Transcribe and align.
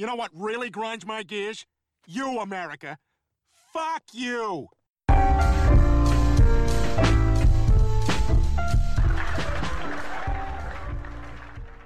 You 0.00 0.06
know 0.06 0.14
what 0.14 0.30
really 0.32 0.70
grinds 0.70 1.04
my 1.04 1.22
gears? 1.22 1.66
You, 2.06 2.38
America. 2.40 2.96
Fuck 3.70 4.04
you. 4.14 4.68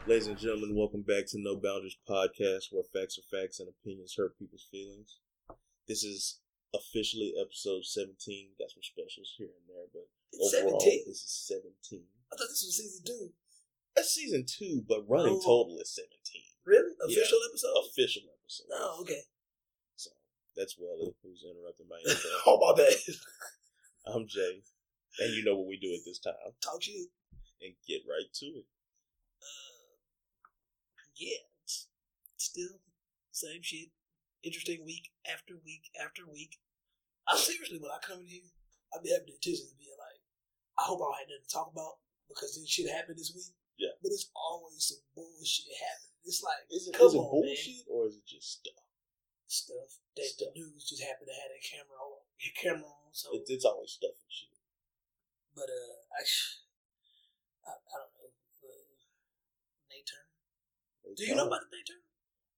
Ladies 0.06 0.26
and 0.28 0.36
gentlemen, 0.38 0.76
welcome 0.76 1.00
back 1.02 1.26
to 1.28 1.38
No 1.40 1.56
Boundaries 1.56 1.96
Podcast, 2.08 2.68
where 2.70 2.84
facts 2.84 3.18
are 3.18 3.24
facts 3.34 3.58
and 3.58 3.68
opinions 3.68 4.14
hurt 4.16 4.38
people's 4.38 4.66
feelings. 4.70 5.18
This 5.88 6.04
is 6.04 6.40
officially 6.74 7.32
episode 7.40 7.84
17. 7.84 8.50
Got 8.58 8.70
some 8.70 8.82
specials 8.82 9.34
here 9.38 9.48
and 9.48 9.66
there, 9.66 9.86
but 9.92 10.06
It's 10.32 10.54
overall, 10.54 10.78
17? 10.78 11.04
this 11.08 11.24
is 11.24 11.48
17. 11.48 12.04
I 12.30 12.36
thought 12.36 12.48
this 12.50 12.62
was 12.62 12.76
season 12.76 13.02
two. 13.06 13.32
That's 13.96 14.14
season 14.14 14.44
two, 14.46 14.84
but 14.86 15.08
running 15.08 15.40
Oh. 15.40 15.42
total 15.42 15.78
is 15.80 15.90
17. 15.90 16.42
Really? 16.66 16.92
Official 17.04 17.38
episode? 17.50 17.76
Official 17.90 18.22
episode. 18.40 18.66
Oh, 18.72 18.98
okay. 19.02 19.20
So 19.96 20.10
that's 20.56 20.76
Welly, 20.78 21.12
who's 21.22 21.44
interrupting 21.44 21.86
my 21.92 22.00
intro. 22.00 22.30
oh, 22.46 22.58
my 22.60 22.72
bad. 22.76 22.94
I'm 24.06 24.26
Jay, 24.28 24.60
and 25.20 25.32
you 25.32 25.44
know 25.44 25.56
what 25.56 25.68
we 25.68 25.78
do 25.80 25.92
at 25.92 26.04
this 26.04 26.18
time, 26.20 26.36
Talk 26.62 26.82
shit. 26.82 27.08
and 27.64 27.72
get 27.88 28.04
right 28.04 28.28
to 28.40 28.46
it. 28.60 28.66
Uh, 29.40 29.80
yeah, 31.16 31.40
it's 31.64 31.88
still 32.36 32.80
same 33.32 33.62
shit. 33.64 33.88
Interesting 34.44 34.84
week 34.84 35.08
after 35.24 35.56
week 35.64 35.88
after 35.96 36.28
week. 36.28 36.60
I 37.28 37.36
seriously, 37.40 37.80
when 37.80 37.88
I 37.92 37.96
come 38.04 38.20
in 38.20 38.28
here, 38.28 38.44
I'd 38.92 39.00
be 39.02 39.08
having 39.08 39.32
the 39.32 39.40
intention 39.40 39.72
of 39.72 39.80
being 39.80 39.96
like, 39.96 40.20
I 40.76 40.84
hope 40.84 41.00
I 41.00 41.08
don't 41.08 41.16
have 41.16 41.28
nothing 41.32 41.48
to 41.48 41.54
talk 41.56 41.68
about 41.72 42.04
because 42.28 42.52
this 42.60 42.68
shit 42.68 42.92
happened 42.92 43.16
this 43.16 43.32
week. 43.32 43.56
Yeah. 43.80 43.96
But 44.04 44.12
it's 44.12 44.28
always 44.36 44.84
some 44.84 45.00
bullshit 45.16 45.72
happening. 45.80 46.13
It's 46.24 46.42
like, 46.42 46.64
Is 46.72 46.88
it, 46.88 46.96
come 46.96 47.06
is 47.08 47.14
it 47.14 47.18
on, 47.20 47.30
bullshit 47.30 47.84
or 47.88 48.06
is 48.08 48.16
it 48.16 48.26
just 48.26 48.60
stuff? 48.60 48.80
Stuff 49.46 50.00
that 50.16 50.24
Stuff. 50.24 50.50
the 50.56 50.60
news 50.60 50.88
just 50.88 51.04
happened 51.04 51.28
to 51.28 51.36
have 51.36 51.52
their 51.52 51.60
camera 51.62 52.00
on. 52.00 52.24
Their 52.40 52.54
camera 52.56 52.88
on. 52.88 53.12
So, 53.12 53.28
It's, 53.36 53.50
it's 53.50 53.64
always 53.68 53.92
stuff 53.92 54.16
and 54.16 54.32
shit. 54.32 54.50
but 55.54 55.68
uh, 55.68 55.94
I, 56.16 56.22
I, 57.68 57.72
I 57.76 57.94
don't 58.00 58.14
know. 58.18 58.32
Uh, 58.64 58.98
Nate 59.92 60.08
Turner. 60.08 61.14
Do 61.14 61.22
you 61.28 61.36
know 61.36 61.46
about 61.46 61.68
the 61.68 61.76
Nate 61.76 61.86
Turner? 61.86 62.08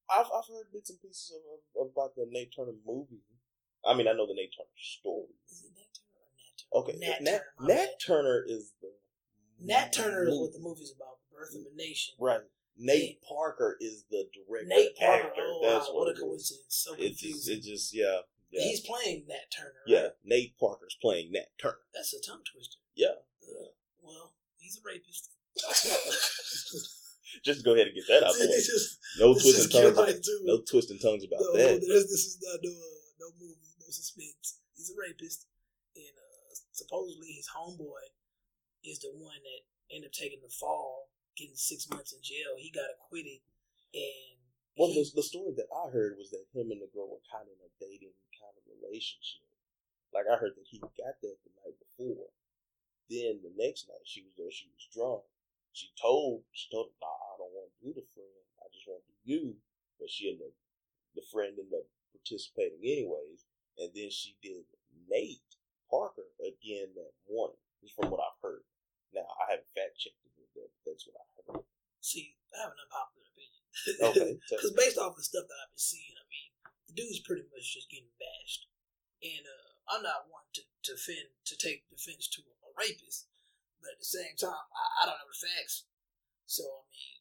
I've 0.09 0.31
I've 0.31 0.47
heard 0.47 0.71
bits 0.73 0.89
and 0.95 1.03
pieces 1.03 1.35
of, 1.35 1.59
of 1.75 1.91
about 1.91 2.15
the 2.15 2.25
Nate 2.31 2.55
Turner 2.55 2.79
movie. 2.87 3.27
I 3.85 3.93
mean, 3.99 4.07
I 4.09 4.15
know 4.15 4.27
the 4.31 4.39
Nate 4.39 4.55
Turner 4.55 4.79
story. 4.79 5.35
Is 5.51 5.67
it 5.67 5.75
Nat 5.75 5.91
Turner 5.93 6.23
or 6.23 6.31
Nat 6.39 6.55
Turner? 6.55 6.75
Okay, 6.81 6.95
Nat, 7.03 7.19
Nat, 7.21 7.43
Turner. 7.59 7.75
Nat. 7.75 7.91
Turner 7.99 8.39
is 8.47 8.73
the 8.81 8.95
Nat 9.61 9.93
Turner 9.93 10.25
is 10.31 10.39
what 10.39 10.53
the 10.55 10.63
movie. 10.63 10.87
movie's 10.87 10.95
about. 10.95 11.19
The 11.27 11.35
Birth 11.37 11.55
of 11.59 11.67
a 11.67 11.75
Nation. 11.77 12.15
right. 12.23 12.47
Nate 12.79 13.21
Parker 13.23 13.77
is 13.81 14.05
the 14.11 14.29
director. 14.35 14.69
Nate 14.69 14.97
Parker. 14.97 15.29
actor. 15.29 15.43
Oh, 15.47 15.61
That's 15.63 15.89
wow, 15.89 15.95
what 15.95 16.09
a 16.09 16.11
it 16.11 16.15
is. 16.15 16.21
coincidence. 16.21 16.65
So 16.69 16.95
It 16.99 17.17
just, 17.17 17.49
it 17.49 17.63
just, 17.63 17.95
yeah, 17.95 18.21
yeah, 18.51 18.63
He's 18.65 18.81
playing 18.81 19.25
Nat 19.29 19.51
Turner. 19.57 19.73
right? 19.87 19.89
yeah. 19.89 20.09
Nate 20.25 20.59
Parker's 20.59 20.97
playing 21.01 21.33
Nat 21.33 21.49
Turner. 21.61 21.79
That's 21.95 22.13
a 22.15 22.21
tongue 22.21 22.43
twister. 22.53 22.79
Yeah. 22.95 23.17
Uh, 23.43 23.71
well, 24.03 24.33
he's 24.59 24.77
a 24.79 24.81
rapist. 24.87 25.31
Just 27.45 27.65
go 27.65 27.75
ahead 27.75 27.87
and 27.89 27.95
get 27.95 28.07
that 28.09 28.25
out 28.27 28.33
the 28.35 28.49
way. 28.49 28.59
No 29.21 29.33
twisting 29.33 29.71
tongues. 29.73 29.97
right. 29.97 30.17
No 30.45 30.61
twisting 30.69 30.99
tongues 30.99 31.25
about 31.25 31.41
no, 31.41 31.53
that. 31.57 31.81
This, 31.81 32.05
this 32.13 32.25
is 32.37 32.39
not 32.45 32.61
no, 32.63 32.69
uh, 32.71 33.01
no 33.21 33.27
movie, 33.41 33.73
no 33.81 33.87
suspense. 33.89 34.61
He's 34.75 34.91
a 34.93 34.97
rapist, 35.01 35.47
and 35.97 36.13
uh, 36.17 36.53
supposedly 36.73 37.33
his 37.33 37.49
homeboy 37.49 38.05
is 38.85 39.01
the 39.01 39.13
one 39.17 39.37
that 39.41 39.61
ended 39.95 40.09
up 40.09 40.13
taking 40.13 40.41
the 40.45 40.53
fall, 40.53 41.09
getting 41.37 41.57
six 41.57 41.89
months 41.89 42.13
in 42.13 42.21
jail. 42.25 42.57
He 42.57 42.73
got 42.73 42.89
acquitted, 42.97 43.45
and 43.95 44.41
Well, 44.77 44.89
he, 44.91 45.05
the, 45.05 45.21
the 45.21 45.27
story 45.27 45.53
that 45.57 45.71
I 45.71 45.93
heard 45.93 46.17
was 46.17 46.31
that 46.33 46.49
him 46.57 46.73
and 46.73 46.81
the 46.81 46.91
girl 46.93 47.09
were 47.13 47.25
kind 47.31 47.47
of 47.47 47.55
in 47.55 47.69
a 47.69 47.73
dating 47.81 48.17
kind 48.41 48.57
of 48.57 48.65
relationship. 48.67 49.45
Like 50.13 50.27
I 50.27 50.41
heard 50.41 50.57
that 50.57 50.67
he 50.69 50.81
got 50.81 50.97
that 51.21 51.39
the 51.45 51.53
night 51.61 51.77
before. 51.77 52.33
Then 53.11 53.39
the 53.45 53.53
next 53.55 53.87
night 53.89 54.03
she 54.09 54.25
was 54.25 54.35
there, 54.37 54.51
she 54.51 54.67
was 54.73 54.89
drunk. 54.91 55.23
She 55.73 55.93
told 56.01 56.43
she 56.53 56.67
told 56.73 56.89
him, 56.91 56.99
nah, 57.05 57.21
I 57.33 57.39
don't 57.39 57.53
want 57.55 57.71
you 57.81 57.93
to 57.93 58.01
do 58.01 58.01
the 58.01 58.07
friend. 58.17 58.45
I 58.65 58.67
just 58.73 58.89
want 58.89 59.05
to 59.05 59.13
do 59.13 59.17
you. 59.29 59.45
But 60.01 60.11
she 60.11 60.33
ended 60.33 60.49
up 60.49 60.57
the 61.15 61.25
friend 61.33 61.53
ended 61.57 61.77
up 61.77 61.87
participating 62.13 62.81
anyways. 62.81 63.45
And 63.79 63.93
then 63.93 64.09
she 64.11 64.37
did 64.41 64.65
Nate 65.09 65.45
Parker 65.91 66.33
again 66.41 66.97
that 66.97 67.13
morning. 67.29 67.61
Just 67.85 67.95
from 67.95 68.11
what 68.11 68.25
I've 68.25 68.41
heard. 68.41 68.65
Now 69.13 69.29
I 69.45 69.53
haven't 69.53 69.69
fact 69.77 70.01
checked 70.01 70.21
it, 70.25 70.33
but 70.37 70.49
that, 70.57 70.71
that's 70.85 71.05
what 71.07 71.21
I. 71.21 71.36
see, 72.07 72.39
I 72.55 72.63
have 72.63 72.73
an 72.73 72.81
unpopular 72.87 73.27
opinion. 73.27 73.63
Okay. 74.01 74.31
Because 74.55 74.73
based 74.79 74.97
off 74.97 75.19
the 75.19 75.27
stuff 75.27 75.51
that 75.51 75.59
I've 75.59 75.75
been 75.75 75.83
seeing, 75.83 76.15
I 76.15 76.25
mean, 76.31 76.49
the 76.87 76.95
dude's 76.95 77.21
pretty 77.27 77.45
much 77.51 77.67
just 77.75 77.91
getting 77.91 78.15
bashed. 78.17 78.71
And 79.21 79.45
uh, 79.45 79.69
I'm 79.91 80.03
not 80.07 80.31
one 80.31 80.47
to, 80.55 80.63
to 80.63 80.91
defend, 80.95 81.35
to 81.51 81.55
take 81.59 81.91
defense 81.91 82.31
to 82.39 82.47
a 82.47 82.71
rapist, 82.79 83.27
but 83.83 83.93
at 83.93 84.01
the 84.01 84.09
same 84.09 84.39
time, 84.39 84.67
I, 84.71 84.85
I 85.03 85.03
don't 85.11 85.19
know 85.19 85.29
the 85.29 85.43
facts. 85.43 85.85
So, 86.47 86.63
I 86.63 86.87
mean, 86.95 87.19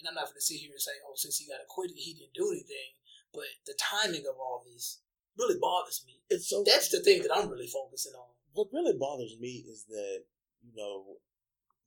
and 0.00 0.08
I'm 0.08 0.16
not 0.16 0.32
going 0.32 0.40
to 0.40 0.48
sit 0.48 0.62
here 0.62 0.72
and 0.72 0.80
say, 0.82 0.96
oh, 1.04 1.14
since 1.18 1.38
he 1.38 1.46
got 1.46 1.62
acquitted, 1.62 1.98
he 2.00 2.14
didn't 2.16 2.34
do 2.38 2.50
anything. 2.50 2.96
But 3.34 3.50
the 3.68 3.76
timing 3.76 4.24
of 4.24 4.40
all 4.40 4.64
this 4.64 5.04
really 5.36 5.58
bothers 5.60 6.02
me. 6.06 6.18
it's 6.32 6.48
so 6.48 6.64
That's 6.64 6.88
the 6.88 7.04
thing 7.04 7.22
that 7.22 7.34
I'm 7.34 7.50
really 7.50 7.68
focusing 7.68 8.16
on. 8.16 8.32
what 8.56 8.72
really 8.72 8.96
bothers 8.98 9.36
me 9.38 9.62
is 9.68 9.84
that 9.86 10.24
you 10.64 10.72
know 10.74 11.20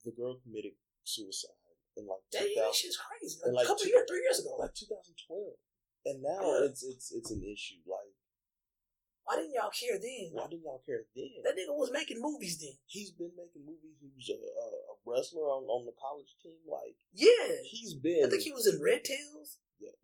the 0.04 0.12
girl 0.12 0.38
committed 0.40 0.72
suicide 1.04 1.58
in 1.96 2.06
like 2.08 2.24
That 2.32 2.48
2000, 2.48 2.72
shit's 2.74 2.96
crazy. 2.98 3.36
Like, 3.44 3.52
like 3.54 3.64
a 3.64 3.68
couple 3.68 3.84
two- 3.84 3.90
years, 3.92 4.04
three 4.08 4.22
years 4.24 4.38
ago. 4.40 4.56
like 4.58 4.74
2012, 4.74 5.56
and 6.08 6.22
now 6.22 6.40
Yeah. 6.40 6.66
it's 6.72 6.82
it's 6.82 7.12
it's 7.12 7.30
an 7.30 7.42
issue. 7.44 7.80
Like, 7.86 8.16
Why 9.24 9.36
didn't 9.38 9.54
y'all 9.54 9.70
care 9.70 9.98
then? 10.02 10.34
why 10.34 10.48
didn't 10.50 10.64
y'all 10.66 10.82
care 10.84 11.04
then? 11.14 11.42
That 11.44 11.54
nigga 11.54 11.70
was 11.76 11.92
making 11.92 12.18
movies 12.20 12.58
then. 12.58 12.74
He's 12.86 13.12
been 13.12 13.30
making 13.38 13.62
movies. 13.64 13.94
He 14.02 14.10
was 14.16 14.28
a, 14.34 14.38
a, 14.40 14.66
a 14.90 14.94
wrestler 15.06 15.46
on, 15.46 15.62
on 15.70 15.86
the 15.86 15.94
college 15.94 16.32
team. 16.42 16.58
Like, 16.66 16.96
Yeah. 17.14 17.62
he's 17.62 17.94
been. 17.94 18.26
I 18.26 18.28
think 18.30 18.42
he 18.42 18.50
was 18.52 18.66
in 18.66 18.82
Red 18.82 19.04
Tails. 19.04 19.58
yeah, 19.78 19.94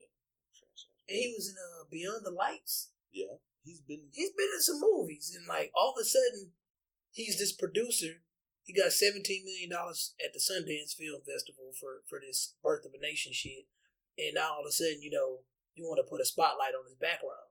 And 1.09 1.19
he 1.19 1.35
was 1.35 1.49
in 1.51 1.57
uh, 1.59 1.85
Beyond 1.91 2.23
the 2.25 2.31
Lights. 2.31 2.93
yeah, 3.11 3.43
he's 3.65 3.81
been. 3.81 4.07
He's 4.13 4.31
been 4.37 4.51
in 4.55 4.63
some 4.63 4.79
movies, 4.81 5.35
and 5.35 5.47
like 5.49 5.73
all 5.75 5.95
of 5.97 6.01
a 6.01 6.05
sudden, 6.05 6.53
he's 7.11 7.39
this 7.39 7.53
producer. 7.53 8.23
He 8.69 8.77
got 8.77 8.93
seventeen 8.93 9.49
million 9.49 9.73
dollars 9.73 10.13
at 10.21 10.37
the 10.37 10.45
Sundance 10.45 10.93
Film 10.93 11.25
Festival 11.25 11.73
for 11.73 12.05
for 12.05 12.21
this 12.21 12.53
Birth 12.61 12.85
of 12.85 12.93
a 12.93 13.01
Nation 13.01 13.33
shit, 13.33 13.65
and 14.21 14.37
now 14.37 14.61
all 14.61 14.69
of 14.69 14.69
a 14.69 14.77
sudden, 14.77 15.01
you 15.01 15.09
know, 15.09 15.49
you 15.73 15.89
want 15.89 16.05
to 16.05 16.05
put 16.05 16.21
a 16.21 16.29
spotlight 16.29 16.77
on 16.77 16.85
his 16.85 17.01
background. 17.01 17.49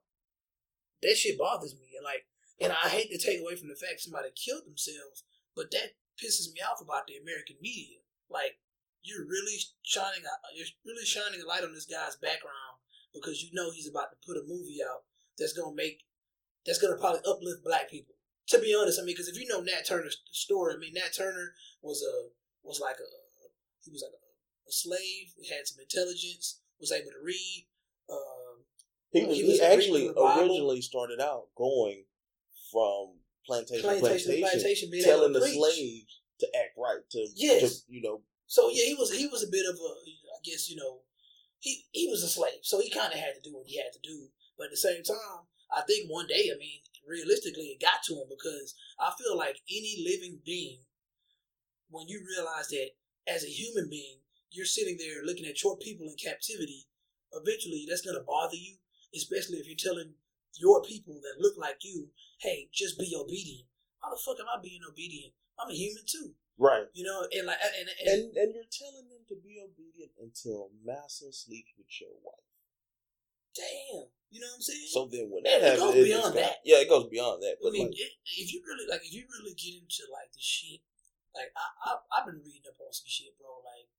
That 1.02 1.18
shit 1.18 1.34
bothers 1.34 1.74
me, 1.74 1.98
and 1.98 2.06
like, 2.06 2.30
and 2.62 2.70
I 2.70 2.86
hate 2.86 3.10
to 3.10 3.18
take 3.18 3.42
away 3.42 3.58
from 3.58 3.66
the 3.66 3.74
fact 3.74 3.98
somebody 3.98 4.30
killed 4.30 4.62
themselves, 4.62 5.26
but 5.58 5.74
that 5.74 5.98
pisses 6.22 6.54
me 6.54 6.62
off 6.62 6.78
about 6.78 7.10
the 7.10 7.18
American 7.18 7.58
media. 7.58 7.98
Like, 8.30 8.62
you're 9.02 9.26
really 9.26 9.58
shining, 9.82 10.22
a, 10.22 10.34
you're 10.54 10.70
really 10.86 11.02
shining 11.02 11.42
a 11.42 11.46
light 11.50 11.66
on 11.66 11.74
this 11.74 11.90
guy's 11.90 12.14
background 12.14 12.78
because 13.10 13.42
you 13.42 13.50
know 13.50 13.74
he's 13.74 13.90
about 13.90 14.14
to 14.14 14.22
put 14.22 14.38
a 14.38 14.46
movie 14.46 14.86
out 14.86 15.02
that's 15.34 15.54
gonna 15.54 15.74
make 15.74 16.06
that's 16.62 16.78
gonna 16.78 16.94
probably 16.94 17.26
uplift 17.26 17.66
black 17.66 17.90
people. 17.90 18.17
To 18.50 18.58
be 18.58 18.74
honest, 18.74 18.98
I 19.00 19.04
mean, 19.04 19.14
because 19.14 19.28
if 19.28 19.38
you 19.38 19.46
know 19.46 19.60
Nat 19.60 19.84
Turner's 19.86 20.22
story, 20.32 20.74
I 20.74 20.78
mean, 20.78 20.94
Nat 20.94 21.12
Turner 21.16 21.52
was 21.82 22.02
a 22.02 22.28
was 22.62 22.80
like 22.80 22.96
a 22.96 23.08
he 23.84 23.90
was 23.90 24.02
like 24.02 24.12
a, 24.12 24.22
a 24.68 24.72
slave, 24.72 25.32
he 25.40 25.48
had 25.54 25.66
some 25.66 25.80
intelligence, 25.80 26.60
was 26.80 26.92
able 26.92 27.10
to 27.10 27.24
read. 27.24 27.66
Um, 28.10 28.64
He 29.12 29.24
was. 29.24 29.36
He 29.36 29.52
He, 29.52 29.60
actually 29.60 30.00
reading 30.08 30.14
the 30.14 30.20
Bible. 30.22 30.40
originally 30.42 30.80
started 30.80 31.20
out 31.20 31.48
going 31.56 32.04
from 32.72 33.20
plantation 33.46 33.82
to 33.82 33.88
plantation, 34.00 34.40
plantation, 34.40 34.40
plantation, 34.40 34.90
being 34.90 35.04
telling 35.04 35.32
the 35.32 35.40
preach. 35.40 35.56
slaves 35.56 36.20
to 36.40 36.46
act 36.56 36.76
right. 36.76 37.04
To 37.10 37.26
Yes. 37.34 37.82
to, 37.82 37.92
you 37.92 38.00
know. 38.02 38.22
So 38.46 38.70
yeah, 38.70 38.84
he 38.84 38.94
was 38.94 39.12
he 39.12 39.26
was 39.26 39.42
a 39.42 39.50
bit 39.50 39.66
of 39.68 39.76
a 39.76 39.90
I 39.92 40.40
guess 40.44 40.70
you 40.70 40.76
know 40.76 41.02
he 41.58 41.84
he 41.92 42.08
was 42.08 42.22
a 42.22 42.28
slave, 42.28 42.60
so 42.62 42.80
he 42.80 42.88
kind 42.88 43.12
of 43.12 43.18
had 43.18 43.34
to 43.34 43.40
do 43.44 43.54
what 43.56 43.66
he 43.66 43.76
had 43.76 43.92
to 43.92 44.00
do. 44.02 44.28
But 44.56 44.64
at 44.64 44.70
the 44.70 44.76
same 44.76 45.02
time, 45.02 45.44
I 45.74 45.82
think 45.82 46.10
one 46.10 46.26
day, 46.26 46.50
I 46.54 46.58
mean, 46.58 46.80
realistically, 47.08 47.74
it 47.74 47.80
got 47.80 48.04
to 48.06 48.14
him 48.14 48.28
because 48.28 48.74
I 49.00 49.12
feel 49.16 49.36
like 49.36 49.56
any 49.70 50.04
living 50.04 50.40
being, 50.44 50.84
when 51.90 52.06
you 52.06 52.20
realize 52.20 52.68
that 52.68 52.90
as 53.26 53.44
a 53.44 53.50
human 53.50 53.88
being, 53.88 54.20
you're 54.50 54.68
sitting 54.68 54.96
there 54.98 55.24
looking 55.24 55.46
at 55.46 55.62
your 55.62 55.76
people 55.76 56.06
in 56.06 56.16
captivity, 56.16 56.86
eventually 57.32 57.84
that's 57.88 58.04
gonna 58.04 58.24
bother 58.24 58.56
you, 58.56 58.76
especially 59.14 59.58
if 59.58 59.66
you're 59.66 59.80
telling 59.80 60.14
your 60.56 60.82
people 60.82 61.20
that 61.22 61.40
look 61.40 61.56
like 61.56 61.78
you, 61.82 62.08
hey, 62.40 62.68
just 62.72 62.98
be 62.98 63.14
obedient. 63.16 63.68
How 64.02 64.10
the 64.10 64.20
fuck 64.24 64.40
am 64.40 64.46
I 64.48 64.60
being 64.62 64.80
obedient? 64.88 65.32
I'm 65.58 65.70
a 65.70 65.74
human 65.74 66.04
too. 66.06 66.34
Right. 66.58 66.86
You 66.92 67.04
know, 67.04 67.26
and 67.30 67.46
like, 67.46 67.58
and, 67.62 67.86
and, 67.86 68.08
And 68.08 68.36
and 68.36 68.48
you're 68.54 68.72
telling 68.72 69.06
them 69.08 69.22
to 69.28 69.36
be 69.38 69.62
obedient 69.62 70.12
until 70.18 70.70
Massa 70.84 71.30
sleeps 71.32 71.70
with 71.78 71.86
your 72.00 72.14
wife. 72.22 72.47
Damn, 73.58 74.06
you 74.30 74.38
know 74.38 74.46
what 74.54 74.62
I'm 74.62 74.62
saying? 74.62 74.86
So 74.94 75.10
then 75.10 75.26
when 75.34 75.42
that 75.42 75.58
it 75.58 75.62
happens, 75.66 75.82
goes 75.82 75.94
it- 75.94 75.98
it's 75.98 76.08
beyond 76.14 76.32
that. 76.38 76.56
Yeah, 76.62 76.78
it 76.78 76.88
goes 76.88 77.06
beyond 77.10 77.42
that. 77.42 77.58
I 77.58 77.70
mean, 77.74 77.90
like, 77.90 77.98
it, 77.98 78.12
if 78.38 78.48
you 78.54 78.62
really 78.62 78.86
like, 78.86 79.02
if 79.02 79.10
you 79.12 79.26
really 79.26 79.54
get 79.58 79.74
into 79.82 80.06
like 80.14 80.30
the 80.30 80.38
shit, 80.40 80.78
like 81.34 81.50
I, 81.58 81.66
I 81.82 81.90
I've 82.14 82.26
been 82.30 82.38
reading 82.46 82.70
up 82.70 82.78
on 82.78 82.94
some 82.94 83.10
shit, 83.10 83.34
bro. 83.42 83.50
Like, 83.66 83.90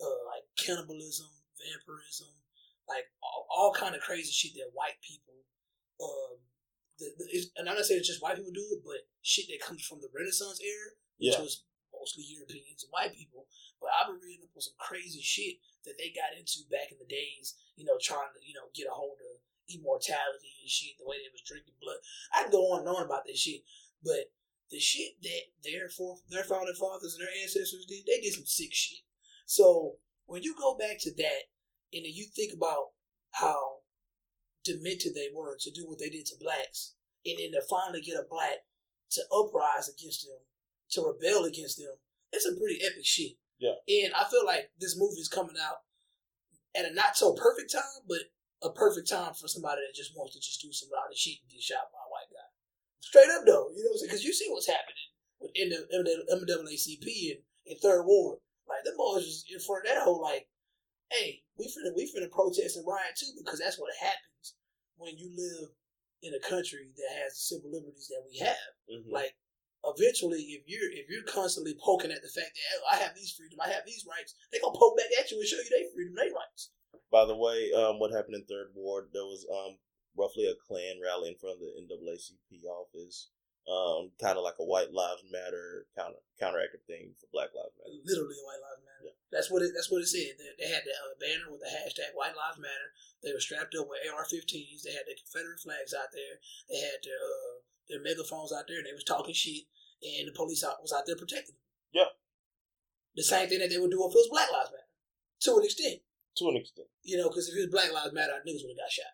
uh, 0.00 0.20
like 0.32 0.48
cannibalism, 0.56 1.28
vampirism, 1.60 2.32
like 2.88 3.10
all, 3.22 3.44
all 3.52 3.72
kind 3.76 3.94
of 3.94 4.00
crazy 4.00 4.32
shit 4.32 4.54
that 4.56 4.72
white 4.72 4.96
people, 5.04 5.44
um, 6.00 6.38
the, 6.98 7.10
the, 7.18 7.26
and 7.58 7.68
I'm 7.68 7.76
not 7.76 7.84
saying 7.84 8.00
it's 8.00 8.08
just 8.08 8.22
white 8.22 8.36
people 8.38 8.54
do 8.54 8.64
it, 8.78 8.82
but 8.86 9.04
shit 9.22 9.46
that 9.52 9.60
comes 9.60 9.82
from 9.84 10.00
the 10.00 10.08
Renaissance 10.14 10.58
era, 10.62 10.94
which 11.18 11.34
Yeah. 11.36 11.42
was 11.42 11.62
mostly 11.92 12.24
Europeans 12.30 12.86
and 12.86 12.90
white 12.94 13.14
people. 13.14 13.46
But 13.82 13.90
I've 13.94 14.10
been 14.10 14.22
reading 14.22 14.46
up 14.46 14.54
on 14.54 14.62
some 14.62 14.78
crazy 14.78 15.22
shit 15.22 15.58
that 15.88 15.96
they 15.96 16.12
got 16.12 16.36
into 16.36 16.68
back 16.68 16.92
in 16.92 17.00
the 17.00 17.08
days, 17.08 17.56
you 17.74 17.88
know, 17.88 17.96
trying 17.96 18.28
to, 18.36 18.40
you 18.44 18.52
know, 18.52 18.68
get 18.76 18.86
a 18.86 18.94
hold 18.94 19.16
of 19.18 19.40
immortality 19.72 20.52
and 20.60 20.68
shit, 20.68 21.00
the 21.00 21.08
way 21.08 21.16
they 21.16 21.32
was 21.32 21.44
drinking 21.44 21.76
blood. 21.80 21.98
I 22.36 22.44
can 22.44 22.52
go 22.52 22.76
on 22.76 22.84
and 22.84 22.92
on 22.92 23.08
about 23.08 23.24
this 23.24 23.40
shit, 23.40 23.64
but 24.04 24.32
the 24.70 24.78
shit 24.78 25.16
that 25.24 25.44
their 25.64 25.88
for 25.88 26.20
their 26.28 26.44
founding 26.44 26.76
fathers 26.76 27.16
and 27.16 27.24
their 27.24 27.32
ancestors 27.40 27.88
did, 27.88 28.04
they 28.04 28.20
did 28.20 28.36
some 28.36 28.46
sick 28.46 28.72
shit. 28.72 29.00
So 29.48 29.96
when 30.26 30.44
you 30.44 30.54
go 30.56 30.76
back 30.76 31.00
to 31.08 31.10
that 31.16 31.42
and 31.92 32.04
then 32.04 32.12
you 32.12 32.28
think 32.28 32.52
about 32.52 32.92
how 33.32 33.80
demented 34.64 35.14
they 35.14 35.28
were 35.32 35.56
to 35.60 35.70
do 35.70 35.88
what 35.88 35.98
they 35.98 36.10
did 36.10 36.26
to 36.26 36.36
blacks, 36.40 36.94
and 37.24 37.38
then 37.38 37.52
to 37.52 37.66
finally 37.68 38.00
get 38.00 38.20
a 38.20 38.28
black 38.28 38.64
to 39.10 39.22
uprise 39.32 39.88
against 39.88 40.26
them, 40.26 40.44
to 40.90 41.00
rebel 41.02 41.44
against 41.44 41.78
them, 41.78 41.96
it's 42.32 42.44
some 42.44 42.58
pretty 42.58 42.78
epic 42.84 43.04
shit. 43.04 43.32
Yeah. 43.58 43.78
And 43.88 44.14
I 44.14 44.24
feel 44.30 44.46
like 44.46 44.70
this 44.78 44.96
movie 44.98 45.20
is 45.20 45.28
coming 45.28 45.56
out 45.58 45.82
at 46.78 46.90
a 46.90 46.94
not 46.94 47.16
so 47.16 47.34
perfect 47.34 47.72
time, 47.72 48.06
but 48.06 48.30
a 48.62 48.70
perfect 48.70 49.08
time 49.08 49.34
for 49.34 49.46
somebody 49.46 49.82
that 49.82 49.94
just 49.94 50.16
wants 50.16 50.34
to 50.34 50.40
just 50.40 50.62
do 50.62 50.72
some 50.72 50.90
rowdy 50.90 51.14
shit 51.14 51.38
and 51.42 51.50
get 51.50 51.62
shot 51.62 51.90
by 51.90 52.02
a 52.02 52.10
white 52.10 52.30
guy. 52.30 52.48
Straight 53.00 53.30
up 53.30 53.46
though, 53.46 53.70
you 53.74 53.82
know 53.82 53.94
what 53.94 53.98
I'm 53.98 53.98
saying? 53.98 54.10
Because 54.10 54.24
you 54.24 54.32
see 54.32 54.50
what's 54.50 54.66
happening 54.70 55.08
with 55.38 55.54
NAACP 55.54 57.06
and, 57.34 57.42
and 57.66 57.78
Third 57.78 58.04
Ward. 58.06 58.38
Like 58.68 58.84
them 58.84 58.98
boys 58.98 59.24
was 59.24 59.44
in 59.48 59.60
front 59.60 59.86
of 59.86 59.94
that 59.94 60.02
whole 60.04 60.20
like, 60.20 60.46
hey, 61.10 61.42
we 61.56 61.66
finna 61.66 61.94
we 61.96 62.04
finna 62.04 62.30
protest 62.30 62.76
and 62.76 62.86
riot 62.86 63.16
too 63.16 63.32
because 63.38 63.58
that's 63.58 63.78
what 63.78 63.94
happens 63.98 64.54
when 64.98 65.16
you 65.16 65.32
live 65.32 65.70
in 66.22 66.34
a 66.34 66.42
country 66.42 66.90
that 66.94 67.22
has 67.22 67.32
the 67.32 67.56
civil 67.56 67.70
liberties 67.72 68.10
that 68.10 68.26
we 68.28 68.38
have. 68.44 68.70
Mhm. 68.90 69.10
Like 69.10 69.34
eventually, 69.84 70.58
if 70.58 70.66
you're 70.66 70.90
if 70.90 71.06
you're 71.08 71.26
constantly 71.26 71.74
poking 71.78 72.10
at 72.10 72.22
the 72.22 72.32
fact 72.32 72.54
that 72.54 72.78
oh, 72.82 72.90
I 72.92 72.96
have 73.02 73.14
these 73.14 73.32
freedom, 73.32 73.58
I 73.62 73.70
have 73.70 73.86
these 73.86 74.06
rights, 74.08 74.34
they 74.50 74.58
gonna 74.58 74.76
poke 74.76 74.96
back 74.96 75.10
at 75.18 75.30
you 75.30 75.38
and 75.38 75.46
show 75.48 75.58
you 75.58 75.70
their 75.70 75.90
freedom, 75.94 76.14
their 76.14 76.34
rights. 76.34 76.70
By 77.10 77.24
the 77.24 77.36
way, 77.36 77.72
um, 77.72 77.98
what 77.98 78.12
happened 78.12 78.36
in 78.36 78.44
Third 78.44 78.74
Ward? 78.74 79.10
There 79.12 79.24
was 79.24 79.46
um 79.48 79.78
roughly 80.18 80.50
a 80.50 80.58
Klan 80.66 80.98
rally 80.98 81.30
in 81.30 81.38
front 81.38 81.60
of 81.60 81.62
the 81.62 81.78
NAACP 81.78 82.66
office. 82.66 83.30
Um, 83.68 84.16
kind 84.16 84.40
of 84.40 84.48
like 84.48 84.56
a 84.56 84.64
White 84.64 84.96
Lives 84.96 85.20
Matter 85.28 85.84
counter 85.92 86.24
counteractive 86.40 86.80
thing 86.88 87.12
for 87.20 87.28
Black 87.36 87.52
Lives 87.52 87.76
Matter. 87.76 88.00
Literally, 88.00 88.40
White 88.40 88.64
Lives 88.64 88.80
Matter. 88.80 89.12
That's 89.28 89.52
what 89.52 89.60
it. 89.60 89.76
That's 89.76 89.92
what 89.92 90.00
it 90.00 90.08
said. 90.08 90.40
They, 90.40 90.56
they 90.56 90.72
had 90.72 90.88
the 90.88 90.96
uh, 90.96 91.20
banner 91.20 91.52
with 91.52 91.60
the 91.60 91.68
hashtag 91.68 92.16
White 92.16 92.32
Lives 92.32 92.56
Matter. 92.56 92.96
They 93.20 93.28
were 93.28 93.44
strapped 93.44 93.76
up 93.76 93.84
with 93.84 94.00
AR-15s. 94.08 94.88
They 94.88 94.96
had 94.96 95.04
the 95.04 95.20
Confederate 95.20 95.60
flags 95.60 95.92
out 95.92 96.08
there. 96.16 96.40
They 96.72 96.80
had 96.80 97.04
their 97.04 97.20
uh, 97.20 97.60
their 97.88 98.02
megaphones 98.04 98.52
out 98.52 98.64
there, 98.68 98.78
and 98.78 98.86
they 98.86 98.92
was 98.96 99.04
talking 99.04 99.34
shit. 99.34 99.64
And 99.98 100.28
the 100.30 100.36
police 100.36 100.62
out, 100.62 100.78
was 100.80 100.92
out 100.94 101.02
there 101.10 101.18
protecting 101.18 101.58
them. 101.58 101.66
Yeah. 101.90 102.10
The 103.18 103.26
same 103.26 103.48
thing 103.50 103.58
that 103.58 103.66
they 103.72 103.78
would 103.82 103.90
do 103.90 103.98
if 104.06 104.14
it 104.14 104.22
was 104.22 104.30
Black 104.30 104.46
Lives 104.52 104.70
Matter, 104.70 104.86
to 105.42 105.50
an 105.58 105.64
extent. 105.66 105.98
To 106.38 106.54
an 106.54 106.56
extent, 106.62 106.86
You 107.02 107.18
know, 107.18 107.26
because 107.26 107.50
if 107.50 107.58
it 107.58 107.66
was 107.66 107.74
Black 107.74 107.90
Lives 107.90 108.14
Matter, 108.14 108.38
niggas 108.46 108.62
would 108.62 108.78
have 108.78 108.86
got 108.86 108.94
shot. 108.94 109.10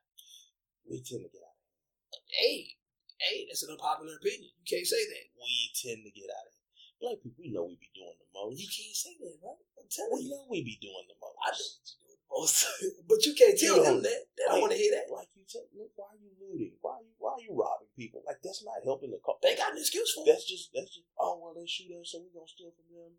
we 0.84 1.00
tend 1.00 1.24
to 1.24 1.30
get 1.32 1.40
out. 1.40 1.56
Of 1.56 2.20
it. 2.20 2.20
Hey, 2.28 2.76
hey, 3.16 3.48
that's 3.48 3.64
an 3.64 3.72
unpopular 3.72 4.20
opinion. 4.20 4.52
You 4.60 4.66
can't 4.68 4.84
say 4.84 5.00
that. 5.08 5.24
We 5.40 5.72
tend 5.72 6.04
to 6.04 6.12
get 6.12 6.28
out 6.28 6.44
of 6.44 6.52
it. 6.52 6.60
Black 7.00 7.16
people, 7.24 7.40
we 7.40 7.48
know 7.48 7.64
we 7.64 7.80
be 7.80 7.88
doing 7.96 8.12
the 8.20 8.28
most. 8.36 8.60
You 8.60 8.68
can't 8.68 8.92
say 8.92 9.16
that, 9.24 9.40
right? 9.40 9.56
I'm 9.80 9.88
telling 9.88 10.20
We 10.20 10.28
you. 10.28 10.36
know 10.36 10.44
we 10.52 10.60
be 10.68 10.76
doing 10.84 11.08
the 11.08 11.16
most. 11.16 11.36
I 11.40 11.48
know 11.56 11.64
what 11.64 11.88
you 11.88 11.96
doing, 12.04 12.20
boss. 12.28 12.54
but 13.08 13.20
you 13.24 13.32
can't 13.32 13.56
tell 13.56 13.76
You 13.80 13.84
them 13.88 13.98
that. 14.04 14.20
They 14.36 14.44
don't 14.44 14.60
like- 14.60 14.64
want 14.68 14.72
to 14.76 14.80
hear 14.84 14.92
that. 15.00 15.08
Like 15.08 15.32
you 15.32 15.48
said, 15.48 15.64
look, 15.72 15.96
why 15.96 16.12
are 16.12 16.20
you 16.20 16.28
looting? 16.36 16.76
Why 16.84 17.00
are 17.00 17.04
you 17.08 17.16
why 17.16 17.40
are 17.40 17.44
you 17.44 17.56
robbing 17.56 17.88
people? 17.96 18.20
Like 18.28 18.33
that's 18.44 18.62
not 18.62 18.84
helping 18.84 19.10
the 19.10 19.18
cause. 19.24 19.40
They 19.42 19.56
got 19.56 19.72
an 19.72 19.80
excuse 19.80 20.12
for 20.12 20.22
it. 20.22 20.30
That's 20.30 20.44
just 20.46 20.70
that's 20.76 20.92
just 20.92 21.08
oh 21.18 21.40
well 21.40 21.54
they 21.56 21.66
shoot 21.66 21.90
us 21.96 22.12
so 22.12 22.20
we're 22.20 22.36
gonna 22.36 22.46
steal 22.48 22.70
from 22.76 22.86
them. 22.92 23.16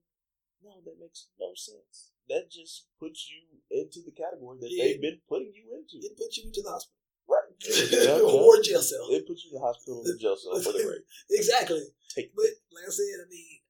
No, 0.63 0.81
that 0.85 0.97
makes 1.01 1.27
no 1.41 1.51
sense. 1.57 2.13
That 2.29 2.49
just 2.49 2.87
puts 2.97 3.29
you 3.29 3.61
into 3.69 4.01
the 4.01 4.13
category 4.15 4.57
that 4.61 4.71
Yeah. 4.71 4.95
they've 4.95 5.01
been 5.03 5.21
putting 5.29 5.53
you 5.53 5.73
into. 5.75 6.01
It 6.01 6.17
puts 6.17 6.37
you 6.37 6.49
into 6.49 6.61
the 6.61 6.71
hospital. 6.73 6.97
Right. 7.25 7.49
Yeah, 7.65 8.21
or 8.25 8.61
jail 8.61 8.81
cell. 8.81 9.09
It 9.09 9.25
puts 9.25 9.45
you 9.45 9.53
in 9.53 9.61
the 9.61 9.65
hospital 9.65 10.01
and 10.05 10.17
jail 10.17 10.37
cell 10.37 10.57
for 10.61 10.73
the 10.73 10.85
right. 10.85 11.05
exactly. 11.29 11.81
Take 12.13 12.33
But 12.37 12.53
like 12.73 12.85
I 12.85 12.93
said, 12.93 13.25
I 13.25 13.27
mean, 13.29 13.61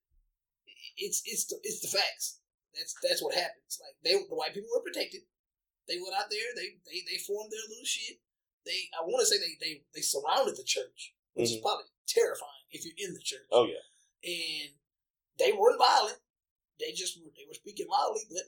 it's 1.00 1.24
it's 1.26 1.46
the, 1.48 1.56
it's 1.64 1.82
the 1.82 1.92
facts. 1.92 2.40
That's 2.76 2.96
that's 3.02 3.24
what 3.24 3.36
happens. 3.36 3.80
Like 3.80 3.96
they 4.04 4.16
the 4.16 4.36
white 4.36 4.54
people 4.54 4.70
were 4.76 4.84
protected. 4.84 5.24
They 5.88 5.98
went 6.00 6.16
out 6.16 6.28
there. 6.30 6.52
They 6.56 6.80
they 6.88 7.04
they 7.08 7.20
formed 7.24 7.52
their 7.52 7.64
little 7.68 7.88
shit. 7.88 8.20
They 8.68 8.92
I 8.96 9.04
want 9.08 9.24
to 9.24 9.28
say 9.28 9.40
they 9.40 9.56
they 9.60 9.74
they 9.96 10.02
surrounded 10.04 10.56
the 10.60 10.68
church, 10.68 11.15
which 11.36 11.52
is 11.52 11.58
Mhm. 11.58 11.62
probably 11.62 11.86
terrifying 12.08 12.66
if 12.72 12.84
you're 12.86 12.98
in 13.08 13.14
the 13.14 13.22
church. 13.22 13.48
Oh 13.52 13.66
yeah. 13.66 13.84
and 14.26 14.74
they 15.38 15.52
weren't 15.54 15.78
violent. 15.78 16.18
They 16.80 16.92
just 16.92 17.20
they 17.36 17.46
were 17.46 17.54
speaking 17.54 17.88
loudly, 17.88 18.26
but 18.28 18.42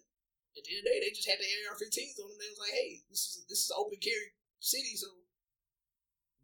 at 0.57 0.63
the 0.65 0.71
end 0.73 0.79
of 0.79 0.83
the 0.85 0.89
day, 0.89 0.99
they 1.05 1.11
just 1.13 1.27
had 1.29 1.37
the 1.39 1.45
AR-15s 1.45 2.17
on 2.19 2.29
them. 2.29 2.37
They 2.39 2.49
was 2.49 2.57
like, 2.59 2.71
"Hey, 2.73 3.03
this 3.09 3.19
is 3.37 3.45
this 3.47 3.59
is 3.65 3.71
open 3.77 3.99
carry 3.99 4.33
city, 4.59 4.95
so 4.95 5.07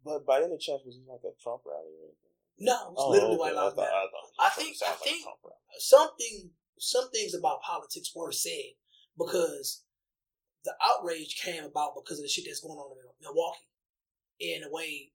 But 0.04 0.24
by 0.24 0.42
any 0.42 0.56
chance 0.58 0.82
was 0.84 0.96
it 0.96 1.06
like 1.08 1.24
a 1.24 1.34
Trump 1.42 1.62
rally 1.66 1.92
or 1.98 2.04
anything? 2.14 2.30
no, 2.58 2.92
it's 2.92 3.00
Oh, 3.02 3.08
literally 3.10 3.34
okay. 3.34 3.40
White 3.40 3.54
Lives 3.56 3.74
I 3.78 3.82
Matter." 3.82 3.92
I, 3.92 4.04
it 4.04 4.10
I 4.38 4.48
think- 4.50 4.80
like 4.80 4.98
think- 5.00 5.26
Something 5.78 6.54
some 6.78 7.10
things 7.10 7.34
about 7.34 7.62
politics 7.62 8.14
were 8.14 8.30
said 8.32 8.74
because 9.18 9.82
the 10.64 10.74
outrage 10.80 11.36
came 11.40 11.64
about 11.64 11.94
because 11.96 12.18
of 12.18 12.22
the 12.24 12.28
shit 12.28 12.44
that's 12.46 12.60
going 12.60 12.78
on 12.78 12.96
in 12.98 13.04
Milwaukee, 13.20 13.66
in 14.38 14.62
a 14.62 14.70
way. 14.70 15.12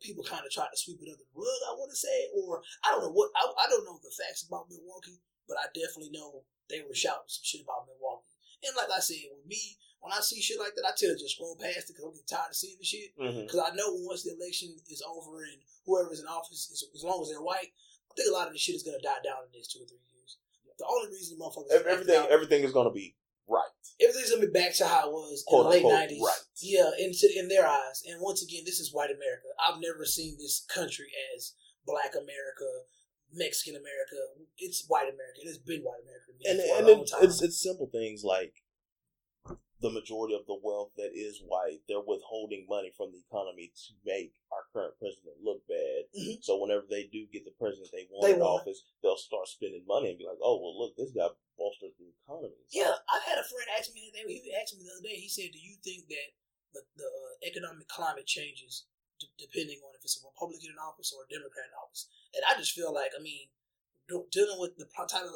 People 0.00 0.24
kind 0.24 0.44
of 0.44 0.52
tried 0.52 0.72
to 0.72 0.78
sweep 0.78 1.00
it 1.02 1.10
under 1.10 1.22
the 1.22 1.36
rug. 1.36 1.62
I 1.68 1.74
want 1.74 1.90
to 1.90 1.98
say, 1.98 2.30
or 2.34 2.62
I 2.84 2.92
don't 2.92 3.08
know 3.08 3.14
what 3.16 3.30
I, 3.36 3.44
I 3.46 3.66
don't 3.68 3.84
know 3.84 3.98
the 4.02 4.12
facts 4.12 4.46
about 4.46 4.68
Milwaukee, 4.68 5.20
but 5.48 5.58
I 5.60 5.70
definitely 5.72 6.12
know 6.12 6.44
they 6.68 6.82
were 6.82 6.96
shouting 6.96 7.30
some 7.30 7.46
shit 7.46 7.64
about 7.64 7.86
Milwaukee. 7.86 8.34
And 8.64 8.74
like 8.74 8.90
I 8.90 9.00
said, 9.00 9.30
with 9.30 9.46
me, 9.46 9.78
when 10.00 10.12
I 10.12 10.20
see 10.20 10.40
shit 10.40 10.60
like 10.60 10.74
that, 10.76 10.86
I 10.86 10.94
tell 10.96 11.12
to 11.12 11.18
just 11.18 11.36
scroll 11.36 11.58
past 11.58 11.90
it 11.90 11.94
because 11.94 12.04
I'm 12.04 12.14
getting 12.14 12.30
tired 12.30 12.52
of 12.52 12.58
seeing 12.58 12.78
the 12.80 12.86
shit. 12.88 13.12
Mm-hmm. 13.16 13.46
Because 13.46 13.62
I 13.62 13.74
know 13.76 13.94
once 14.06 14.24
the 14.24 14.34
election 14.34 14.74
is 14.88 15.02
over 15.04 15.44
and 15.44 15.60
whoever's 15.84 16.20
in 16.20 16.30
office, 16.30 16.70
is, 16.70 16.84
as 16.94 17.04
long 17.04 17.20
as 17.22 17.28
they're 17.28 17.44
white, 17.44 17.72
I 18.08 18.12
think 18.16 18.30
a 18.30 18.36
lot 18.36 18.48
of 18.48 18.54
this 18.54 18.62
shit 18.62 18.78
is 18.78 18.86
going 18.86 18.96
to 18.96 19.04
die 19.04 19.22
down 19.22 19.44
in 19.44 19.52
the 19.52 19.58
next 19.60 19.74
two 19.74 19.84
or 19.84 19.88
three 19.88 20.02
years. 20.02 20.40
The 20.78 20.86
only 20.86 21.08
reason 21.10 21.38
motherfuckers 21.38 21.72
Ev- 21.72 21.86
Everything 21.86 22.26
everything 22.28 22.62
is 22.64 22.72
gonna 22.72 22.92
be 22.92 23.16
right. 23.48 23.70
everything's 24.00 24.30
gonna 24.30 24.46
be 24.46 24.52
back 24.52 24.74
to 24.76 24.86
how 24.86 25.08
it 25.08 25.12
was 25.12 25.44
in 25.46 25.50
Quote, 25.50 25.64
the 25.64 25.70
late 25.70 25.86
nineties. 25.86 26.22
right. 26.22 26.42
Yeah, 26.62 26.90
in 26.98 27.12
in 27.36 27.48
their 27.48 27.66
eyes. 27.66 28.02
And 28.06 28.20
once 28.20 28.42
again, 28.42 28.62
this 28.64 28.80
is 28.80 28.92
white 28.92 29.10
America. 29.10 29.48
I've 29.60 29.80
never 29.80 30.04
seen 30.04 30.36
this 30.38 30.64
country 30.72 31.06
as 31.34 31.54
black 31.86 32.14
America, 32.14 32.66
Mexican 33.32 33.76
America. 33.76 34.18
It's 34.58 34.84
white 34.88 35.08
America. 35.08 35.38
It 35.42 35.48
has 35.48 35.58
been 35.58 35.82
white 35.82 36.02
America 36.02 36.16
and 36.44 36.60
and 36.60 36.88
it's, 36.88 37.10
time. 37.10 37.24
it's 37.24 37.42
it's 37.42 37.62
simple 37.62 37.88
things 37.90 38.22
like 38.24 38.54
the 39.80 39.90
majority 39.92 40.32
of 40.34 40.46
the 40.46 40.56
wealth 40.62 40.90
that 40.96 41.12
is 41.12 41.42
white, 41.44 41.80
they're 41.86 42.00
withholding 42.00 42.64
money 42.68 42.90
from 42.96 43.12
the 43.12 43.20
economy 43.20 43.72
to 43.76 43.92
make 44.08 44.32
our 44.50 44.64
current 44.72 44.96
president 44.98 45.36
look 45.44 45.60
bad. 45.68 46.08
Mhm. 46.16 46.42
So 46.42 46.56
whenever 46.56 46.86
they 46.88 47.04
do 47.04 47.26
get 47.26 47.44
the 47.44 47.52
president 47.52 47.92
they 47.92 48.08
want 48.10 48.24
They 48.24 48.32
in 48.34 48.40
want. 48.40 48.62
office, 48.62 48.82
they'll 49.02 49.18
start 49.20 49.48
spending 49.48 49.84
money 49.86 50.08
and 50.10 50.18
be 50.18 50.24
like, 50.24 50.38
"Oh 50.40 50.56
well, 50.60 50.78
look, 50.78 50.96
this 50.96 51.10
guy 51.12 51.28
bolstered 51.58 51.92
the 51.98 52.08
economy." 52.24 52.56
Yeah, 52.70 52.96
I've 53.12 53.22
had 53.24 53.38
a 53.38 53.44
friend 53.44 53.68
ask 53.78 53.92
me 53.92 54.10
that. 54.14 54.24
He 54.28 54.52
asked 54.54 54.76
me 54.76 54.84
the 54.84 54.92
other 54.92 55.02
day. 55.02 55.16
He 55.20 55.28
said, 55.28 55.52
"Do 55.52 55.58
you 55.60 55.76
think 55.84 56.08
that 56.08 56.32
the, 56.72 56.80
the 56.96 57.04
uh, 57.06 57.34
economic 57.46 57.86
climate 57.88 58.26
changes 58.26 58.86
d- 59.20 59.28
depending 59.36 59.80
on 59.84 59.94
if 59.94 60.04
it's 60.04 60.16
a 60.22 60.26
Republican 60.26 60.70
in 60.72 60.78
office 60.78 61.12
or 61.12 61.24
a 61.24 61.28
Democrat 61.28 61.66
in 61.68 61.74
office?" 61.74 62.08
And 62.34 62.42
I 62.48 62.56
just 62.56 62.72
feel 62.72 62.92
like, 62.94 63.12
I 63.14 63.20
mean, 63.20 63.48
dealing 64.30 64.58
with 64.58 64.76
the 64.78 64.86
type 65.08 65.24
of 65.24 65.32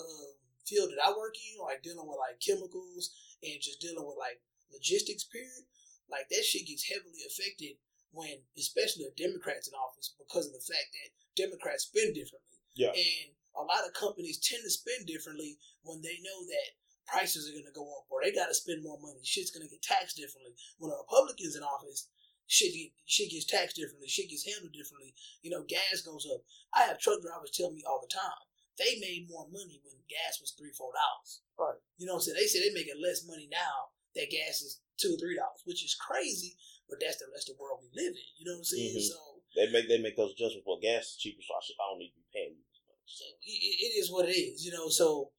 field 0.67 0.91
that 0.91 1.03
I 1.03 1.11
work 1.17 1.35
in, 1.37 1.61
like 1.63 1.83
dealing 1.83 2.07
with 2.07 2.21
like 2.21 2.41
chemicals 2.41 3.11
and 3.43 3.61
just 3.61 3.81
dealing 3.81 4.05
with 4.05 4.19
like 4.19 4.41
logistics, 4.73 5.25
period, 5.25 5.67
like 6.11 6.29
that 6.31 6.45
shit 6.45 6.67
gets 6.67 6.87
heavily 6.87 7.23
affected 7.27 7.79
when, 8.13 8.43
especially 8.59 9.07
the 9.07 9.15
Democrats 9.15 9.69
in 9.69 9.75
office, 9.75 10.15
because 10.19 10.47
of 10.47 10.55
the 10.55 10.65
fact 10.65 10.91
that 10.93 11.15
Democrats 11.39 11.87
spend 11.87 12.15
differently. 12.15 12.59
Yeah. 12.75 12.95
And 12.95 13.35
a 13.55 13.63
lot 13.67 13.87
of 13.87 13.95
companies 13.95 14.39
tend 14.39 14.63
to 14.63 14.71
spend 14.71 15.07
differently 15.07 15.59
when 15.83 16.03
they 16.03 16.19
know 16.23 16.39
that 16.47 16.79
prices 17.07 17.51
are 17.51 17.55
going 17.55 17.67
to 17.67 17.75
go 17.75 17.87
up 17.99 18.07
or 18.11 18.23
they 18.23 18.31
got 18.31 18.47
to 18.47 18.55
spend 18.55 18.83
more 18.83 18.99
money. 19.03 19.23
Shit's 19.23 19.51
going 19.51 19.67
to 19.67 19.71
get 19.71 19.83
taxed 19.83 20.19
differently. 20.19 20.55
When 20.79 20.91
a 20.91 20.99
Republican's 20.99 21.59
in 21.59 21.63
office, 21.63 22.11
shit, 22.47 22.75
get, 22.75 22.91
shit 23.07 23.31
gets 23.31 23.47
taxed 23.47 23.79
differently. 23.79 24.07
Shit 24.07 24.31
gets 24.31 24.47
handled 24.47 24.75
differently. 24.75 25.15
You 25.43 25.51
know, 25.51 25.67
gas 25.67 26.03
goes 26.03 26.27
up. 26.31 26.43
I 26.75 26.87
have 26.87 27.03
truck 27.03 27.23
drivers 27.23 27.51
tell 27.51 27.71
me 27.71 27.83
all 27.87 28.03
the 28.03 28.11
time 28.11 28.50
they 28.81 28.97
made 28.97 29.29
more 29.29 29.45
money 29.53 29.79
when 29.85 30.01
gas 30.09 30.41
was 30.41 30.57
three, 30.57 30.73
four 30.73 30.91
dollars. 30.97 31.45
Right. 31.61 31.77
You 32.01 32.09
know 32.09 32.17
what 32.17 32.25
I'm 32.25 32.33
saying? 32.33 32.41
They 32.41 32.49
say 32.49 32.65
they're 32.65 32.75
making 32.75 32.97
less 32.97 33.29
money 33.29 33.45
now 33.53 33.93
that 34.17 34.33
gas 34.33 34.65
is 34.65 34.81
two 34.97 35.15
or 35.15 35.21
three 35.21 35.37
dollars, 35.37 35.61
which 35.69 35.85
is 35.85 35.95
crazy. 35.95 36.57
But 36.89 36.99
that's 36.99 37.21
the 37.21 37.29
that's 37.31 37.47
the 37.47 37.61
world 37.61 37.85
we 37.85 37.93
live 37.93 38.17
in. 38.17 38.29
You 38.41 38.45
know 38.49 38.59
what 38.59 38.67
I'm 38.67 38.73
saying? 38.73 38.97
Mhm. 38.97 39.05
So 39.05 39.21
They 39.55 39.69
make 39.71 39.87
they 39.87 40.01
make 40.01 40.17
those 40.17 40.33
adjustments. 40.33 40.65
Well, 40.67 40.81
gas 40.81 41.15
is 41.15 41.21
cheaper, 41.21 41.45
so 41.45 41.55
I, 41.55 41.61
should, 41.63 41.79
I 41.79 41.87
don't 41.93 42.01
need 42.01 42.17
to 42.17 42.19
be 42.19 42.33
paying 42.33 42.57
you 42.57 42.65
as 42.67 42.81
much. 42.89 43.05
So 43.07 43.25
it, 43.45 43.61
it 43.85 43.93
is 44.01 44.11
what 44.11 44.27
it 44.27 44.35
is, 44.35 44.65
you 44.65 44.73
know. 44.73 44.89
So 44.89 45.31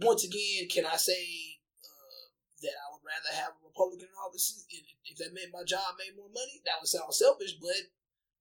once 0.00 0.24
again, 0.24 0.70
can 0.72 0.86
I 0.86 0.96
say 0.96 1.60
uh, 1.84 2.24
that 2.62 2.72
I 2.78 2.86
would 2.94 3.04
rather 3.04 3.32
have 3.36 3.52
a 3.58 3.62
Republican 3.66 4.08
in 4.08 4.16
office. 4.20 4.64
If, 4.68 4.84
if 5.04 5.16
that 5.18 5.32
meant 5.32 5.52
my 5.52 5.64
job 5.64 5.96
made 5.96 6.16
more 6.16 6.28
money, 6.32 6.60
that 6.64 6.80
would 6.80 6.88
sound 6.88 7.12
selfish, 7.12 7.56
but 7.60 7.76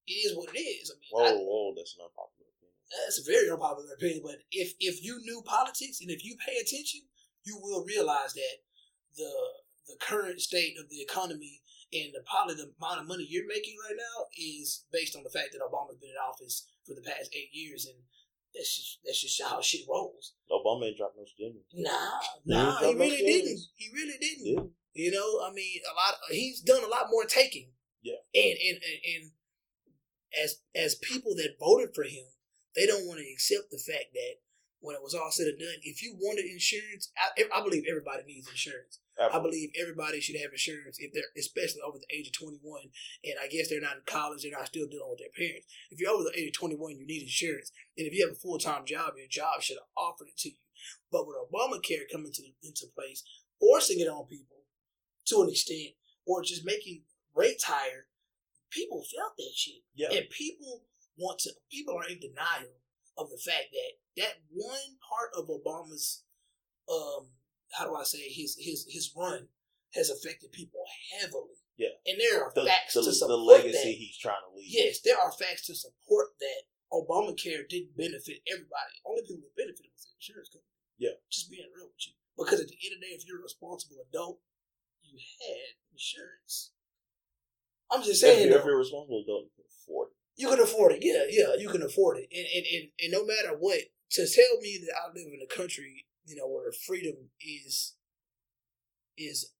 it 0.07 0.13
is 0.13 0.35
what 0.35 0.51
it 0.53 0.59
is. 0.59 0.91
I 0.91 0.95
mean, 0.99 1.11
Whoa, 1.11 1.23
I, 1.23 1.31
whoa, 1.39 1.73
that's 1.75 1.95
an 1.95 2.03
unpopular 2.03 2.50
opinion. 2.50 2.50
That's 3.05 3.19
a 3.19 3.31
very 3.31 3.49
unpopular 3.49 3.93
opinion, 3.93 4.21
but 4.23 4.43
if 4.51 4.73
if 4.79 5.03
you 5.03 5.19
knew 5.21 5.41
politics 5.45 6.01
and 6.01 6.09
if 6.09 6.23
you 6.25 6.35
pay 6.45 6.57
attention, 6.57 7.01
you 7.43 7.57
will 7.61 7.85
realize 7.85 8.33
that 8.33 8.57
the 9.17 9.31
the 9.87 9.95
current 9.99 10.39
state 10.39 10.75
of 10.79 10.89
the 10.89 11.01
economy 11.01 11.61
and 11.93 12.13
the 12.13 12.23
probably 12.29 12.55
the 12.55 12.71
amount 12.79 13.01
of 13.01 13.07
money 13.07 13.27
you're 13.27 13.47
making 13.47 13.75
right 13.87 13.97
now 13.97 14.25
is 14.37 14.85
based 14.91 15.15
on 15.15 15.23
the 15.23 15.29
fact 15.29 15.51
that 15.51 15.61
Obama's 15.61 15.99
been 15.99 16.11
in 16.11 16.21
office 16.23 16.67
for 16.85 16.95
the 16.95 17.01
past 17.01 17.33
eight 17.35 17.51
years, 17.51 17.85
and 17.85 17.95
that's 18.55 18.75
just 18.75 18.99
that's 19.03 19.21
just 19.21 19.41
how 19.41 19.61
shit 19.61 19.87
rolls. 19.89 20.33
Obama 20.51 20.87
ain't 20.87 20.97
dropped 20.97 21.17
no 21.17 21.25
stimulus. 21.25 21.67
Nah, 21.73 22.19
He 22.43 22.51
nah, 22.51 22.59
ain't 22.59 22.79
he 22.79 22.83
dropped 22.83 22.97
no 22.97 23.05
really 23.05 23.25
didn't. 23.25 23.59
He 23.75 23.87
really 23.93 24.17
didn't. 24.19 24.47
Yeah. 24.47 24.63
You 24.93 25.11
know, 25.11 25.39
I 25.47 25.53
mean, 25.53 25.79
a 25.89 25.93
lot. 25.95 26.15
He's 26.29 26.61
done 26.61 26.83
a 26.83 26.87
lot 26.87 27.07
more 27.09 27.25
taking. 27.25 27.71
Yeah. 28.01 28.19
And 28.35 28.57
and 28.57 28.77
and, 28.83 28.99
and 29.15 29.31
as 30.43 30.61
as 30.75 30.95
people 30.95 31.35
that 31.35 31.55
voted 31.59 31.95
for 31.95 32.03
him, 32.03 32.25
they 32.75 32.85
don't 32.85 33.07
want 33.07 33.19
to 33.19 33.31
accept 33.31 33.71
the 33.71 33.77
fact 33.77 34.13
that 34.13 34.39
when 34.81 34.95
it 34.95 35.03
was 35.03 35.13
all 35.13 35.29
said 35.29 35.47
and 35.47 35.59
done, 35.59 35.77
if 35.83 36.01
you 36.01 36.17
wanted 36.17 36.45
insurance, 36.45 37.11
I, 37.15 37.45
I 37.53 37.61
believe 37.61 37.85
everybody 37.87 38.23
needs 38.25 38.49
insurance. 38.49 38.99
I 39.21 39.37
believe 39.37 39.69
everybody 39.79 40.19
should 40.19 40.41
have 40.41 40.49
insurance 40.49 40.97
if 40.97 41.13
they're, 41.13 41.29
especially 41.37 41.85
over 41.85 41.99
the 42.01 42.09
age 42.09 42.27
of 42.27 42.33
21. 42.33 42.89
And 43.23 43.37
I 43.37 43.45
guess 43.45 43.69
they're 43.69 43.83
not 43.83 44.01
in 44.01 44.09
college, 44.09 44.41
they're 44.41 44.57
not 44.57 44.65
still 44.65 44.89
dealing 44.89 45.13
with 45.13 45.21
their 45.21 45.35
parents. 45.37 45.69
If 45.91 46.01
you're 46.01 46.09
over 46.09 46.25
the 46.25 46.33
age 46.33 46.49
of 46.49 46.57
21, 46.57 46.97
you 46.97 47.05
need 47.05 47.21
insurance. 47.21 47.71
And 47.97 48.07
if 48.07 48.13
you 48.13 48.25
have 48.25 48.33
a 48.33 48.39
full 48.39 48.57
time 48.57 48.81
job, 48.85 49.13
your 49.17 49.29
job 49.29 49.61
should 49.61 49.77
have 49.77 49.93
offered 49.93 50.33
it 50.33 50.37
to 50.41 50.49
you. 50.49 50.61
But 51.11 51.27
with 51.27 51.37
Obamacare 51.37 52.09
coming 52.09 52.33
to, 52.33 52.43
into 52.63 52.89
place, 52.97 53.21
forcing 53.59 53.99
it 53.99 54.09
on 54.09 54.25
people 54.25 54.65
to 55.27 55.41
an 55.45 55.49
extent, 55.49 55.93
or 56.25 56.41
just 56.41 56.65
making 56.65 57.03
rates 57.35 57.65
higher, 57.65 58.09
people 58.71 59.03
felt 59.05 59.37
that 59.37 59.53
shit. 59.53 59.85
Yeah. 59.93 60.09
And 60.09 60.29
people 60.29 60.81
want 61.17 61.39
to, 61.39 61.51
people 61.71 61.95
are 61.97 62.07
in 62.07 62.19
denial 62.19 62.79
of 63.17 63.29
the 63.29 63.37
fact 63.37 63.71
that 63.71 63.91
that 64.21 64.33
one 64.51 64.97
part 65.01 65.31
of 65.37 65.47
Obama's, 65.49 66.23
um, 66.91 67.27
how 67.73 67.85
do 67.85 67.95
I 67.95 68.03
say, 68.03 68.29
his 68.29 68.55
his 68.59 68.85
his 68.89 69.11
run 69.15 69.47
has 69.93 70.09
affected 70.09 70.51
people 70.51 70.83
heavily. 71.19 71.59
Yeah. 71.77 71.95
And 72.05 72.19
there 72.19 72.43
are 72.43 72.51
The, 72.55 72.63
facts 72.65 72.93
the, 72.93 73.01
to 73.01 73.09
the 73.09 73.15
support 73.15 73.63
legacy 73.65 73.91
that. 73.91 73.99
he's 73.99 74.17
trying 74.17 74.39
to 74.47 74.55
leave. 74.55 74.69
Yes, 74.71 75.01
there 75.03 75.17
are 75.19 75.31
facts 75.31 75.65
to 75.67 75.75
support 75.75 76.37
that 76.39 76.61
Obamacare 76.93 77.67
didn't 77.67 77.97
benefit 77.97 78.39
everybody. 78.47 78.95
Only 79.03 79.23
people 79.23 79.43
that 79.49 79.55
benefited 79.57 79.91
was 79.91 80.07
the 80.07 80.15
insurance 80.15 80.49
company. 80.51 80.77
Yeah. 80.99 81.17
Just 81.31 81.49
being 81.49 81.67
real 81.75 81.89
with 81.91 82.03
you. 82.07 82.13
Because 82.37 82.61
at 82.61 82.67
the 82.69 82.77
end 82.85 82.95
of 82.95 82.99
the 83.01 83.07
day, 83.07 83.13
if 83.17 83.25
you're 83.27 83.39
a 83.39 83.43
responsible 83.43 83.99
adult, 84.07 84.39
you 85.03 85.17
had 85.17 85.75
insurance. 85.91 86.71
I'm 87.91 87.99
just 88.05 88.23
If 88.23 88.29
saying, 88.29 88.47
you're, 88.47 88.55
though, 88.55 88.59
if 88.61 88.65
you're 88.65 88.79
a 88.79 88.85
responsible, 88.85 89.23
don't 89.27 89.49
you 89.49 89.55
can 89.57 89.67
afford 89.67 90.15
it. 90.15 90.19
You 90.41 90.49
can 90.49 90.59
afford 90.59 90.93
it. 90.93 90.99
Yeah, 91.01 91.23
yeah, 91.29 91.53
you 91.55 91.69
can 91.69 91.83
afford 91.83 92.17
it. 92.17 92.27
And, 92.33 92.47
and, 92.55 92.65
and, 92.65 92.89
and 92.99 93.11
no 93.11 93.23
matter 93.23 93.55
what, 93.57 93.77
to 94.11 94.27
tell 94.27 94.59
me 94.59 94.79
that 94.81 94.93
I 94.97 95.07
live 95.13 95.27
in 95.31 95.39
a 95.41 95.55
country, 95.55 96.05
you 96.25 96.35
know, 96.35 96.47
where 96.47 96.71
freedom 96.71 97.29
is 97.39 97.95
is 99.17 99.53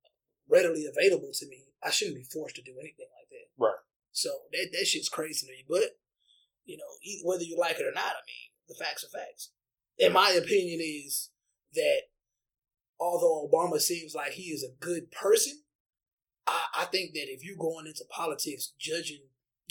readily 0.50 0.86
available 0.86 1.30
to 1.34 1.48
me, 1.48 1.66
I 1.84 1.92
shouldn't 1.92 2.18
be 2.18 2.24
forced 2.24 2.56
to 2.56 2.64
do 2.64 2.74
anything 2.80 3.06
like 3.14 3.30
that. 3.30 3.64
Right. 3.64 3.80
So 4.12 4.30
that 4.52 4.70
that 4.74 4.88
shit's 4.88 5.08
crazy 5.08 5.46
to 5.46 5.52
me. 5.52 5.64
But 5.70 5.98
you 6.66 6.78
know, 6.78 7.30
whether 7.30 7.44
you 7.44 7.58
like 7.60 7.80
it 7.80 7.86
or 7.86 7.94
not, 7.94 8.18
I 8.18 8.26
mean, 8.26 8.50
the 8.68 8.76
facts 8.76 9.04
are 9.04 9.18
facts. 9.18 9.52
And 10.00 10.14
my 10.14 10.32
opinion 10.32 10.80
is 10.82 11.30
that 11.76 12.02
although 13.00 13.48
Obama 13.48 13.80
seems 13.80 14.16
like 14.16 14.32
he 14.32 14.50
is 14.50 14.64
a 14.64 14.84
good 14.84 15.12
person, 15.12 15.62
I, 16.48 16.64
I 16.80 16.86
think 16.86 17.14
that 17.14 17.32
if 17.32 17.46
you're 17.46 17.58
going 17.58 17.86
into 17.86 18.04
politics 18.10 18.74
judging 18.80 19.22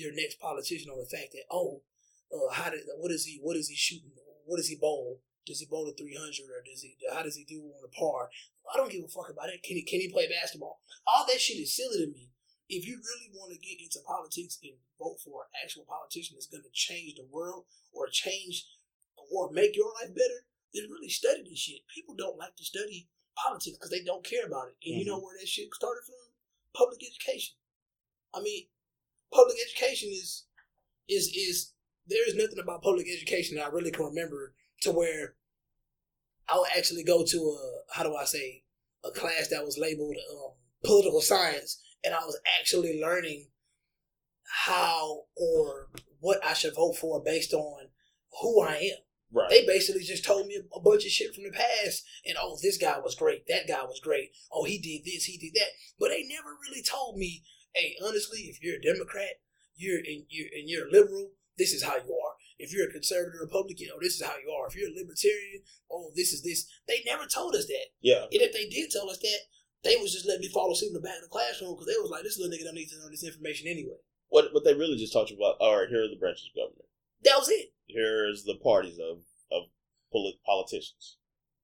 your 0.00 0.14
next 0.14 0.40
politician 0.40 0.90
on 0.90 0.98
the 0.98 1.06
fact 1.08 1.32
that 1.32 1.44
oh, 1.50 1.82
uh, 2.32 2.52
how 2.52 2.70
did 2.70 2.80
what 2.98 3.12
is 3.12 3.24
he 3.24 3.38
what 3.42 3.56
is 3.56 3.68
he 3.68 3.76
shooting? 3.76 4.12
What 4.46 4.56
does 4.56 4.68
he 4.68 4.76
bowl? 4.76 5.20
Does 5.46 5.60
he 5.60 5.66
bowl 5.66 5.88
a 5.88 5.92
three 5.92 6.16
hundred 6.16 6.48
or 6.48 6.62
does 6.64 6.82
he 6.82 6.96
how 7.12 7.22
does 7.22 7.36
he 7.36 7.44
do 7.44 7.60
on 7.60 7.84
a 7.84 7.92
par? 7.92 8.30
I 8.72 8.76
don't 8.76 8.90
give 8.90 9.04
a 9.04 9.08
fuck 9.08 9.30
about 9.30 9.50
it. 9.50 9.62
Can 9.62 9.76
he 9.76 9.82
can 9.82 10.00
he 10.00 10.08
play 10.08 10.28
basketball? 10.28 10.80
All 11.06 11.26
that 11.26 11.40
shit 11.40 11.58
is 11.58 11.74
silly 11.74 12.04
to 12.04 12.10
me. 12.10 12.30
If 12.68 12.86
you 12.86 13.02
really 13.02 13.34
want 13.34 13.50
to 13.52 13.58
get 13.58 13.82
into 13.82 13.98
politics 14.06 14.58
and 14.62 14.78
vote 14.98 15.18
for 15.24 15.42
an 15.42 15.58
actual 15.64 15.84
politician 15.90 16.36
that's 16.36 16.46
going 16.46 16.62
to 16.62 16.70
change 16.72 17.16
the 17.16 17.26
world 17.26 17.66
or 17.92 18.06
change 18.06 18.66
or 19.30 19.50
make 19.50 19.74
your 19.74 19.90
life 19.98 20.14
better, 20.14 20.46
then 20.72 20.86
really 20.86 21.10
study 21.10 21.42
this 21.42 21.58
shit. 21.58 21.82
People 21.92 22.14
don't 22.14 22.38
like 22.38 22.54
to 22.56 22.64
study 22.64 23.08
politics 23.34 23.76
because 23.76 23.90
they 23.90 24.04
don't 24.04 24.22
care 24.22 24.46
about 24.46 24.68
it. 24.68 24.78
And 24.86 25.02
you 25.02 25.04
know 25.04 25.18
where 25.18 25.34
that 25.38 25.48
shit 25.48 25.74
started 25.74 26.06
from? 26.06 26.30
Public 26.74 27.02
education. 27.02 27.56
I 28.34 28.40
mean, 28.40 28.66
public 29.32 29.56
education 29.64 30.10
is 30.10 30.46
is 31.08 31.28
is 31.34 31.72
there 32.06 32.26
is 32.28 32.34
nothing 32.34 32.58
about 32.62 32.82
public 32.82 33.06
education 33.08 33.56
that 33.56 33.66
I 33.66 33.70
really 33.70 33.90
can 33.90 34.06
remember 34.06 34.54
to 34.82 34.92
where 34.92 35.34
I 36.48 36.58
would 36.58 36.68
actually 36.76 37.04
go 37.04 37.24
to 37.24 37.38
a 37.38 37.94
how 37.94 38.02
do 38.02 38.14
I 38.16 38.24
say 38.24 38.64
a 39.04 39.10
class 39.10 39.48
that 39.48 39.64
was 39.64 39.78
labeled 39.78 40.16
um, 40.32 40.52
political 40.84 41.20
science, 41.20 41.80
and 42.04 42.14
I 42.14 42.24
was 42.24 42.38
actually 42.60 43.00
learning 43.00 43.48
how 44.66 45.24
or 45.36 45.90
what 46.18 46.44
I 46.44 46.54
should 46.54 46.74
vote 46.74 46.96
for 46.96 47.22
based 47.22 47.52
on 47.52 47.88
who 48.40 48.62
I 48.62 48.76
am. 48.76 48.98
Right. 49.32 49.48
They 49.48 49.64
basically 49.64 50.02
just 50.02 50.24
told 50.24 50.48
me 50.48 50.60
a 50.74 50.80
bunch 50.80 51.04
of 51.04 51.10
shit 51.12 51.32
from 51.32 51.44
the 51.44 51.52
past, 51.52 52.04
and 52.26 52.36
oh, 52.40 52.58
this 52.60 52.78
guy 52.78 52.98
was 52.98 53.14
great, 53.14 53.46
that 53.46 53.68
guy 53.68 53.82
was 53.84 54.00
great, 54.02 54.30
oh, 54.50 54.64
he 54.64 54.78
did 54.78 55.04
this, 55.04 55.24
he 55.24 55.38
did 55.38 55.52
that, 55.54 55.70
but 56.00 56.08
they 56.08 56.24
never 56.24 56.50
really 56.68 56.82
told 56.82 57.16
me, 57.16 57.44
hey, 57.74 57.96
honestly, 58.04 58.50
if 58.50 58.62
you're 58.62 58.76
a 58.76 58.82
Democrat, 58.82 59.40
you're 59.76 59.98
and 59.98 60.24
you're 60.28 60.48
and 60.54 60.68
you're 60.68 60.88
a 60.88 60.90
liberal, 60.90 61.32
this 61.58 61.72
is 61.72 61.82
how 61.82 61.96
you 61.96 62.10
are. 62.12 62.34
If 62.58 62.74
you're 62.74 62.88
a 62.88 62.92
conservative 62.92 63.40
Republican, 63.40 63.88
oh, 63.94 63.98
this 64.02 64.20
is 64.20 64.26
how 64.26 64.36
you 64.36 64.52
are. 64.52 64.68
If 64.68 64.76
you're 64.76 64.90
a 64.90 64.94
libertarian, 64.94 65.62
oh, 65.90 66.12
this 66.14 66.32
is 66.32 66.42
this. 66.42 66.68
They 66.86 67.02
never 67.06 67.24
told 67.24 67.54
us 67.54 67.66
that, 67.66 67.86
yeah. 68.00 68.24
and 68.28 68.42
if 68.44 68.52
they 68.52 68.68
did 68.68 68.90
tell 68.90 69.08
us 69.08 69.18
that, 69.18 69.40
they 69.82 69.96
was 69.96 70.12
just 70.12 70.26
letting 70.26 70.42
me 70.42 70.52
fall 70.52 70.72
asleep 70.72 70.90
in 70.90 71.00
the 71.00 71.00
back 71.00 71.16
of 71.16 71.24
the 71.24 71.32
classroom 71.32 71.72
because 71.72 71.86
they 71.86 72.00
was 72.00 72.10
like, 72.10 72.22
this 72.22 72.38
little 72.38 72.52
nigga 72.52 72.64
don't 72.64 72.74
need 72.74 72.92
to 72.92 72.98
know 72.98 73.08
this 73.08 73.24
information 73.24 73.68
anyway. 73.68 73.96
What 74.28 74.52
what 74.52 74.64
they 74.64 74.74
really 74.74 74.96
just 74.96 75.12
talked 75.12 75.32
about? 75.32 75.56
All 75.58 75.80
right, 75.80 75.88
here 75.88 76.04
are 76.04 76.08
the 76.08 76.20
branches 76.20 76.50
of 76.52 76.60
government. 76.60 76.88
That 77.24 77.38
was 77.38 77.48
it. 77.48 77.72
Here's 77.88 78.44
the 78.44 78.56
parties 78.62 78.98
of 78.98 79.24
of 79.50 79.68
polit- 80.12 80.42
politicians. 80.44 81.18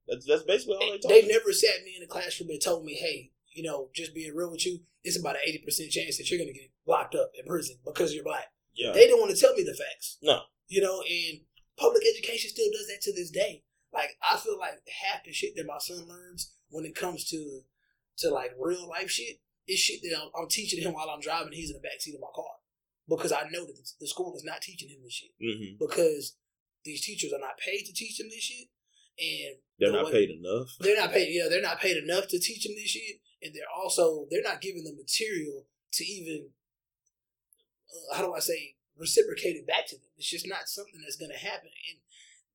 That's 0.08 0.26
that's 0.26 0.42
basically 0.42 0.76
all 0.76 0.98
they. 1.08 1.22
They 1.22 1.28
never 1.28 1.52
sat 1.52 1.84
me 1.84 1.94
in 1.94 2.00
the 2.00 2.10
classroom 2.10 2.50
and 2.50 2.60
told 2.60 2.84
me, 2.84 2.94
hey, 2.94 3.32
you 3.56 3.62
know, 3.62 3.88
just 3.94 4.14
being 4.14 4.34
real 4.34 4.50
with 4.50 4.64
you, 4.66 4.80
it's 5.02 5.18
about 5.18 5.36
an 5.36 5.42
80% 5.48 5.90
chance 5.90 6.18
that 6.18 6.30
you're 6.30 6.38
to 6.38 6.52
get 6.52 6.70
locked 6.86 7.14
up 7.14 7.30
in 7.38 7.46
prison 7.46 7.76
because 7.84 8.14
you're 8.14 8.24
black. 8.24 8.52
Yeah. 8.74 8.92
They 8.92 9.06
don't 9.08 9.18
want 9.20 9.34
to 9.34 9.40
tell 9.40 9.54
me 9.54 9.62
the 9.64 9.74
facts. 9.74 10.18
no. 10.22 10.40
You 10.68 10.82
know, 10.82 11.00
and 11.02 11.40
public 11.78 12.02
education 12.12 12.50
still 12.50 12.66
does 12.72 12.88
that 12.88 13.00
to 13.02 13.12
this 13.14 13.30
day. 13.30 13.62
Like, 13.92 14.10
I 14.20 14.36
feel 14.36 14.58
like 14.58 14.72
half 15.04 15.24
the 15.24 15.32
shit 15.32 15.54
that 15.56 15.64
my 15.66 15.78
son 15.78 16.06
learns 16.08 16.52
when 16.70 16.84
it 16.84 16.94
comes 16.94 17.24
to 17.30 17.60
to 18.18 18.30
like 18.30 18.50
real 18.58 18.88
life 18.88 19.08
shit 19.10 19.36
is 19.68 19.78
shit 19.78 20.00
that 20.02 20.18
I'm, 20.20 20.28
I'm 20.42 20.48
teaching 20.48 20.82
him 20.82 20.92
while 20.92 21.08
I'm 21.08 21.20
driving. 21.20 21.52
He's 21.52 21.70
in 21.70 21.76
the 21.76 21.80
back 21.88 22.00
seat 22.00 22.14
of 22.14 22.20
my 22.20 22.32
car 22.34 22.54
because 23.08 23.30
I 23.32 23.42
know 23.50 23.64
that 23.64 23.76
the, 24.00 24.08
school 24.08 24.34
is 24.36 24.42
not 24.44 24.60
teaching 24.60 24.88
him 24.88 24.98
this 25.04 25.12
shit 25.12 25.30
hmm 25.40 25.76
because 25.78 26.36
these 26.84 27.04
teachers 27.04 27.32
are 27.32 27.38
not 27.40 27.58
paid 27.58 27.84
to 27.84 27.92
teach 27.92 28.18
him 28.20 28.26
this 28.28 28.42
shit, 28.42 28.66
and 29.18 29.56
They're 29.78 29.90
the 29.92 29.96
not 29.98 30.06
way- 30.06 30.12
paid 30.12 30.30
enough. 30.30 30.68
they're 30.80 30.96
not 30.98 31.12
paid. 31.12 31.28
Yeah, 31.30 31.48
they're 31.48 31.62
not 31.62 31.80
paid 31.80 31.96
enough 31.96 32.26
to 32.28 32.38
teach 32.40 32.66
him 32.66 32.72
this 32.76 32.90
shit, 32.90 33.16
and 33.46 33.54
they're 33.54 33.70
also 33.70 34.26
they're 34.30 34.42
not 34.42 34.60
giving 34.60 34.82
the 34.82 34.92
material 34.92 35.64
to 35.92 36.04
even 36.04 36.50
uh, 37.86 38.16
how 38.16 38.26
do 38.26 38.34
I 38.34 38.40
say 38.40 38.74
reciprocate 38.98 39.56
it 39.56 39.66
back 39.66 39.86
to 39.88 39.94
them. 39.96 40.10
It's 40.18 40.28
just 40.28 40.48
not 40.48 40.68
something 40.68 41.00
that's 41.00 41.16
going 41.16 41.30
to 41.30 41.38
happen, 41.38 41.70
and 41.70 42.02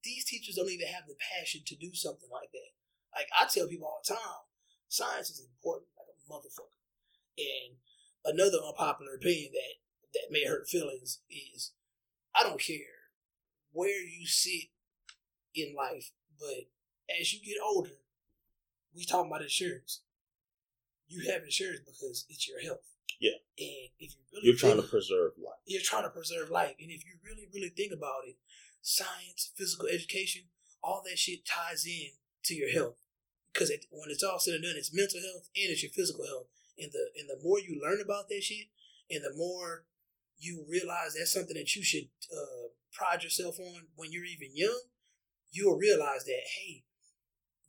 these 0.04 0.26
teachers 0.26 0.56
don't 0.56 0.70
even 0.70 0.88
have 0.88 1.08
the 1.08 1.16
passion 1.16 1.62
to 1.68 1.76
do 1.76 1.94
something 1.94 2.30
like 2.32 2.52
that. 2.52 2.72
Like 3.16 3.28
I 3.32 3.48
tell 3.48 3.68
people 3.68 3.88
all 3.88 4.02
the 4.04 4.14
time, 4.14 4.44
science 4.90 5.30
is 5.30 5.40
important 5.40 5.88
like 5.96 6.12
a 6.12 6.28
motherfucker. 6.28 6.84
And 7.40 7.80
another 8.26 8.58
unpopular 8.60 9.16
opinion 9.16 9.52
that 9.54 9.80
that 10.14 10.32
may 10.32 10.46
hurt 10.46 10.68
feelings 10.68 11.20
is 11.30 11.72
I 12.36 12.44
don't 12.44 12.60
care 12.60 13.08
where 13.72 14.02
you 14.04 14.28
sit 14.28 14.70
in 15.56 15.76
life, 15.76 16.12
but 16.40 16.68
as 17.20 17.34
you 17.34 17.40
get 17.40 17.62
older, 17.64 18.02
we 18.96 19.06
talking 19.06 19.32
about 19.32 19.42
insurance. 19.42 20.02
You 21.12 21.32
have 21.32 21.44
insurance 21.44 21.82
because 21.84 22.26
it's 22.30 22.48
your 22.48 22.62
health. 22.62 22.88
Yeah. 23.20 23.36
And 23.60 23.92
if 24.00 24.16
you 24.16 24.24
really 24.32 24.48
You're 24.48 24.56
trying 24.56 24.82
to 24.82 24.88
preserve 24.88 25.34
life. 25.38 25.60
you're 25.68 25.84
trying 25.84 26.04
to 26.04 26.10
preserve 26.10 26.50
life. 26.50 26.76
And 26.80 26.90
if 26.90 27.04
you 27.04 27.20
really, 27.24 27.48
really 27.54 27.70
think 27.70 27.92
about 27.92 28.24
it, 28.26 28.36
science, 28.82 29.52
physical 29.56 29.88
education, 29.88 30.44
all 30.82 31.04
that 31.06 31.20
shit 31.20 31.46
ties 31.46 31.86
in 31.86 32.16
to 32.46 32.56
your 32.56 32.72
health. 32.72 32.96
Because 33.54 33.70
it, 33.70 33.86
when 33.92 34.10
it's 34.10 34.24
all 34.24 34.40
said 34.40 34.56
and 34.56 34.64
done, 34.64 34.76
it's 34.78 34.96
mental 34.96 35.20
health 35.20 35.52
and 35.52 35.70
it's 35.70 35.84
your 35.84 35.92
physical 35.92 36.26
health. 36.26 36.48
And 36.80 36.92
the 36.92 37.12
and 37.20 37.28
the 37.28 37.44
more 37.44 37.60
you 37.60 37.78
learn 37.78 38.00
about 38.00 38.30
that 38.30 38.42
shit, 38.42 38.72
and 39.12 39.22
the 39.24 39.36
more 39.36 39.84
you 40.40 40.66
realize 40.68 41.14
that's 41.14 41.34
something 41.34 41.56
that 41.56 41.76
you 41.76 41.84
should 41.84 42.08
uh, 42.32 42.72
pride 42.92 43.24
yourself 43.24 43.60
on 43.60 43.92
when 43.96 44.12
you're 44.12 44.26
even 44.26 44.56
young, 44.56 44.82
you'll 45.52 45.78
realize 45.78 46.24
that 46.24 46.42
hey, 46.58 46.84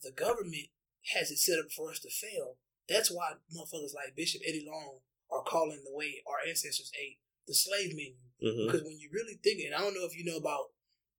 the 0.02 0.12
government 0.12 0.68
has 1.14 1.30
it 1.30 1.38
set 1.38 1.58
up 1.58 1.70
for 1.70 1.90
us 1.90 1.98
to 1.98 2.10
fail, 2.10 2.56
That's 2.88 3.10
why 3.10 3.32
motherfuckers 3.54 3.94
like 3.94 4.16
Bishop 4.16 4.42
Eddie 4.46 4.66
Long 4.66 4.98
are 5.30 5.42
calling 5.44 5.82
the 5.84 5.94
way 5.96 6.22
our 6.26 6.46
ancestors 6.46 6.90
ate 7.00 7.18
the 7.46 7.54
slave 7.54 7.94
menu. 7.96 8.16
hmm 8.40 8.66
Because 8.66 8.82
when 8.82 8.98
you 8.98 9.08
really 9.12 9.38
think, 9.42 9.60
and 9.64 9.74
I 9.74 9.80
don't 9.80 9.94
know 9.94 10.04
if 10.06 10.16
you 10.16 10.24
know 10.24 10.36
about 10.36 10.70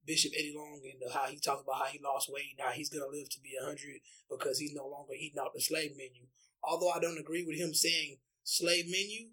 Bishop 0.05 0.33
Eddie 0.37 0.53
Long 0.55 0.81
and 0.83 0.99
how 1.13 1.25
he 1.27 1.39
talks 1.39 1.63
about 1.63 1.79
how 1.79 1.85
he 1.85 1.99
lost 2.03 2.29
weight. 2.31 2.55
Now 2.59 2.69
he's 2.71 2.89
gonna 2.89 3.07
live 3.11 3.29
to 3.31 3.39
be 3.39 3.55
hundred 3.61 4.01
because 4.29 4.59
he's 4.59 4.73
no 4.73 4.87
longer 4.87 5.13
eating 5.13 5.39
out 5.39 5.53
the 5.53 5.61
slave 5.61 5.91
menu. 5.95 6.27
Although 6.63 6.91
I 6.91 6.99
don't 6.99 7.17
agree 7.19 7.43
with 7.45 7.57
him 7.57 7.73
saying 7.73 8.19
slave 8.43 8.85
menu, 8.87 9.29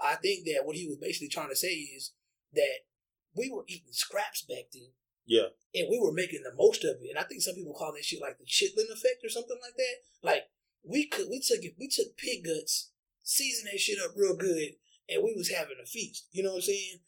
I 0.00 0.16
think 0.16 0.46
that 0.46 0.64
what 0.64 0.76
he 0.76 0.86
was 0.88 0.96
basically 0.96 1.28
trying 1.28 1.50
to 1.50 1.56
say 1.56 1.68
is 1.72 2.12
that 2.54 2.88
we 3.36 3.50
were 3.50 3.64
eating 3.68 3.92
scraps 3.92 4.42
back 4.42 4.72
then 4.72 4.90
Yeah. 5.26 5.52
and 5.74 5.86
we 5.90 6.00
were 6.00 6.12
making 6.12 6.42
the 6.42 6.52
most 6.56 6.82
of 6.84 6.96
it. 7.00 7.10
And 7.10 7.18
I 7.18 7.22
think 7.24 7.42
some 7.42 7.54
people 7.54 7.74
call 7.74 7.92
that 7.92 8.04
shit 8.04 8.20
like 8.20 8.38
the 8.38 8.44
chitlin 8.44 8.90
effect 8.90 9.22
or 9.24 9.28
something 9.28 9.58
like 9.62 9.76
that. 9.76 9.96
Like 10.22 10.42
we 10.84 11.06
could, 11.06 11.26
we 11.30 11.40
took 11.40 11.62
it, 11.64 11.74
we 11.78 11.88
took 11.88 12.16
pig 12.16 12.44
guts, 12.44 12.90
seasoned 13.22 13.70
that 13.72 13.80
shit 13.80 13.98
up 14.02 14.12
real 14.16 14.36
good, 14.36 14.76
and 15.08 15.22
we 15.22 15.34
was 15.36 15.50
having 15.50 15.76
a 15.82 15.86
feast. 15.86 16.26
You 16.32 16.42
know 16.42 16.50
what 16.50 16.56
I'm 16.56 16.62
saying? 16.62 17.00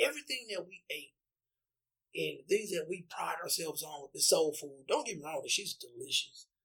Everything 0.00 0.46
that 0.50 0.66
we 0.66 0.82
ate 0.90 1.14
and 2.14 2.46
things 2.48 2.70
that 2.70 2.86
we 2.88 3.06
pride 3.10 3.36
ourselves 3.42 3.82
on 3.82 4.02
with 4.02 4.12
the 4.12 4.20
soul 4.20 4.54
food. 4.58 4.84
Don't 4.88 5.06
get 5.06 5.18
me 5.18 5.24
wrong, 5.24 5.42
shit's 5.46 5.74
delicious. 5.74 6.46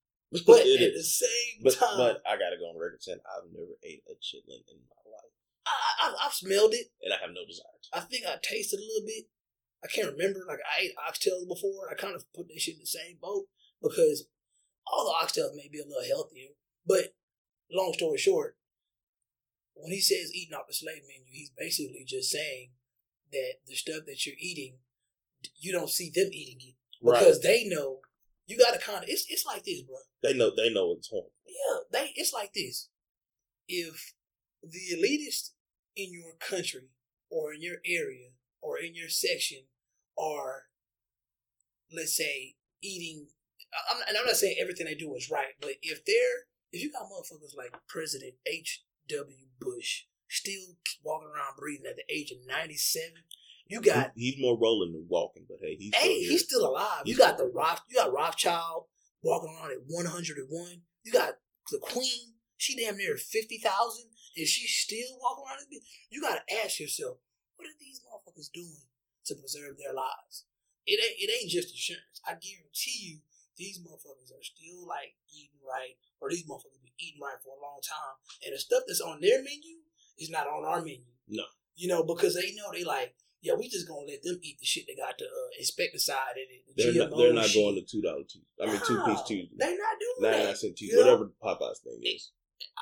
But 0.48 0.62
at 0.62 0.66
is. 0.66 0.98
the 0.98 1.04
same 1.28 1.62
But 1.62 1.78
time, 1.78 1.94
but 1.98 2.24
I 2.26 2.34
gotta 2.42 2.58
go 2.58 2.66
on 2.74 2.80
record 2.82 3.04
saying 3.04 3.22
I've 3.22 3.54
never 3.54 3.78
ate 3.86 4.02
a 4.10 4.18
chitlin 4.18 4.66
in 4.66 4.82
my 4.90 5.02
life, 5.06 5.30
I, 5.68 6.10
I, 6.10 6.26
I've 6.26 6.34
smelled 6.34 6.74
it. 6.74 6.90
and 7.06 7.14
I 7.14 7.22
have 7.22 7.30
no 7.30 7.46
desire 7.46 7.78
to. 7.78 7.90
I 7.94 8.02
think 8.10 8.26
I 8.26 8.42
tasted 8.42 8.80
a 8.80 8.88
little 8.88 9.06
bit. 9.06 9.30
I 9.86 9.88
can't 9.94 10.10
remember. 10.10 10.42
Like 10.48 10.58
I 10.66 10.90
ate 10.90 10.98
oxtails 10.98 11.46
before. 11.48 11.86
I 11.92 11.94
kind 11.94 12.16
of 12.16 12.26
put 12.34 12.48
that 12.50 12.58
shit 12.58 12.76
in 12.76 12.80
the 12.82 12.90
same 12.90 13.22
boat 13.22 13.46
because 13.78 14.26
all 14.88 15.06
the 15.06 15.26
oxtails 15.26 15.56
may 15.56 15.70
be 15.72 15.80
a 15.80 15.88
little 15.88 16.04
healthier. 16.08 16.50
But 16.86 17.16
long 17.72 17.94
story 17.94 18.18
short, 18.18 18.58
when 19.76 19.92
he 19.92 20.02
says 20.02 20.34
eating 20.34 20.54
off 20.56 20.68
the 20.68 20.74
slave 20.74 21.04
menu, 21.08 21.32
he's 21.32 21.52
basically 21.58 22.04
just 22.08 22.30
saying 22.30 22.72
that 23.32 23.56
the 23.66 23.76
stuff 23.76 24.04
that 24.06 24.26
you're 24.26 24.36
eating, 24.40 24.78
you 25.60 25.72
don't 25.72 25.90
see 25.90 26.12
them 26.14 26.30
eating 26.32 26.70
it 26.70 26.76
because 27.04 27.42
they 27.42 27.66
know 27.68 28.00
you 28.46 28.58
got 28.58 28.74
to 28.74 28.80
kind 28.80 29.04
of. 29.04 29.10
It's 29.10 29.26
it's 29.30 29.46
like 29.46 29.64
this, 29.64 29.82
bro. 29.82 29.98
They 30.22 30.34
know 30.34 30.52
they 30.56 30.74
know 30.74 30.94
it's 30.98 31.10
home. 31.10 31.30
Yeah, 31.48 31.80
they. 31.92 32.12
It's 32.16 32.34
like 32.34 32.54
this. 32.54 32.90
If 33.68 34.14
the 34.62 34.80
elitist 34.94 35.52
in 35.96 36.12
your 36.12 36.34
country 36.40 36.90
or 37.30 37.54
in 37.54 37.62
your 37.62 37.78
area 37.86 38.30
or 38.62 38.78
in 38.78 38.96
your 38.96 39.10
section 39.10 39.64
are, 40.18 40.64
let's 41.92 42.16
say, 42.16 42.56
eating, 42.82 43.28
I'm, 43.92 44.02
and 44.08 44.18
I'm 44.18 44.26
not 44.26 44.36
saying 44.36 44.58
everything 44.60 44.86
they 44.86 44.96
do 44.96 45.14
is 45.16 45.30
right, 45.32 45.54
but 45.62 45.72
if 45.82 46.06
they're, 46.06 46.48
if 46.72 46.82
you 46.82 46.92
got 46.92 47.04
motherfuckers 47.04 47.56
like 47.58 47.76
President 47.88 48.34
H. 48.46 48.84
W. 49.10 49.36
Bush 49.60 50.04
still 50.30 50.76
walking 51.04 51.28
around 51.28 51.56
breathing 51.58 51.86
at 51.90 51.96
the 51.98 52.04
age 52.14 52.32
of 52.32 52.38
97, 52.48 53.12
you 53.68 53.82
got 53.82 54.12
He- 54.16 54.32
he's 54.32 54.42
more 54.42 54.58
rolling 54.60 54.94
than 54.94 55.06
walking, 55.08 55.46
but 55.48 55.58
hey, 55.62 55.76
he's 55.76 55.94
still 55.96 56.02
Hey, 56.02 56.20
here. 56.20 56.32
he's 56.32 56.44
still 56.44 56.66
alive. 56.68 57.04
You 57.06 57.16
got 57.18 57.38
the. 57.38 57.46
Roth, 57.46 57.82
you 57.90 57.96
got 57.96 58.12
Rothschild 58.14 58.86
walking 59.22 59.50
around 59.56 59.72
at 59.72 59.78
one 59.88 60.06
hundred 60.06 60.38
and 60.38 60.48
one. 60.50 60.84
You 61.04 61.12
got 61.12 61.36
the 61.72 61.80
Queen. 61.80 62.36
She 62.58 62.76
damn 62.78 62.98
near 62.98 63.18
fifty 63.18 63.58
thousand, 63.58 64.10
and 64.38 64.48
she's 64.48 64.72
still 64.72 65.18
walking 65.22 65.46
around. 65.48 65.60
You 66.10 66.22
got 66.22 66.40
to 66.48 66.56
ask 66.64 66.80
yourself, 66.80 67.18
what 67.58 67.68
are 67.68 67.78
these 67.80 68.02
motherfuckers 68.02 68.52
doing 68.54 68.84
to 69.26 69.36
preserve 69.36 69.78
their 69.78 69.94
lives? 69.94 70.46
It 70.86 71.00
ain't 71.04 71.30
it 71.30 71.42
ain't 71.42 71.50
just 71.52 71.70
insurance. 71.72 72.22
I 72.26 72.32
guarantee 72.32 73.00
you, 73.02 73.20
these 73.58 73.80
motherfuckers 73.80 74.32
are 74.34 74.44
still 74.44 74.88
like 74.88 75.16
eating 75.32 75.62
right, 75.64 75.96
or 76.22 76.30
these 76.30 76.46
motherfuckers 76.46 76.82
been 76.84 76.98
eating 77.00 77.22
right 77.22 77.38
for 77.44 77.54
a 77.56 77.62
long 77.62 77.80
time, 77.84 78.16
and 78.46 78.54
the 78.54 78.60
stuff 78.60 78.84
that's 78.88 79.02
on 79.02 79.20
their 79.22 79.40
menu 79.44 79.84
is 80.20 80.30
not 80.30 80.48
on 80.48 80.66
our 80.66 80.82
menu. 80.82 81.06
No. 81.28 81.44
you 81.76 81.88
know 81.88 82.04
because 82.04 82.36
they 82.36 82.54
know 82.56 82.70
they 82.74 82.84
like. 82.84 83.16
Yeah, 83.44 83.60
we 83.60 83.68
just 83.68 83.90
gonna 83.92 84.08
let 84.08 84.24
them 84.24 84.40
eat 84.42 84.56
the 84.56 84.66
shit 84.66 84.88
they 84.88 84.96
got 84.96 85.18
the 85.20 85.26
uh, 85.28 85.52
insecticide 85.60 86.40
in 86.40 86.48
it. 86.48 86.64
The 86.64 86.74
They're 86.80 87.10
not, 87.10 87.18
they're 87.18 87.34
not 87.36 87.52
shit. 87.52 87.60
going 87.60 87.76
to 87.76 87.84
two 87.84 88.00
dollar 88.02 88.24
Tuesday. 88.24 88.48
I 88.64 88.72
mean 88.72 88.80
two 88.88 88.96
piece 89.04 89.20
No, 89.20 89.28
Tuesday. 89.28 89.56
They're 89.60 89.76
not 89.76 90.00
doing 90.00 90.20
Nine 90.24 90.32
that. 90.32 90.46
nine 90.48 90.56
cent 90.56 90.78
Tuesday. 90.80 90.96
Whatever 90.96 91.28
Popeye's 91.44 91.80
thing 91.84 92.00
is. 92.08 92.32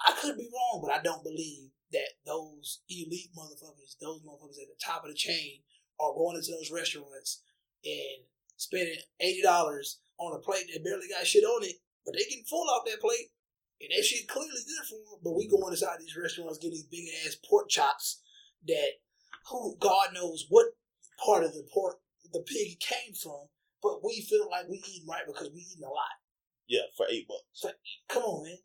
I 0.06 0.14
could 0.22 0.38
be 0.38 0.46
wrong, 0.54 0.86
but 0.86 0.94
I 0.94 1.02
don't 1.02 1.24
believe 1.26 1.74
that 1.98 2.14
those 2.30 2.86
elite 2.88 3.34
motherfuckers, 3.34 3.98
those 4.00 4.22
motherfuckers 4.22 4.62
at 4.62 4.70
the 4.70 4.78
top 4.86 5.02
of 5.04 5.10
the 5.10 5.18
chain, 5.18 5.66
are 6.00 6.14
going 6.14 6.38
into 6.38 6.52
those 6.54 6.70
restaurants 6.70 7.42
and 7.84 8.22
spending 8.62 9.02
eighty 9.20 9.42
dollars 9.42 10.00
on 10.22 10.38
a 10.38 10.40
plate 10.40 10.70
that 10.70 10.86
barely 10.86 11.10
got 11.10 11.26
shit 11.26 11.44
on 11.44 11.66
it, 11.66 11.82
but 12.06 12.14
they 12.14 12.22
getting 12.30 12.46
full 12.46 12.70
off 12.70 12.86
that 12.86 13.02
plate, 13.02 13.34
and 13.82 13.90
that 13.90 14.06
shit 14.06 14.30
clearly 14.30 14.62
good 14.62 14.86
for 14.86 15.02
them. 15.02 15.20
But 15.26 15.34
we 15.34 15.50
going 15.50 15.74
inside 15.74 15.98
these 15.98 16.14
restaurants 16.14 16.62
getting 16.62 16.78
these 16.78 16.94
big 16.94 17.10
ass 17.26 17.42
pork 17.42 17.70
chops 17.70 18.22
that 18.68 19.02
who 19.50 19.76
God 19.80 20.14
knows 20.14 20.46
what 20.50 20.78
part 21.26 21.44
of 21.44 21.54
the 21.54 21.66
pork 21.74 21.98
the 22.32 22.46
pig 22.46 22.80
came 22.80 23.18
from, 23.18 23.50
but 23.82 24.06
we 24.06 24.22
feel 24.22 24.48
like 24.50 24.70
we 24.70 24.78
eating 24.78 25.10
right 25.10 25.26
because 25.26 25.50
we 25.50 25.66
eating 25.66 25.84
a 25.84 25.90
lot. 25.90 26.22
Yeah, 26.70 26.88
for 26.96 27.06
eight 27.10 27.28
bucks. 27.28 27.76
Come 28.08 28.24
on, 28.24 28.46
man. 28.46 28.62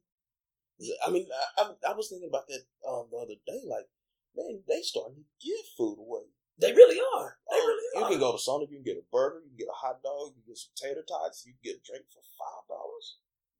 I 1.06 1.10
mean, 1.10 1.26
I, 1.58 1.62
I, 1.62 1.90
I 1.90 1.96
was 1.96 2.08
thinking 2.08 2.28
about 2.28 2.46
that 2.48 2.62
um, 2.86 3.08
the 3.10 3.16
other 3.16 3.40
day. 3.48 3.64
Like, 3.66 3.88
man, 4.36 4.60
they 4.68 4.82
starting 4.82 5.24
to 5.24 5.26
give 5.40 5.64
food 5.76 5.96
away. 5.98 6.28
They 6.58 6.72
really 6.72 7.00
are. 7.16 7.36
They 7.50 7.56
really 7.60 7.84
you 7.94 8.02
are. 8.04 8.10
can 8.10 8.18
go 8.18 8.32
to 8.32 8.38
Sonic, 8.38 8.70
you 8.70 8.76
can 8.80 8.84
get 8.84 8.96
a 8.96 9.06
burger, 9.12 9.40
you 9.44 9.50
can 9.52 9.58
get 9.66 9.72
a 9.72 9.76
hot 9.76 10.02
dog, 10.02 10.32
you 10.36 10.40
can 10.42 10.52
get 10.52 10.58
some 10.58 10.72
tater 10.76 11.04
tots, 11.04 11.44
you 11.44 11.52
can 11.52 11.64
get 11.64 11.80
a 11.80 11.84
drink 11.84 12.04
for 12.08 12.24
five 12.36 12.64
dollars. 12.68 13.16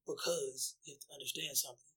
because 0.07 0.77
you 0.85 0.95
have 0.95 1.01
to 1.05 1.13
understand 1.13 1.57
something. 1.57 1.93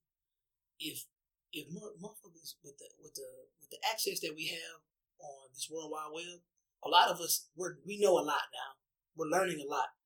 If 0.78 1.04
if 1.52 1.66
mo- 1.72 1.96
motherfuckers 2.00 2.54
with 2.64 2.76
the 2.78 2.88
with 3.00 3.14
the 3.14 3.28
with 3.60 3.70
the 3.70 3.80
access 3.88 4.20
that 4.20 4.36
we 4.36 4.48
have 4.52 4.80
on 5.20 5.48
this 5.54 5.68
world 5.72 5.90
wide 5.90 6.12
web, 6.12 6.40
a 6.84 6.88
lot 6.88 7.08
of 7.08 7.20
us 7.20 7.48
we 7.56 7.68
we 7.86 8.00
know 8.00 8.18
a 8.18 8.24
lot 8.24 8.52
now. 8.52 8.76
We're 9.16 9.26
learning 9.32 9.60
a 9.60 9.68
lot, 9.68 9.96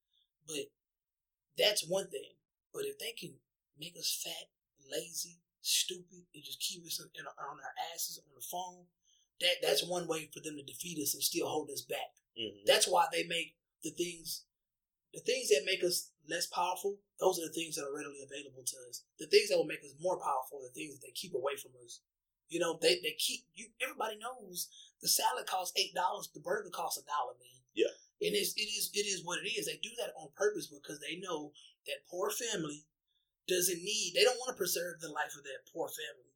but 0.47 0.71
that's 1.59 1.87
one 1.87 2.09
thing. 2.11 2.35
But 2.73 2.85
if 2.87 2.99
they 2.99 3.13
can 3.13 3.35
make 3.79 3.95
us 3.99 4.11
fat, 4.23 4.51
lazy, 4.91 5.39
stupid, 5.63 6.27
and 6.35 6.43
just 6.45 6.61
keep 6.61 6.85
us 6.87 6.99
in, 7.01 7.27
on 7.27 7.35
our 7.59 7.75
asses 7.95 8.19
on 8.19 8.31
the 8.35 8.43
phone, 8.43 8.87
that 9.41 9.63
that's 9.63 9.87
one 9.87 10.07
way 10.07 10.31
for 10.33 10.41
them 10.41 10.57
to 10.57 10.65
defeat 10.65 11.03
us 11.03 11.15
and 11.15 11.23
still 11.23 11.49
hold 11.49 11.71
us 11.71 11.83
back. 11.83 12.15
Mm-hmm. 12.39 12.67
That's 12.67 12.87
why 12.87 13.07
they 13.13 13.25
make 13.25 13.57
the 13.83 13.91
things, 13.91 14.45
the 15.13 15.21
things 15.21 15.49
that 15.49 15.67
make 15.67 15.83
us 15.85 16.11
less 16.29 16.47
powerful. 16.47 16.99
Those 17.21 17.39
are 17.39 17.47
the 17.47 17.55
things 17.55 17.77
that 17.77 17.87
are 17.87 17.95
readily 17.95 18.23
available 18.23 18.65
to 18.67 18.77
us. 18.89 19.05
The 19.19 19.27
things 19.27 19.49
that 19.49 19.59
will 19.59 19.71
make 19.71 19.83
us 19.85 19.95
more 20.01 20.19
powerful, 20.19 20.63
are 20.63 20.69
the 20.69 20.75
things 20.75 20.95
that 20.95 21.07
they 21.07 21.15
keep 21.15 21.35
away 21.35 21.55
from 21.61 21.73
us. 21.85 22.01
You 22.49 22.61
know, 22.61 22.79
they 22.81 23.01
they 23.03 23.17
keep 23.19 23.47
you. 23.55 23.73
Everybody 23.81 24.19
knows 24.19 24.69
the 25.01 25.09
salad 25.09 25.47
costs 25.47 25.73
eight 25.79 25.95
dollars. 25.95 26.31
The 26.35 26.41
burger 26.45 26.71
costs 26.71 27.01
a 27.01 27.07
dollar, 27.07 27.35
man. 27.41 27.63
Yeah. 27.75 27.95
And 28.23 28.37
it's 28.37 28.55
it 28.57 28.69
is 28.69 28.91
it 28.93 29.07
is 29.07 29.25
what 29.25 29.41
it 29.43 29.49
is. 29.49 29.67
They 29.67 29.81
do 29.83 29.91
that 29.99 30.13
on 30.19 30.29
purpose 30.37 30.69
because 30.69 31.01
they 31.01 31.19
know 31.19 31.53
that 31.87 32.07
poor 32.11 32.31
family 32.31 32.85
doesn't 33.49 33.83
need. 33.83 34.13
They 34.15 34.25
don't 34.25 34.39
want 34.39 34.55
to 34.55 34.61
preserve 34.61 35.01
the 35.01 35.13
life 35.13 35.37
of 35.37 35.45
that 35.45 35.69
poor 35.73 35.89
family. 35.89 36.34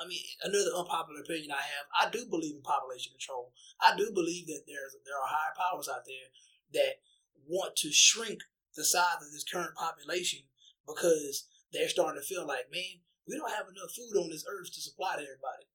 I 0.00 0.08
mean, 0.08 0.24
another 0.42 0.72
unpopular 0.76 1.20
opinion 1.20 1.52
I 1.52 1.60
have. 1.60 1.86
I 1.92 2.08
do 2.10 2.24
believe 2.24 2.56
in 2.56 2.62
population 2.62 3.12
control. 3.12 3.52
I 3.80 3.96
do 3.96 4.10
believe 4.14 4.46
that 4.48 4.64
there's 4.66 4.96
there 5.04 5.20
are 5.20 5.28
higher 5.28 5.54
powers 5.54 5.88
out 5.88 6.08
there 6.08 6.32
that 6.72 7.04
want 7.46 7.76
to 7.84 7.92
shrink 7.92 8.40
the 8.76 8.84
size 8.84 9.20
of 9.20 9.30
this 9.32 9.44
current 9.44 9.74
population 9.74 10.40
because 10.86 11.48
they're 11.72 11.88
starting 11.88 12.20
to 12.20 12.26
feel 12.26 12.46
like, 12.46 12.72
man, 12.72 13.04
we 13.28 13.36
don't 13.36 13.50
have 13.50 13.68
enough 13.68 13.92
food 13.92 14.16
on 14.16 14.30
this 14.30 14.46
earth 14.48 14.72
to 14.72 14.80
supply 14.80 15.16
to 15.16 15.22
everybody. 15.22 15.68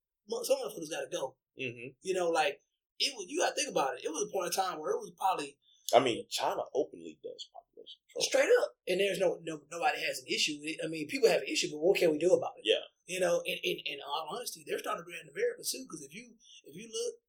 Some 0.44 0.58
motherfuckers 0.58 0.90
got 0.90 1.06
to 1.06 1.12
go. 1.12 1.36
Mm-hmm. 1.60 1.94
You 2.02 2.14
know, 2.14 2.30
like 2.30 2.62
it 3.00 3.14
was. 3.16 3.28
You 3.30 3.40
got 3.40 3.54
to 3.54 3.56
think 3.56 3.70
about 3.70 3.96
it. 3.96 4.04
It 4.04 4.10
was 4.10 4.28
a 4.28 4.34
point 4.34 4.50
in 4.50 4.58
time 4.58 4.80
where 4.80 4.92
it 4.92 5.00
was 5.00 5.14
probably 5.14 5.56
I 5.94 6.00
mean, 6.00 6.26
China 6.30 6.62
openly 6.74 7.20
does 7.22 7.48
population 7.86 8.02
control. 8.10 8.26
straight 8.26 8.54
up, 8.66 8.70
and 8.90 9.00
there's 9.00 9.22
no, 9.22 9.38
no 9.46 9.62
nobody 9.72 10.02
has 10.02 10.20
an 10.20 10.28
issue 10.28 10.58
with 10.60 10.76
it. 10.76 10.84
I 10.84 10.88
mean, 10.88 11.08
people 11.08 11.30
have 11.30 11.46
an 11.46 11.52
issue, 11.52 11.70
but 11.72 11.80
what 11.80 11.98
can 11.98 12.12
we 12.12 12.18
do 12.18 12.34
about 12.34 12.58
it? 12.58 12.66
Yeah. 12.66 12.84
You 13.06 13.22
know, 13.22 13.46
and 13.46 13.60
in, 13.62 13.78
in 13.86 14.02
all 14.02 14.34
honesty, 14.34 14.66
they're 14.66 14.82
starting 14.82 15.06
to 15.06 15.12
in 15.14 15.30
America 15.30 15.62
too. 15.62 15.86
Because 15.86 16.02
if 16.02 16.14
you 16.14 16.34
if 16.66 16.74
you 16.74 16.90
look, 16.90 17.22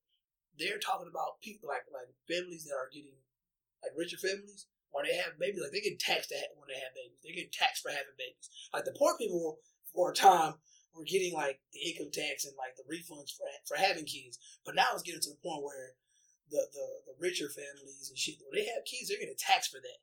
they're 0.56 0.80
talking 0.80 1.08
about 1.10 1.42
people 1.44 1.68
like 1.68 1.84
like 1.92 2.08
families 2.24 2.64
that 2.64 2.76
are 2.76 2.88
getting 2.88 3.20
like 3.84 3.92
richer 3.92 4.16
families 4.16 4.66
when 4.96 5.04
they 5.04 5.16
have 5.20 5.36
babies. 5.36 5.60
Like 5.60 5.76
they 5.76 5.84
get 5.84 6.00
taxed 6.00 6.32
to 6.32 6.36
ha- 6.40 6.56
when 6.56 6.72
they 6.72 6.80
have 6.80 6.96
babies. 6.96 7.20
They 7.20 7.36
get 7.36 7.52
taxed 7.52 7.84
for 7.84 7.92
having 7.92 8.16
babies. 8.16 8.48
Like 8.72 8.88
the 8.88 8.96
poor 8.96 9.20
people 9.20 9.60
for 9.92 10.10
a 10.10 10.16
time 10.16 10.56
were 10.96 11.04
getting 11.04 11.36
like 11.36 11.60
the 11.76 11.84
income 11.84 12.08
tax 12.08 12.48
and 12.48 12.56
like 12.56 12.72
the 12.80 12.88
refunds 12.88 13.36
for 13.36 13.44
for 13.68 13.76
having 13.76 14.08
kids, 14.08 14.40
but 14.64 14.74
now 14.74 14.96
it's 14.96 15.04
getting 15.04 15.20
to 15.20 15.36
the 15.36 15.44
point 15.44 15.60
where 15.60 15.92
the 16.48 16.64
the, 16.72 16.86
the 17.12 17.14
richer 17.20 17.52
families 17.52 18.08
and 18.08 18.16
shit 18.16 18.40
when 18.48 18.56
they 18.56 18.64
have 18.64 18.88
kids, 18.88 19.12
they're 19.12 19.20
getting 19.20 19.36
taxed 19.36 19.70
for 19.70 19.84
that. 19.84 20.00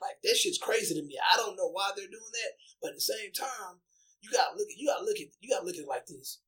Like 0.00 0.16
that 0.24 0.36
shit's 0.36 0.58
crazy 0.58 0.94
to 0.96 1.04
me. 1.04 1.16
I 1.20 1.36
don't 1.36 1.56
know 1.56 1.68
why 1.68 1.92
they're 1.94 2.08
doing 2.08 2.32
that, 2.32 2.52
but 2.80 2.96
at 2.96 2.96
the 2.96 3.12
same 3.12 3.32
time, 3.32 3.84
you 4.20 4.30
got 4.32 4.52
to 4.52 4.56
look 4.56 4.68
at 4.68 4.78
you 4.80 4.88
got 4.88 5.00
to 5.00 5.04
look 5.04 5.20
at 5.20 5.28
you 5.40 5.48
got 5.48 5.60
to 5.60 5.66
look 5.66 5.76
at 5.76 5.84
it 5.84 5.88
like 5.88 6.06
this. 6.06 6.40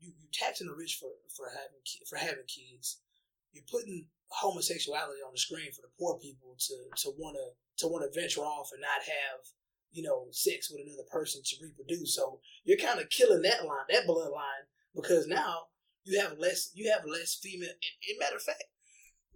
You 0.00 0.12
you 0.18 0.26
taxing 0.32 0.66
the 0.66 0.74
rich 0.74 0.98
for 0.98 1.10
for 1.30 1.50
having 1.50 1.82
for 2.10 2.18
having 2.18 2.48
kids. 2.50 3.00
You're 3.52 3.68
putting 3.70 4.06
homosexuality 4.32 5.20
on 5.20 5.36
the 5.36 5.38
screen 5.38 5.70
for 5.70 5.82
the 5.84 5.94
poor 5.98 6.18
people 6.18 6.56
to 6.58 6.76
to 7.06 7.14
want 7.14 7.38
to 7.38 7.54
to 7.82 8.10
venture 8.14 8.42
off 8.42 8.70
and 8.72 8.80
not 8.80 9.06
have 9.06 9.42
you 9.92 10.02
know, 10.02 10.26
sex 10.30 10.70
with 10.70 10.80
another 10.84 11.06
person 11.10 11.42
to 11.44 11.56
reproduce. 11.62 12.16
So 12.16 12.40
you're 12.64 12.78
kind 12.78 12.98
of 12.98 13.10
killing 13.10 13.42
that 13.42 13.64
line, 13.64 13.86
that 13.90 14.06
bloodline, 14.06 14.66
because 14.94 15.26
now 15.26 15.68
you 16.04 16.18
have 16.20 16.38
less, 16.38 16.70
you 16.74 16.90
have 16.90 17.06
less 17.06 17.34
female. 17.34 17.68
And, 18.08 18.18
matter 18.18 18.36
of 18.36 18.42
fact, 18.42 18.64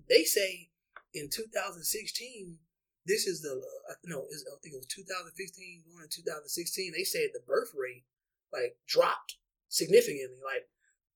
they 0.08 0.24
say 0.24 0.70
in 1.12 1.28
2016, 1.30 2.58
this 3.06 3.26
is 3.26 3.42
the 3.42 3.54
uh, 3.54 3.94
no, 4.04 4.26
I 4.26 4.58
think 4.62 4.74
it 4.74 4.82
was 4.82 4.90
2015 4.90 5.84
going 5.86 6.08
to 6.08 6.22
2016. 6.22 6.92
They 6.92 7.04
said 7.04 7.30
the 7.32 7.46
birth 7.46 7.72
rate 7.76 8.04
like 8.52 8.76
dropped 8.86 9.38
significantly. 9.68 10.42
Like 10.44 10.68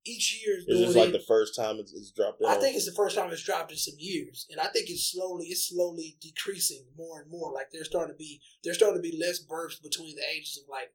each 0.04 0.42
year. 0.42 0.58
Is 0.66 0.86
this 0.86 0.96
like 0.96 1.06
in, 1.06 1.12
the 1.12 1.26
first 1.26 1.54
time 1.56 1.76
it's, 1.78 1.92
it's 1.92 2.10
dropped? 2.10 2.40
Down? 2.40 2.50
I 2.50 2.56
think 2.56 2.76
it's 2.76 2.86
the 2.86 2.96
first 2.96 3.16
time 3.16 3.30
it's 3.30 3.44
dropped 3.44 3.72
in 3.72 3.78
some 3.78 3.98
years, 3.98 4.46
and 4.50 4.60
I 4.60 4.68
think 4.68 4.88
it's 4.88 5.10
slowly 5.10 5.46
it's 5.46 5.68
slowly 5.68 6.16
decreasing 6.20 6.84
more 6.96 7.20
and 7.20 7.30
more. 7.30 7.52
Like 7.52 7.70
there's 7.72 7.88
starting 7.88 8.14
to 8.14 8.18
be 8.18 8.40
there's 8.64 8.76
starting 8.76 9.02
to 9.02 9.08
be 9.08 9.18
less 9.20 9.38
births 9.40 9.78
between 9.78 10.16
the 10.16 10.24
ages 10.34 10.58
of 10.62 10.68
like 10.70 10.92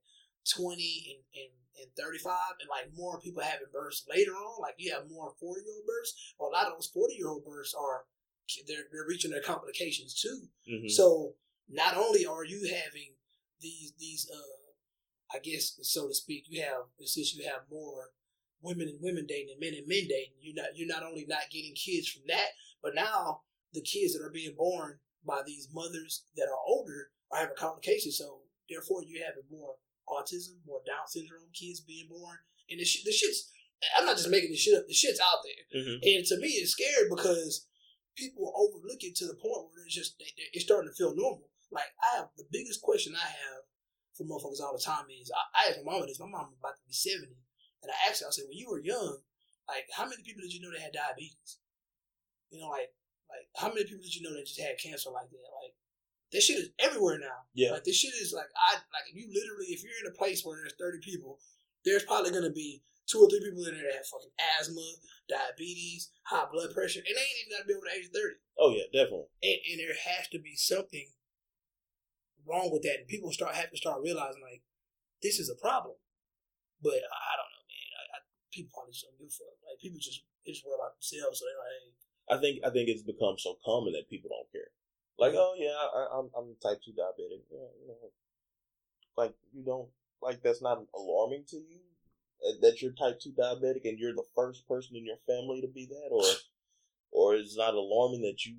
twenty 0.47 1.11
and 1.11 1.21
and, 1.35 1.51
and 1.81 1.89
thirty 1.97 2.19
five, 2.19 2.57
and 2.59 2.69
like 2.69 2.95
more 2.95 3.19
people 3.19 3.43
having 3.43 3.67
births 3.71 4.05
later 4.09 4.31
on. 4.31 4.61
Like 4.61 4.75
you 4.77 4.93
have 4.93 5.09
more 5.09 5.33
forty 5.39 5.61
year 5.61 5.75
old 5.75 5.85
births. 5.85 6.33
Well, 6.39 6.49
a 6.49 6.53
lot 6.53 6.67
of 6.67 6.73
those 6.73 6.87
forty 6.87 7.15
year 7.15 7.29
old 7.29 7.45
births 7.45 7.75
are 7.77 8.05
they're 8.67 8.85
they're 8.91 9.07
reaching 9.07 9.31
their 9.31 9.41
complications 9.41 10.19
too. 10.19 10.47
Mm-hmm. 10.71 10.89
So 10.89 11.33
not 11.69 11.97
only 11.97 12.25
are 12.25 12.45
you 12.45 12.67
having 12.67 13.15
these 13.61 13.93
these 13.99 14.29
uh 14.31 15.35
I 15.35 15.39
guess 15.39 15.79
so 15.81 16.07
to 16.07 16.13
speak, 16.13 16.45
you 16.47 16.61
have 16.61 16.85
since 17.05 17.35
you 17.35 17.43
have 17.45 17.61
more 17.71 18.11
women 18.61 18.87
and 18.87 18.99
women 19.01 19.25
dating 19.27 19.53
and 19.53 19.59
men 19.59 19.77
and 19.77 19.87
men 19.87 20.07
dating. 20.09 20.37
You're 20.41 20.55
not 20.55 20.75
you're 20.75 20.87
not 20.87 21.03
only 21.03 21.25
not 21.27 21.49
getting 21.51 21.75
kids 21.75 22.07
from 22.07 22.23
that, 22.27 22.49
but 22.81 22.95
now 22.95 23.41
the 23.73 23.81
kids 23.81 24.13
that 24.13 24.23
are 24.23 24.31
being 24.31 24.55
born 24.57 24.99
by 25.25 25.41
these 25.45 25.69
mothers 25.73 26.23
that 26.35 26.47
are 26.49 26.63
older 26.67 27.09
are 27.31 27.39
having 27.39 27.55
complications. 27.57 28.17
So 28.17 28.41
therefore, 28.69 29.03
you're 29.05 29.25
having 29.25 29.43
more 29.51 29.75
autism, 30.09 30.61
more 30.65 30.81
Down 30.85 31.07
syndrome 31.07 31.49
kids 31.53 31.81
being 31.81 32.07
born, 32.09 32.37
and 32.69 32.79
the, 32.79 32.85
sh- 32.85 33.03
the 33.03 33.11
shit's. 33.11 33.51
I'm 33.97 34.05
not 34.05 34.17
just 34.17 34.29
making 34.29 34.51
this 34.51 34.61
shit 34.61 34.77
up. 34.77 34.87
The 34.87 34.93
shit's 34.93 35.19
out 35.19 35.43
there, 35.43 35.81
mm-hmm. 35.81 35.99
and 36.01 36.25
to 36.25 36.37
me, 36.39 36.47
it's 36.47 36.71
scary 36.71 37.09
because 37.09 37.67
people 38.15 38.51
overlook 38.55 39.03
it 39.03 39.15
to 39.21 39.27
the 39.27 39.35
point 39.35 39.67
where 39.71 39.85
it's 39.85 39.95
just 39.95 40.15
it's 40.53 40.65
starting 40.65 40.89
to 40.89 40.95
feel 40.95 41.15
normal. 41.15 41.47
Like 41.71 41.91
I 41.99 42.17
have 42.17 42.29
the 42.37 42.47
biggest 42.51 42.81
question 42.81 43.13
I 43.15 43.27
have 43.27 43.61
for 44.15 44.23
motherfuckers 44.23 44.63
all 44.63 44.75
the 44.75 44.83
time 44.83 45.05
is 45.11 45.31
I, 45.31 45.43
I 45.51 45.69
ask 45.69 45.79
my 45.83 45.91
mom 45.91 46.07
this. 46.07 46.19
My 46.19 46.31
mom 46.31 46.55
about 46.59 46.79
to 46.79 46.85
be 46.87 46.95
seventy, 46.95 47.35
and 47.83 47.91
I 47.93 48.09
asked 48.09 48.21
her, 48.21 48.27
I 48.27 48.33
said, 48.33 48.49
when 48.49 48.57
you 48.57 48.65
were 48.65 48.81
young, 48.81 49.21
like, 49.67 49.85
how 49.93 50.05
many 50.05 50.21
people 50.25 50.41
did 50.41 50.53
you 50.53 50.61
know 50.61 50.73
that 50.73 50.81
had 50.81 50.97
diabetes? 50.97 51.61
You 52.49 52.61
know, 52.61 52.69
like, 52.69 52.93
like 53.29 53.45
how 53.57 53.69
many 53.69 53.85
people 53.85 54.01
did 54.01 54.15
you 54.15 54.25
know 54.25 54.33
that 54.33 54.49
just 54.49 54.61
had 54.61 54.81
cancer 54.81 55.09
like 55.09 55.29
that? 55.29 55.49
Like, 55.53 55.73
this 56.31 56.45
shit 56.45 56.57
is 56.57 56.69
everywhere 56.79 57.17
now. 57.17 57.45
Yeah. 57.53 57.77
Like, 57.77 57.83
this 57.85 57.97
shit 57.97 58.13
is 58.17 58.33
like, 58.33 58.49
I, 58.57 58.81
like, 58.93 59.09
you 59.13 59.29
literally, 59.29 59.73
if 59.73 59.83
you're 59.83 60.01
in 60.01 60.09
a 60.09 60.17
place 60.17 60.41
where 60.41 60.57
there's 60.57 60.77
30 60.79 60.99
people, 61.01 61.37
there's 61.83 62.05
probably 62.05 62.31
going 62.31 62.49
to 62.49 62.53
be 62.53 62.81
two 63.05 63.21
or 63.21 63.29
three 63.29 63.41
people 63.41 63.65
in 63.65 63.77
there 63.77 63.85
that 63.85 64.01
have 64.01 64.09
fucking 64.09 64.33
asthma, 64.57 64.85
diabetes, 65.29 66.09
high 66.25 66.49
blood 66.49 66.73
pressure, 66.73 67.01
and 67.05 67.13
they 67.13 67.25
ain't 67.25 67.41
even 67.45 67.51
got 67.53 67.61
to 67.63 67.69
be 67.69 67.77
over 67.77 67.85
the 67.85 67.95
age 67.97 68.09
of 68.09 68.17
30. 68.17 68.41
Oh, 68.57 68.71
yeah, 68.73 68.87
definitely. 68.89 69.29
And, 69.45 69.59
and 69.71 69.77
there 69.81 69.97
has 69.97 70.25
to 70.33 70.39
be 70.41 70.57
something 70.57 71.07
wrong 72.45 72.73
with 72.73 72.81
that. 72.83 73.05
And 73.05 73.09
people 73.09 73.29
start 73.31 73.53
have 73.53 73.69
to 73.69 73.77
start 73.77 74.01
realizing, 74.01 74.41
like, 74.41 74.65
this 75.21 75.39
is 75.39 75.49
a 75.49 75.57
problem. 75.57 75.97
But 76.81 77.01
I 77.01 77.33
don't 77.39 77.49
know 77.49 77.65
man. 77.65 78.21
people 78.53 78.69
probably 78.75 78.93
just 78.93 79.09
don't 79.09 79.17
give 79.17 79.31
a 79.31 79.33
fuck. 79.33 79.57
Like 79.65 79.81
people 79.81 79.97
just 79.97 80.21
just 80.45 80.61
worry 80.61 80.77
about 80.77 80.93
themselves. 80.99 81.39
So 81.39 81.49
they're 81.49 81.57
like. 81.57 81.73
Hey. 81.81 82.05
I 82.25 82.35
think 82.41 82.55
I 82.65 82.69
think 82.73 82.89
it's 82.89 83.05
become 83.05 83.37
so 83.37 83.57
common 83.65 83.93
that 83.93 84.09
people 84.09 84.29
don't 84.29 84.49
care. 84.53 84.69
Like, 85.17 85.33
oh 85.37 85.53
yeah, 85.57 85.73
I, 85.73 86.19
I'm, 86.19 86.27
I'm 86.35 86.57
type 86.61 86.81
two 86.83 86.93
diabetic. 86.93 87.45
Yeah, 87.49 87.69
you 87.79 87.87
know, 87.87 88.11
like 89.15 89.33
you 89.53 89.63
don't 89.63 89.89
like 90.21 90.41
that's 90.41 90.61
not 90.61 90.83
alarming 90.93 91.45
to 91.53 91.57
you 91.57 91.94
that 92.61 92.81
you're 92.81 92.91
type 92.91 93.19
two 93.19 93.31
diabetic 93.31 93.85
and 93.85 93.99
you're 93.99 94.13
the 94.13 94.27
first 94.35 94.67
person 94.67 94.95
in 94.95 95.05
your 95.05 95.17
family 95.27 95.61
to 95.61 95.67
be 95.67 95.85
that, 95.87 96.09
or 96.11 96.23
or 97.11 97.35
it's 97.35 97.57
not 97.57 97.73
alarming 97.73 98.21
that 98.21 98.45
you 98.45 98.55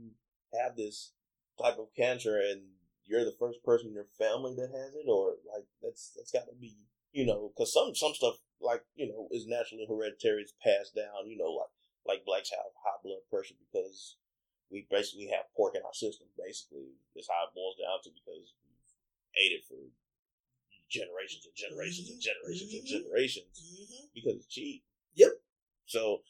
have 0.58 0.76
this 0.76 1.12
type 1.60 1.78
of 1.78 1.88
cancer 1.96 2.38
and 2.38 2.62
you're 3.04 3.24
the 3.24 3.36
first 3.38 3.62
person 3.62 3.88
in 3.88 3.94
your 3.94 4.10
family 4.18 4.54
that 4.56 4.70
has 4.74 4.94
it, 4.94 5.06
or 5.08 5.36
like 5.46 5.64
that's 5.82 6.12
that's 6.16 6.32
got 6.32 6.46
to 6.46 6.54
be 6.60 6.76
you 7.12 7.24
know 7.24 7.52
because 7.54 7.72
some 7.72 7.94
some 7.94 8.14
stuff 8.14 8.36
like 8.60 8.82
you 8.94 9.08
know 9.08 9.28
is 9.30 9.46
naturally 9.46 9.86
hereditary. 9.88 10.42
It's 10.42 10.54
passed 10.62 10.94
down. 10.94 11.28
You 11.28 11.38
know, 11.38 11.52
like 11.52 11.72
like 12.06 12.24
blacks 12.24 12.50
have 12.50 12.74
high 12.82 13.00
blood 13.02 13.22
pressure 13.30 13.58
because 13.58 14.16
we 14.70 14.86
basically 14.90 15.30
have 15.30 15.52
pork 15.54 15.74
in 15.74 15.86
our 15.86 15.94
system. 15.94 16.26
Basically, 16.34 16.98
is 17.14 17.30
how 17.30 17.46
it 17.46 17.54
boils 17.54 17.78
down 17.78 18.02
to 18.04 18.10
because 18.10 18.54
we've 18.66 18.90
ate 19.36 19.54
it 19.54 19.64
for 19.68 19.78
generations 20.88 21.46
and 21.46 21.56
generations 21.56 22.08
mm-hmm. 22.08 22.18
and 22.18 22.22
generations 22.22 22.70
mm-hmm. 22.70 22.78
and 22.78 22.86
generations 22.86 23.56
mm-hmm. 23.56 24.06
because 24.14 24.34
it's 24.36 24.46
cheap. 24.46 24.84
Yep. 25.14 25.32
So, 25.86 26.22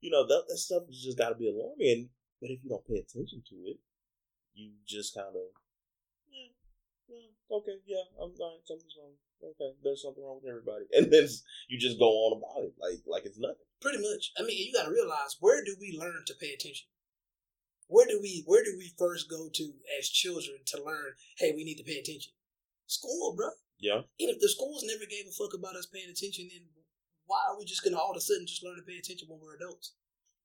you 0.00 0.10
know 0.10 0.26
that 0.26 0.44
that 0.48 0.58
stuff 0.58 0.86
has 0.86 1.02
just 1.02 1.18
got 1.18 1.30
to 1.30 1.38
be 1.38 1.50
alarming. 1.50 2.10
But 2.40 2.50
if 2.50 2.64
you 2.64 2.70
don't 2.70 2.86
pay 2.88 2.96
attention 2.96 3.42
to 3.52 3.56
it, 3.68 3.76
you 4.54 4.72
just 4.88 5.14
kind 5.14 5.36
of, 5.36 5.52
yeah, 6.32 6.48
yeah, 7.04 7.28
okay, 7.52 7.76
yeah, 7.84 8.08
I'm 8.16 8.32
fine. 8.32 8.64
Something's 8.64 8.96
wrong 8.96 9.20
okay, 9.42 9.72
there's 9.82 10.02
something 10.02 10.22
wrong 10.22 10.40
with 10.42 10.50
everybody, 10.50 10.84
and 10.92 11.12
then 11.12 11.26
you 11.68 11.78
just 11.78 11.98
go 11.98 12.08
on 12.08 12.38
about 12.38 12.64
it 12.64 12.74
like 12.80 13.02
like 13.06 13.24
it's 13.24 13.38
nothing. 13.38 13.66
Pretty 13.80 13.98
much. 13.98 14.32
I 14.38 14.42
mean, 14.42 14.58
you 14.58 14.72
got 14.72 14.84
to 14.84 14.92
realize 14.92 15.36
where 15.40 15.64
do 15.64 15.76
we 15.80 15.96
learn 15.98 16.24
to 16.26 16.34
pay 16.34 16.52
attention? 16.52 16.86
Where 17.88 18.06
do 18.06 18.20
we 18.22 18.44
where 18.46 18.64
do 18.64 18.74
we 18.76 18.92
first 18.98 19.30
go 19.30 19.48
to 19.52 19.72
as 19.98 20.08
children 20.08 20.58
to 20.66 20.84
learn? 20.84 21.14
Hey, 21.38 21.52
we 21.54 21.64
need 21.64 21.76
to 21.76 21.84
pay 21.84 21.98
attention. 21.98 22.32
School, 22.86 23.34
bro. 23.36 23.50
Yeah. 23.80 24.04
And 24.20 24.28
if 24.28 24.38
the 24.40 24.48
schools 24.48 24.84
never 24.84 25.08
gave 25.08 25.24
a 25.26 25.32
fuck 25.32 25.56
about 25.56 25.76
us 25.76 25.88
paying 25.88 26.12
attention, 26.12 26.52
then 26.52 26.68
why 27.26 27.40
are 27.48 27.56
we 27.58 27.64
just 27.64 27.82
gonna 27.82 27.96
all 27.96 28.12
of 28.12 28.16
a 28.16 28.20
sudden 28.20 28.46
just 28.46 28.62
learn 28.62 28.76
to 28.76 28.84
pay 28.84 29.00
attention 29.00 29.26
when 29.28 29.40
we're 29.40 29.56
adults? 29.56 29.96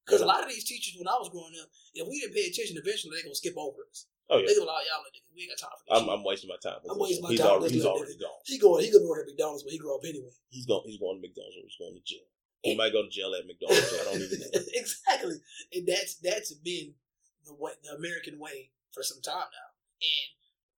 Because 0.06 0.22
a 0.22 0.30
lot 0.30 0.44
of 0.44 0.50
these 0.50 0.64
teachers, 0.64 0.96
when 0.98 1.10
I 1.10 1.18
was 1.18 1.34
growing 1.34 1.58
up, 1.58 1.68
if 1.98 2.06
we 2.08 2.22
didn't 2.22 2.38
pay 2.38 2.46
attention, 2.46 2.78
eventually 2.78 3.18
they're 3.18 3.26
gonna 3.26 3.36
skip 3.36 3.58
over 3.58 3.90
us. 3.90 4.06
Oh 4.30 4.38
yeah. 4.38 4.48
They 4.48 4.56
gonna 4.56 4.70
allow 4.70 4.82
y'all, 4.86 5.06
we 5.34 5.46
ain't 5.46 5.52
got 5.54 5.62
time 5.66 5.76
for 5.78 5.86
this. 5.86 5.94
I'm, 5.98 6.10
I'm 6.10 6.24
wasting 6.24 6.50
my 6.50 6.62
time. 6.62 6.82
I'm 6.86 6.98
wasting 6.98 7.26
my 7.26 7.34
he's 7.34 7.42
time. 7.42 7.58
Already, 7.58 7.76
he's 7.76 7.86
already 7.86 8.18
gone. 8.18 8.42
He 8.46 8.58
going. 8.58 8.86
He 8.86 8.90
gonna 8.94 9.06
go 9.06 9.18
to 9.18 9.26
McDonald's 9.26 9.66
when 9.66 9.74
he 9.74 9.82
grow 9.82 9.98
up 9.98 10.06
anyway. 10.06 10.34
He's 10.50 10.66
going. 10.66 10.86
He's 10.86 11.02
going 11.02 11.18
to 11.18 11.22
McDonald's 11.22 11.58
or 11.58 11.66
he's 11.66 11.78
going 11.78 11.98
to 11.98 12.06
jail. 12.06 12.26
He 12.62 12.74
might 12.74 12.94
go 12.94 13.06
to 13.06 13.10
jail 13.10 13.34
at 13.38 13.46
McDonald's. 13.46 13.86
I 13.94 14.04
don't 14.10 14.22
even 14.22 14.40
know. 14.42 14.54
exactly, 14.74 15.38
and 15.74 15.86
that's 15.86 16.16
that's 16.22 16.54
been 16.54 16.98
the 17.46 17.54
way 17.54 17.74
the 17.84 17.94
American 17.98 18.40
way 18.40 18.72
for 18.94 19.04
some 19.04 19.22
time 19.22 19.50
now, 19.50 19.70
and 20.02 20.30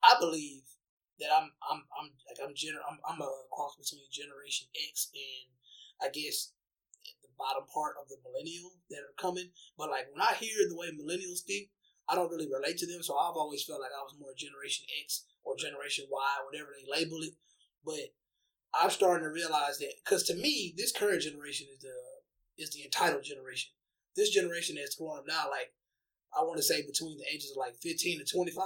I 0.04 0.20
believe 0.20 0.68
that 1.20 1.34
I'm 1.34 1.50
I'm 1.66 1.82
I'm 1.98 2.08
like 2.30 2.40
I'm 2.42 2.54
gener 2.54 2.82
I'm, 2.86 3.00
I'm 3.08 3.22
a 3.22 3.32
cross 3.50 3.76
between 3.76 4.06
Generation 4.12 4.70
X 4.74 5.10
and 5.14 5.50
I 6.02 6.14
guess 6.14 6.54
the 7.22 7.30
bottom 7.38 7.66
part 7.70 7.98
of 7.98 8.10
the 8.10 8.22
millennial 8.22 8.78
that 8.90 9.02
are 9.02 9.18
coming. 9.18 9.50
But 9.78 9.90
like 9.90 10.10
when 10.14 10.22
I 10.22 10.38
hear 10.38 10.68
the 10.70 10.78
way 10.78 10.94
millennials 10.94 11.42
think, 11.42 11.70
I 12.08 12.16
don't 12.16 12.32
really 12.32 12.48
relate 12.48 12.78
to 12.80 12.88
them, 12.88 13.04
so 13.04 13.18
I've 13.18 13.36
always 13.36 13.64
felt 13.64 13.82
like 13.82 13.92
I 13.92 14.04
was 14.04 14.16
more 14.20 14.32
Generation 14.38 14.86
X 15.04 15.26
or 15.44 15.58
Generation 15.58 16.06
Y, 16.10 16.32
whatever 16.46 16.72
they 16.72 16.88
label 16.88 17.20
it. 17.22 17.34
But 17.84 18.14
I'm 18.74 18.90
starting 18.90 19.26
to 19.26 19.34
realize 19.34 19.80
that 19.80 19.94
because 20.04 20.24
to 20.30 20.36
me, 20.36 20.74
this 20.78 20.92
current 20.92 21.22
generation 21.22 21.68
is 21.74 21.82
the 21.82 21.98
is 22.58 22.72
the 22.72 22.84
entitled 22.84 23.24
generation. 23.24 23.72
This 24.16 24.30
generation 24.30 24.76
that's 24.78 24.96
growing 24.96 25.20
up 25.20 25.26
now, 25.28 25.50
like 25.50 25.74
I 26.36 26.44
want 26.44 26.58
to 26.58 26.64
say 26.64 26.86
between 26.86 27.18
the 27.18 27.26
ages 27.34 27.52
of 27.52 27.58
like 27.58 27.76
15 27.82 28.20
to 28.20 28.26
25, 28.26 28.66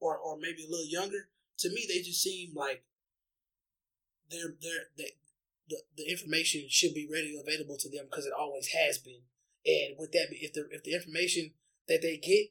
or 0.00 0.16
or 0.18 0.38
maybe 0.38 0.64
a 0.64 0.70
little 0.70 0.86
younger. 0.86 1.28
To 1.58 1.68
me, 1.70 1.86
they 1.88 2.00
just 2.00 2.22
seem 2.22 2.52
like 2.54 2.84
they're 4.30 4.54
they're 4.60 4.88
they, 4.96 5.12
the 5.68 5.78
the 5.96 6.10
information 6.10 6.64
should 6.68 6.94
be 6.94 7.08
readily 7.10 7.38
available 7.40 7.76
to 7.78 7.88
them 7.88 8.06
because 8.10 8.26
it 8.26 8.32
always 8.36 8.68
has 8.68 8.98
been. 8.98 9.22
And 9.66 9.96
with 9.98 10.12
that, 10.12 10.28
if 10.30 10.52
the 10.52 10.66
if 10.70 10.82
the 10.84 10.94
information 10.94 11.52
that 11.88 12.02
they 12.02 12.16
get 12.16 12.48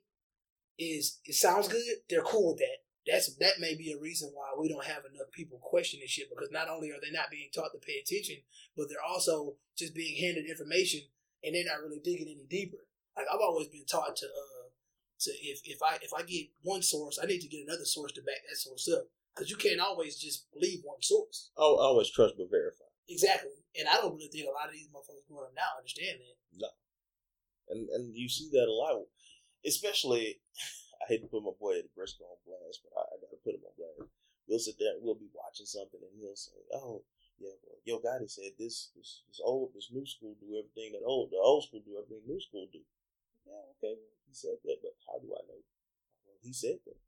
is 0.80 1.20
it 1.26 1.36
sounds 1.36 1.68
good, 1.68 2.04
they're 2.10 2.24
cool 2.24 2.50
with 2.54 2.60
that. 2.60 2.84
That's 3.06 3.36
that 3.36 3.60
may 3.60 3.76
be 3.76 3.92
a 3.92 4.02
reason 4.02 4.32
why 4.34 4.56
we 4.58 4.70
don't 4.70 4.86
have 4.86 5.04
enough 5.06 5.32
people 5.32 5.60
questioning 5.62 6.08
shit 6.08 6.30
because 6.30 6.52
not 6.52 6.70
only 6.70 6.90
are 6.90 7.02
they 7.02 7.12
not 7.12 7.30
being 7.30 7.50
taught 7.54 7.72
to 7.74 7.86
pay 7.86 8.00
attention, 8.00 8.38
but 8.78 8.88
they're 8.90 9.04
also 9.04 9.56
just 9.76 9.94
being 9.94 10.16
handed 10.24 10.50
information 10.50 11.02
and 11.44 11.54
they're 11.54 11.66
not 11.66 11.82
really 11.84 12.00
digging 12.00 12.28
any 12.32 12.46
deeper. 12.50 12.78
Like 13.16 13.28
I've 13.32 13.42
always 13.42 13.68
been 13.68 13.86
taught 13.86 14.16
to 14.16 14.26
uh 14.26 14.53
to 15.22 15.32
if 15.32 15.62
if 15.64 15.80
I 15.82 15.98
if 16.02 16.14
I 16.14 16.24
get 16.24 16.48
one 16.62 16.82
source, 16.82 17.20
I 17.22 17.26
need 17.26 17.42
to 17.42 17.48
get 17.48 17.68
another 17.68 17.86
source 17.86 18.12
to 18.14 18.22
back 18.22 18.42
that 18.50 18.58
source 18.58 18.90
up 18.92 19.08
because 19.34 19.50
you 19.50 19.58
can't 19.58 19.82
always 19.82 20.18
just 20.18 20.52
believe 20.54 20.82
one 20.84 21.02
source. 21.02 21.52
Oh, 21.58 21.76
always 21.76 22.10
trust 22.10 22.36
but 22.38 22.50
verify. 22.50 22.86
Exactly, 23.10 23.66
and 23.78 23.88
I 23.88 23.96
don't 23.96 24.16
really 24.16 24.30
think 24.32 24.48
a 24.48 24.52
lot 24.52 24.68
of 24.68 24.74
these 24.74 24.88
motherfuckers 24.88 25.28
growing 25.28 25.48
up 25.48 25.56
now 25.56 25.78
understand 25.78 26.20
that. 26.20 26.38
No, 26.60 26.70
and 27.70 27.90
and 27.90 28.16
you 28.16 28.30
see 28.30 28.50
that 28.52 28.68
a 28.68 28.72
lot 28.72 29.04
especially 29.66 30.40
I 31.04 31.12
hate 31.12 31.20
to 31.24 31.28
put 31.28 31.44
my 31.44 31.52
boy 31.60 31.84
Eddie 31.84 31.92
Briscoe 31.92 32.24
on 32.24 32.40
blast, 32.48 32.80
but 32.80 32.96
I, 32.96 33.04
I 33.04 33.16
gotta 33.20 33.44
put 33.44 33.56
him 33.60 33.68
on 33.68 33.76
blast. 33.76 34.08
We'll 34.48 34.60
sit 34.60 34.80
there, 34.80 34.96
we'll 35.00 35.20
be 35.20 35.32
watching 35.36 35.68
something, 35.68 36.00
and 36.00 36.16
he'll 36.20 36.36
say, 36.36 36.56
"Oh, 36.72 37.04
yeah, 37.40 37.56
well, 37.64 37.80
Yo 37.84 38.00
Gotti 38.00 38.28
said 38.32 38.56
this, 38.60 38.92
this, 38.96 39.24
this 39.28 39.40
old, 39.44 39.72
this 39.76 39.92
new 39.92 40.08
school 40.08 40.36
do 40.40 40.56
everything 40.56 40.96
that 40.96 41.04
old, 41.04 41.32
the 41.32 41.40
old 41.40 41.68
school 41.68 41.84
do 41.84 42.00
everything 42.00 42.24
new 42.28 42.40
school 42.40 42.68
do." 42.72 42.84
Yeah, 43.44 43.64
okay, 43.78 44.00
he 44.28 44.34
said 44.34 44.58
that, 44.64 44.80
but 44.82 44.96
how 45.08 45.20
do 45.20 45.32
I 45.36 45.44
know? 45.48 45.62
Well, 46.26 46.40
he 46.42 46.54
said 46.54 46.80
that. 46.88 47.00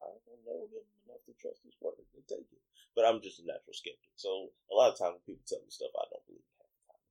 I 0.00 0.16
don't 0.24 0.44
know 0.46 0.64
him 0.70 0.86
enough 1.04 1.22
to 1.28 1.34
trust 1.36 1.60
his 1.66 1.76
word 1.80 2.00
and 2.00 2.24
take 2.24 2.48
it. 2.48 2.62
But 2.96 3.04
I'm 3.06 3.20
just 3.22 3.38
a 3.40 3.46
natural 3.46 3.76
skeptic. 3.76 4.10
So 4.16 4.50
a 4.70 4.74
lot 4.74 4.90
of 4.90 4.98
times 4.98 5.20
when 5.20 5.36
people 5.36 5.46
tell 5.46 5.62
me 5.62 5.70
stuff, 5.70 5.94
I 5.94 6.08
don't 6.10 6.26
believe 6.26 6.48
half 6.58 6.70
the 6.72 6.82
time. 6.90 7.04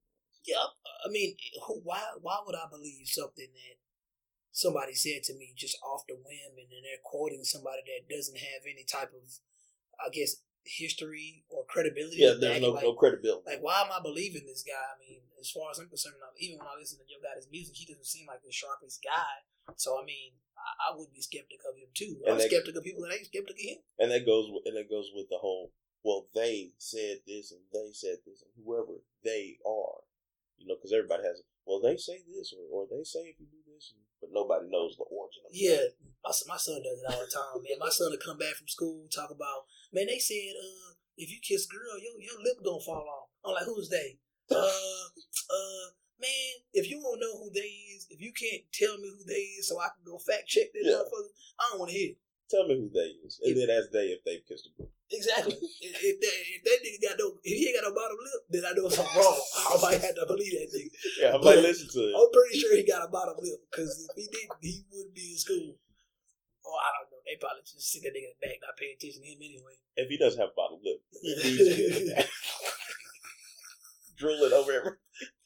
Yeah, 0.43 0.65
I 1.05 1.07
mean, 1.07 1.37
why 1.85 2.01
why 2.19 2.41
would 2.43 2.57
I 2.57 2.67
believe 2.67 3.07
something 3.07 3.47
that 3.47 3.75
somebody 4.51 4.97
said 4.97 5.23
to 5.29 5.37
me 5.37 5.53
just 5.55 5.77
off 5.85 6.07
the 6.09 6.17
whim, 6.17 6.57
and 6.57 6.67
then 6.67 6.83
they're 6.83 7.03
quoting 7.05 7.45
somebody 7.45 7.85
that 7.85 8.11
doesn't 8.11 8.41
have 8.41 8.65
any 8.65 8.83
type 8.83 9.13
of, 9.15 9.23
I 10.01 10.09
guess, 10.11 10.41
history 10.65 11.43
or 11.49 11.65
credibility? 11.65 12.17
Yeah, 12.19 12.35
there's 12.39 12.61
no, 12.61 12.71
like, 12.71 12.83
no 12.83 12.93
credibility. 12.93 13.43
like, 13.45 13.61
why 13.61 13.81
am 13.81 13.91
I 13.91 13.99
believing 14.01 14.45
this 14.45 14.63
guy? 14.63 14.77
I 14.77 14.97
mean, 14.99 15.21
as 15.39 15.49
far 15.51 15.71
as 15.71 15.79
I'm 15.79 15.87
concerned, 15.89 16.15
even 16.39 16.59
when 16.59 16.67
I 16.67 16.77
listen 16.79 16.99
to 16.99 17.07
your 17.09 17.21
guy's 17.23 17.47
music, 17.51 17.75
he 17.75 17.85
doesn't 17.85 18.05
seem 18.05 18.27
like 18.27 18.43
the 18.43 18.51
sharpest 18.51 19.01
guy. 19.03 19.43
So 19.77 19.99
I 20.01 20.05
mean, 20.05 20.33
I, 20.57 20.91
I 20.91 20.97
would 20.97 21.13
be 21.13 21.21
skeptic 21.21 21.59
of 21.67 21.77
him 21.77 21.89
too. 21.93 22.19
And 22.25 22.33
I'm 22.33 22.37
they- 22.39 22.49
skeptic 22.49 22.75
of 22.75 22.83
people 22.83 23.03
that 23.03 23.13
ain't 23.13 23.27
skeptic 23.29 23.55
of 23.55 23.61
him. 23.61 23.77
and 23.99 24.11
that 24.11 24.25
goes 24.25 24.49
with, 24.49 24.63
and 24.65 24.75
that 24.77 24.89
goes 24.89 25.11
with 25.13 25.29
the 25.29 25.37
whole 25.39 25.71
well 26.03 26.27
they 26.33 26.71
said 26.77 27.19
this 27.27 27.51
and 27.51 27.59
they 27.73 27.91
said 27.91 28.15
this 28.25 28.39
and 28.41 28.51
whoever 28.63 29.03
they 29.23 29.59
are 29.67 29.99
you 30.57 30.65
know 30.67 30.75
because 30.79 30.93
everybody 30.95 31.23
has 31.23 31.43
well 31.69 31.77
they 31.85 31.93
say 31.95 32.17
this 32.25 32.49
or, 32.57 32.65
or 32.73 32.81
they 32.89 33.05
say 33.05 33.29
if 33.29 33.37
you 33.37 33.45
do 33.45 33.61
this 33.69 33.93
but 34.17 34.33
nobody 34.33 34.65
knows 34.67 34.97
the 34.97 35.05
origin 35.07 35.45
of 35.45 35.53
it. 35.53 35.61
Yeah, 35.61 35.85
my 36.25 36.33
my 36.49 36.57
son 36.57 36.81
does 36.81 36.97
it 36.99 37.07
all 37.07 37.21
the 37.21 37.29
time, 37.29 37.61
man. 37.63 37.77
My 37.79 37.93
son 37.93 38.09
will 38.11 38.19
come 38.25 38.41
back 38.41 38.57
from 38.57 38.67
school 38.67 39.05
talk 39.07 39.29
about, 39.31 39.69
man, 39.93 40.07
they 40.11 40.19
said, 40.19 40.57
uh, 40.57 40.97
if 41.15 41.29
you 41.31 41.39
kiss 41.39 41.69
girl, 41.69 41.95
your 42.01 42.17
your 42.19 42.41
lip 42.43 42.57
gonna 42.65 42.81
fall 42.83 43.05
off. 43.05 43.29
I'm 43.45 43.53
like, 43.53 43.69
who's 43.69 43.87
they? 43.93 44.17
Uh, 44.49 44.57
uh, 44.57 45.85
man, 46.19 46.53
if 46.73 46.89
you 46.89 46.97
won't 46.99 47.21
know 47.21 47.37
who 47.37 47.51
they 47.53 47.69
is, 47.95 48.07
if 48.09 48.19
you 48.19 48.33
can't 48.33 48.65
tell 48.73 48.97
me 48.97 49.07
who 49.13 49.23
they 49.23 49.61
is, 49.61 49.69
so 49.69 49.77
I 49.79 49.93
can 49.93 50.01
go 50.03 50.17
fact 50.17 50.47
check 50.49 50.73
this 50.73 50.83
Yeah. 50.89 50.97
motherfucker, 50.97 51.29
I 51.61 51.63
don't 51.69 51.79
want 51.79 51.91
to 51.91 51.97
hear. 51.97 52.09
it. 52.11 52.17
Tell 52.49 52.65
me 52.67 52.75
who 52.75 52.89
they 52.89 53.13
is 53.25 53.39
and 53.45 53.55
then 53.55 53.69
ask 53.69 53.89
they 53.93 54.11
if 54.11 54.19
they've 54.25 54.45
kissed 54.47 54.67
a 54.67 54.71
girl 54.77 54.89
Exactly. 55.09 55.57
if, 55.57 55.93
if 56.05 56.15
that 56.21 56.37
if 56.53 56.61
that 56.65 56.79
nigga 56.85 56.99
got 57.09 57.17
no, 57.17 57.33
if 57.41 57.53
he 57.57 57.65
ain't 57.65 57.77
got 57.81 57.89
no 57.89 57.95
bottom 57.97 58.17
lip, 58.21 58.41
then 58.53 58.61
I 58.65 58.77
know 58.77 58.85
something 58.93 59.17
wrong. 59.17 59.41
I 59.73 59.75
might 59.81 60.01
have 60.05 60.13
to 60.21 60.25
believe 60.29 60.53
that 60.53 60.69
nigga. 60.69 60.93
yeah 61.17 61.33
I 61.33 61.37
might 61.41 61.65
listen 61.65 61.89
to 61.89 62.01
it 62.09 62.13
I'm 62.13 62.29
pretty 62.29 62.61
sure 62.61 62.77
he 62.77 62.85
got 62.85 63.01
a 63.05 63.09
bottom 63.09 63.33
lip 63.41 63.57
because 63.73 63.89
if 64.05 64.13
he 64.17 64.29
didn't, 64.29 64.53
he 64.61 64.85
wouldn't 64.93 65.17
be 65.17 65.33
in 65.33 65.39
school. 65.41 65.73
Oh, 66.61 66.77
I 66.77 66.89
don't 67.01 67.09
know. 67.09 67.21
They 67.25 67.41
probably 67.41 67.65
just 67.65 67.81
sit 67.89 68.05
that 68.05 68.13
nigga 68.13 68.29
in 68.29 68.37
the 68.37 68.41
back, 68.45 68.61
not 68.61 68.77
paying 68.77 68.93
attention 68.93 69.25
to 69.25 69.29
him 69.33 69.41
anyway. 69.41 69.73
if 69.97 70.05
he 70.13 70.17
doesn't 70.21 70.37
have 70.37 70.53
a 70.53 70.57
bottom 70.57 70.77
lip 70.85 71.01
he 71.25 71.33
needs 71.41 71.65
to 71.65 71.73
get 71.73 72.21
it. 72.21 72.29
drool 74.17 74.45
it 74.45 74.53
over 74.53 74.69
every 74.77 74.93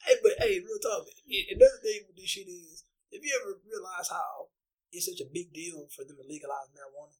Hey, 0.03 0.19
but 0.21 0.35
hey, 0.43 0.59
real 0.59 0.79
talk. 0.83 1.07
Another 1.55 1.79
thing 1.79 2.03
with 2.11 2.19
this 2.19 2.27
shit 2.27 2.51
is, 2.51 2.83
if 3.15 3.23
you 3.23 3.31
ever 3.39 3.55
realize 3.63 4.11
how 4.11 4.51
it's 4.93 5.09
such 5.09 5.19
a 5.19 5.29
big 5.33 5.51
deal 5.51 5.89
for 5.89 6.05
them 6.05 6.15
to 6.15 6.25
legalize 6.29 6.69
marijuana, 6.69 7.17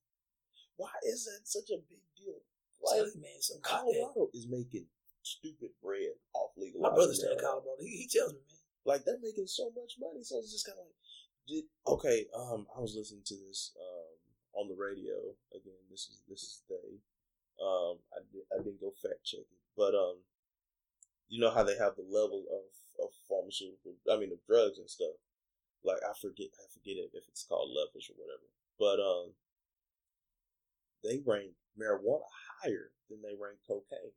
why 0.78 0.94
is 1.04 1.26
that 1.26 1.44
such 1.44 1.70
a 1.74 1.82
big 1.90 2.06
deal 2.16 2.40
why, 2.84 3.00
like 3.00 3.16
man, 3.16 3.40
so. 3.40 3.56
Colorado 3.64 4.30
is 4.34 4.48
making 4.48 4.86
stupid 5.24 5.72
bread 5.82 6.20
off 6.36 6.52
legalizing 6.58 6.84
My 6.84 6.94
brother's 6.94 7.20
still 7.20 7.32
in. 7.32 7.40
Colorado. 7.40 7.80
He, 7.80 8.04
he 8.04 8.08
tells 8.12 8.36
me, 8.36 8.44
man. 8.44 8.60
like 8.84 9.02
they're 9.06 9.24
making 9.24 9.48
so 9.48 9.72
much 9.72 9.96
money. 10.00 10.24
So 10.24 10.38
it's 10.40 10.52
just 10.52 10.68
kind 10.68 10.78
of 10.78 10.86
like, 10.86 11.00
did, 11.48 11.66
okay. 11.88 12.28
Um, 12.36 12.68
I 12.76 12.80
was 12.80 12.96
listening 12.96 13.24
to 13.26 13.36
this 13.48 13.72
um 13.80 14.14
on 14.60 14.66
the 14.68 14.76
radio 14.76 15.34
again. 15.56 15.80
This 15.90 16.12
is 16.12 16.22
this 16.28 16.44
is 16.44 16.62
day. 16.68 17.00
Um, 17.64 18.04
I 18.12 18.20
did, 18.32 18.44
I 18.52 18.60
didn't 18.60 18.82
go 18.84 18.92
fact 19.00 19.24
check 19.24 19.48
it, 19.48 19.64
but 19.78 19.96
um, 19.96 20.20
you 21.30 21.40
know 21.40 21.52
how 21.52 21.64
they 21.64 21.78
have 21.80 21.96
the 21.96 22.04
level 22.04 22.44
of 22.52 22.68
of 23.00 23.10
pharmaceutical, 23.28 23.96
I 24.12 24.20
mean 24.20 24.32
of 24.32 24.44
drugs 24.44 24.78
and 24.78 24.90
stuff. 24.90 25.16
Like 25.84 26.00
I 26.04 26.16
forget 26.16 26.56
I 26.56 26.66
forget 26.72 26.96
it 26.96 27.12
if 27.12 27.28
it's 27.28 27.44
called 27.44 27.70
levels 27.70 28.08
or 28.08 28.16
whatever, 28.16 28.48
but 28.80 29.04
um, 29.04 29.36
they 31.04 31.20
rank 31.28 31.52
marijuana 31.76 32.28
higher 32.64 32.96
than 33.10 33.22
they 33.22 33.36
rank 33.36 33.60
cocaine. 33.68 34.16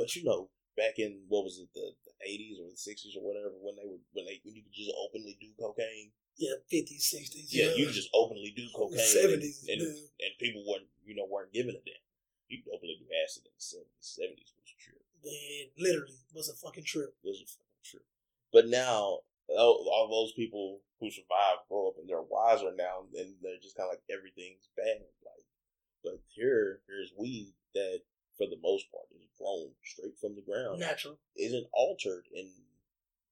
But 0.00 0.16
you 0.16 0.24
know, 0.24 0.48
back 0.80 0.96
in 0.96 1.28
what 1.28 1.44
was 1.44 1.60
it, 1.60 1.68
the 1.76 1.92
eighties 2.24 2.56
or 2.56 2.72
the 2.72 2.80
sixties 2.80 3.12
or 3.12 3.20
whatever, 3.20 3.52
when 3.60 3.76
they 3.76 3.84
were 3.84 4.00
when 4.16 4.24
they 4.24 4.40
when 4.48 4.56
you 4.56 4.64
could 4.64 4.72
just 4.72 4.88
openly 4.96 5.36
do 5.36 5.52
cocaine. 5.60 6.16
Yeah, 6.40 6.56
50s, 6.72 7.12
60s. 7.12 7.52
Yeah, 7.52 7.76
you 7.76 7.84
could 7.84 8.00
just 8.00 8.08
openly 8.14 8.54
do 8.56 8.64
cocaine. 8.72 8.96
70s, 8.96 9.68
and, 9.68 9.82
and, 9.82 9.92
and 9.92 10.32
people 10.40 10.64
weren't 10.64 10.88
you 11.04 11.12
know 11.12 11.28
weren't 11.28 11.52
giving 11.52 11.76
a 11.76 11.82
damn. 11.84 12.00
You 12.48 12.64
could 12.64 12.72
openly 12.72 12.96
do 12.96 13.04
acid 13.12 13.44
in 13.44 13.52
the 13.52 13.60
seventies. 13.60 14.00
Seventies 14.00 14.52
was 14.56 14.72
true. 14.80 15.04
Man, 15.20 15.68
literally, 15.76 16.16
was 16.32 16.48
a 16.48 16.56
fucking 16.56 16.88
trip. 16.88 17.12
It 17.20 17.28
was 17.28 17.44
true. 17.44 17.69
But 18.52 18.68
now 18.68 19.20
all, 19.48 19.86
all 19.90 20.08
those 20.10 20.32
people 20.32 20.80
who 21.00 21.10
survived 21.10 21.66
grow 21.68 21.88
up 21.88 21.94
and 21.98 22.08
they're 22.08 22.22
wiser 22.22 22.72
now, 22.76 23.04
and 23.16 23.34
they're 23.42 23.60
just 23.62 23.76
kind 23.76 23.88
of 23.88 23.92
like 23.94 24.02
everything's 24.10 24.68
bad. 24.76 25.00
Like, 25.24 25.44
but 26.04 26.20
here, 26.28 26.80
here's 26.86 27.12
weed 27.16 27.52
that, 27.74 28.00
for 28.36 28.46
the 28.46 28.58
most 28.62 28.90
part, 28.90 29.06
is 29.14 29.28
grown 29.38 29.70
straight 29.84 30.18
from 30.20 30.34
the 30.34 30.42
ground, 30.42 30.80
Natural. 30.80 31.18
isn't 31.36 31.66
altered 31.72 32.26
in 32.34 32.50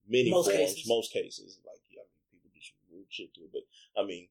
many 0.09 0.31
Most 0.31 0.47
forms. 0.51 0.59
cases. 0.75 0.89
Most 0.89 1.13
cases, 1.13 1.59
like 1.67 1.81
I 1.93 2.05
mean, 2.05 2.31
people 2.33 2.51
do 2.53 2.61
some 2.61 2.77
weird 2.93 3.07
shit 3.11 3.35
to 3.35 3.41
it, 3.43 3.51
but 3.53 3.65
I 4.01 4.05
mean, 4.07 4.29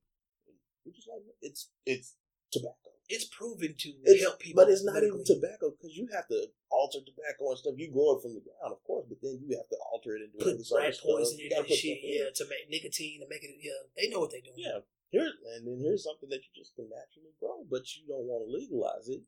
just 0.93 1.07
like 1.09 1.21
it's 1.41 1.69
it's 1.85 2.15
tobacco. 2.51 2.96
It's 3.09 3.23
proven 3.31 3.73
to 3.79 3.89
It's, 4.03 4.21
help 4.21 4.39
people. 4.39 4.63
but 4.63 4.71
it's 4.71 4.83
not 4.83 4.99
even 5.03 5.23
tobacco 5.23 5.71
because 5.71 5.95
you 5.95 6.07
have 6.11 6.27
to 6.27 6.47
alter 6.69 6.99
tobacco 7.07 7.55
and 7.55 7.59
stuff. 7.59 7.79
You 7.79 7.87
grow 7.91 8.19
it 8.19 8.21
from 8.21 8.35
the 8.35 8.43
ground, 8.43 8.75
of 8.75 8.83
course, 8.83 9.07
but 9.07 9.17
then 9.23 9.39
you 9.39 9.55
have 9.55 9.69
to 9.71 9.77
alter 9.91 10.15
it 10.19 10.27
into 10.27 10.43
Put 10.43 10.59
other 10.59 10.83
rat 10.83 10.99
poison 10.99 11.39
in 11.39 11.47
it 11.47 11.53
and 11.55 11.63
put 11.67 11.77
shit. 11.79 12.03
in. 12.03 12.19
Yeah, 12.19 12.29
to 12.35 12.43
make 12.51 12.67
nicotine, 12.67 13.23
to 13.23 13.27
make 13.31 13.43
it. 13.47 13.55
Yeah, 13.63 13.79
they 13.95 14.11
know 14.11 14.19
what 14.19 14.31
they're 14.35 14.43
doing. 14.43 14.59
Yeah. 14.59 14.83
Here 15.07 15.23
and 15.55 15.63
then 15.63 15.79
here's 15.79 16.03
something 16.03 16.27
that 16.27 16.43
you 16.43 16.51
just 16.51 16.75
can 16.75 16.91
naturally 16.91 17.31
grow, 17.39 17.63
but 17.71 17.87
you 17.95 18.03
don't 18.11 18.27
want 18.27 18.43
to 18.43 18.51
legalize 18.51 19.07
it. 19.07 19.23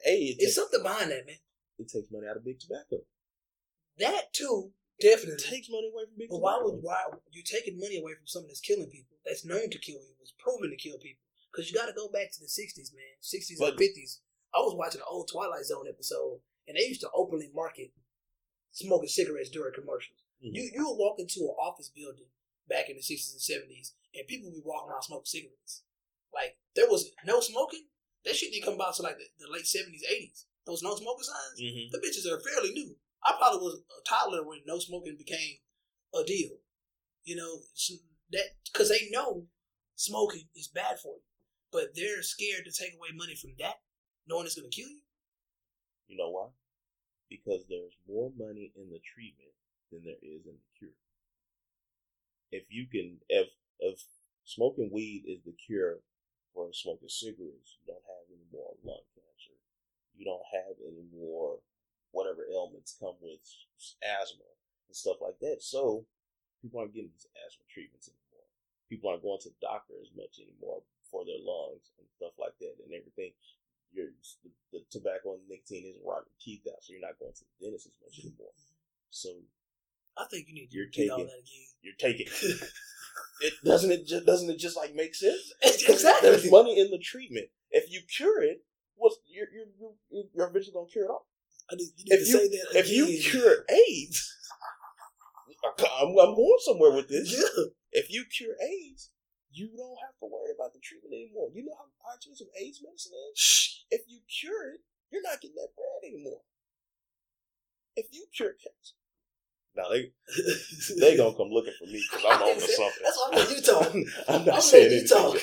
Hey, 0.00 0.32
it, 0.32 0.40
It's 0.40 0.56
something 0.56 0.80
behind 0.80 1.12
that, 1.12 1.28
man. 1.28 1.44
it 1.76 1.92
takes 1.92 2.08
money 2.08 2.24
out 2.24 2.40
of 2.40 2.44
big 2.44 2.56
tobacco. 2.58 3.04
That 4.00 4.32
too, 4.32 4.72
It 4.96 5.12
definitely. 5.12 5.44
takes 5.44 5.68
money 5.68 5.92
away 5.92 6.08
from 6.08 6.16
big 6.16 6.32
But 6.32 6.40
why 6.40 6.56
tobacco. 6.56 6.72
would 6.72 6.80
why 6.80 7.00
you're 7.36 7.44
taking 7.44 7.76
money 7.76 8.00
away 8.00 8.16
from 8.16 8.24
something 8.24 8.48
that's 8.48 8.64
killing 8.64 8.88
people? 8.88 9.20
That's 9.28 9.44
known 9.44 9.68
to 9.68 9.78
kill 9.78 10.00
people. 10.00 10.24
It's 10.24 10.32
proven 10.40 10.70
to 10.72 10.76
kill 10.80 10.96
people. 10.96 11.20
Because 11.52 11.70
you 11.70 11.76
got 11.76 11.86
to 11.86 11.92
go 11.92 12.08
back 12.08 12.30
to 12.32 12.40
the 12.40 12.46
'60s, 12.46 12.94
man. 12.94 13.16
'60s 13.20 13.58
But- 13.58 13.70
and 13.74 13.78
'50s. 13.80 14.20
I 14.54 14.58
was 14.60 14.74
watching 14.74 15.00
an 15.00 15.06
old 15.08 15.28
Twilight 15.30 15.64
Zone 15.64 15.86
episode, 15.88 16.40
and 16.66 16.76
they 16.76 16.86
used 16.86 17.00
to 17.02 17.10
openly 17.14 17.50
market 17.54 17.92
smoking 18.72 19.08
cigarettes 19.08 19.50
during 19.50 19.74
commercials. 19.74 20.18
Mhm. 20.42 20.54
You 20.54 20.62
you 20.74 20.88
would 20.88 20.96
walk 20.98 21.18
into 21.18 21.40
an 21.40 21.56
office 21.58 21.88
building 21.88 22.30
back 22.66 22.88
in 22.88 22.96
the 22.96 23.02
'60s 23.02 23.32
and 23.32 23.40
'70s, 23.42 23.92
and 24.14 24.26
people 24.26 24.50
would 24.50 24.56
be 24.62 24.62
walking 24.64 24.90
around 24.90 25.02
smoking 25.02 25.26
cigarettes. 25.26 25.82
Like 26.32 26.58
there 26.74 26.88
was 26.88 27.10
no 27.24 27.40
smoking. 27.40 27.88
That 28.24 28.36
shit 28.36 28.52
didn't 28.52 28.64
come 28.64 28.74
about 28.74 28.94
to 28.96 29.02
like 29.02 29.18
the, 29.18 29.26
the 29.38 29.50
late 29.50 29.64
'70s, 29.66 30.02
'80s. 30.08 30.44
Those 30.66 30.82
no 30.82 30.94
smoking 30.96 31.24
signs. 31.24 31.60
Mhm. 31.60 31.90
The 31.90 31.98
bitches 31.98 32.26
are 32.30 32.40
fairly 32.40 32.72
new. 32.72 32.98
I 33.24 33.32
probably 33.36 33.60
was 33.62 33.80
a 33.80 34.02
toddler 34.08 34.46
when 34.46 34.62
no 34.66 34.78
smoking 34.78 35.16
became 35.16 35.58
a 36.14 36.24
deal. 36.24 36.58
You 37.24 37.36
know, 37.36 37.62
that 38.30 38.56
because 38.72 38.88
they 38.88 39.08
know 39.10 39.48
smoking 39.94 40.48
is 40.54 40.68
bad 40.68 40.98
for 41.00 41.16
you, 41.16 41.22
but 41.72 41.94
they're 41.94 42.22
scared 42.22 42.64
to 42.66 42.72
take 42.72 42.94
away 42.94 43.08
money 43.14 43.34
from 43.34 43.54
that, 43.58 43.80
knowing 44.26 44.46
it's 44.46 44.58
going 44.58 44.70
to 44.70 44.76
kill 44.76 44.90
you. 44.90 45.02
You 46.08 46.16
know 46.18 46.30
why? 46.30 46.48
Because 47.28 47.64
there's 47.68 47.94
more 48.08 48.30
money 48.36 48.72
in 48.74 48.90
the 48.90 48.98
treatment 49.06 49.54
than 49.92 50.02
there 50.02 50.18
is 50.22 50.46
in 50.46 50.58
the 50.58 50.70
cure. 50.78 50.98
If 52.50 52.66
you 52.70 52.86
can, 52.90 53.18
if 53.28 53.48
if 53.78 54.02
smoking 54.44 54.90
weed 54.90 55.22
is 55.26 55.38
the 55.46 55.54
cure 55.54 56.02
for 56.52 56.72
smoking 56.72 57.08
cigarettes, 57.08 57.78
you 57.78 57.86
don't 57.86 58.02
have 58.10 58.26
any 58.26 58.46
more 58.50 58.74
lung 58.82 59.06
cancer. 59.14 59.54
You 60.18 60.26
don't 60.26 60.46
have 60.50 60.74
any 60.82 61.06
more 61.14 61.62
whatever 62.10 62.42
ailments 62.50 62.98
come 62.98 63.14
with 63.22 63.38
asthma 64.02 64.50
and 64.90 64.96
stuff 64.96 65.22
like 65.22 65.38
that. 65.40 65.62
So 65.62 66.06
people 66.60 66.80
aren't 66.82 66.94
getting 66.94 67.14
these 67.14 67.30
asthma 67.46 67.62
treatments 67.70 68.10
anymore. 68.10 68.46
People 68.90 69.10
aren't 69.10 69.22
going 69.22 69.38
to 69.46 69.54
the 69.54 69.62
doctor 69.62 69.94
as 70.02 70.10
much 70.18 70.42
anymore 70.42 70.82
for 71.10 71.24
their 71.26 71.42
lungs 71.42 71.90
and 71.98 72.06
stuff 72.16 72.32
like 72.38 72.54
that 72.60 72.74
and 72.84 72.94
everything 72.94 73.32
your 73.92 74.06
the, 74.46 74.50
the 74.72 74.80
tobacco 74.90 75.34
and 75.34 75.42
nicotine 75.50 75.82
isn't 75.90 76.06
rotting 76.06 76.30
teeth 76.40 76.62
out, 76.70 76.78
so 76.80 76.92
you're 76.94 77.02
not 77.02 77.18
going 77.18 77.34
to 77.34 77.42
the 77.42 77.66
dentist 77.66 77.90
as 77.90 77.98
much 77.98 78.16
anymore. 78.22 78.54
So 79.10 79.28
I 80.16 80.24
think 80.30 80.46
you 80.46 80.54
need 80.54 80.70
to 80.70 80.76
You're 80.78 80.86
repeat 80.86 81.10
all 81.10 81.18
taking- 81.18 81.26
that 81.26 81.42
again. 81.42 81.68
you're 81.82 81.98
taking 81.98 82.26
it 83.42 83.54
doesn't 83.64 83.90
it 83.90 84.06
just 84.06 84.24
doesn't 84.26 84.50
it 84.50 84.58
just 84.58 84.76
like 84.76 84.94
make 84.94 85.14
sense? 85.14 85.52
exactly. 85.62 86.30
There's 86.30 86.50
money 86.50 86.78
in 86.78 86.90
the 86.90 86.98
treatment. 86.98 87.46
If 87.70 87.90
you 87.90 88.02
cure 88.06 88.42
it, 88.42 88.62
what's 88.96 89.16
you're 89.26 89.46
you're 89.52 89.66
you're, 90.10 90.24
you're 90.34 90.48
eventually 90.48 90.72
gonna 90.74 90.86
cure 90.86 91.06
it 91.06 91.10
all. 91.10 91.26
I 91.70 91.74
need, 91.74 91.90
you 91.96 92.04
need 92.06 92.12
If 92.14 92.20
to 92.20 92.26
you 92.26 92.38
say 92.38 92.48
that 92.48 92.78
if 92.78 92.90
you 92.90 93.06
cure 93.22 93.64
AIDS, 93.68 94.36
I'm, 96.00 96.08
I'm 96.08 96.34
going 96.34 96.58
somewhere 96.60 96.92
with 96.92 97.08
this. 97.08 97.32
yeah, 97.32 97.64
If 97.92 98.10
you 98.10 98.24
cure 98.24 98.54
AIDS, 98.62 99.10
you 99.52 99.68
don't 99.76 99.98
have 100.00 100.14
to 100.20 100.26
worry 100.26 100.54
about 100.54 100.72
the 100.72 100.80
treatment 100.80 101.14
anymore. 101.14 101.50
You 101.54 101.64
know 101.66 101.74
how 101.76 102.14
expensive 102.14 102.48
AIDS 102.58 102.80
medicine 102.82 103.12
is. 103.32 103.84
If 103.90 104.02
you 104.08 104.20
cure 104.30 104.74
it, 104.74 104.80
you're 105.10 105.22
not 105.22 105.40
getting 105.40 105.56
that 105.56 105.74
bread 105.74 106.12
anymore. 106.12 106.42
If 107.96 108.06
you 108.12 108.26
cure 108.34 108.54
cancer, 108.54 108.94
Now 109.74 109.90
they 109.90 110.12
they 111.00 111.16
gonna 111.16 111.36
come 111.36 111.50
looking 111.50 111.74
for 111.78 111.86
me 111.86 112.02
because 112.10 112.24
I'm 112.24 112.42
on 112.42 112.54
to 112.54 112.60
something. 112.60 113.02
That's 113.02 113.18
why 113.18 113.28
I'm 113.32 113.38
letting 113.38 113.56
you 113.56 113.62
talk. 113.62 113.90
I'm 114.28 114.44
not 114.46 114.54
I'm 114.56 114.60
saying 114.60 114.92
anything. 114.92 115.08
talk. 115.18 115.36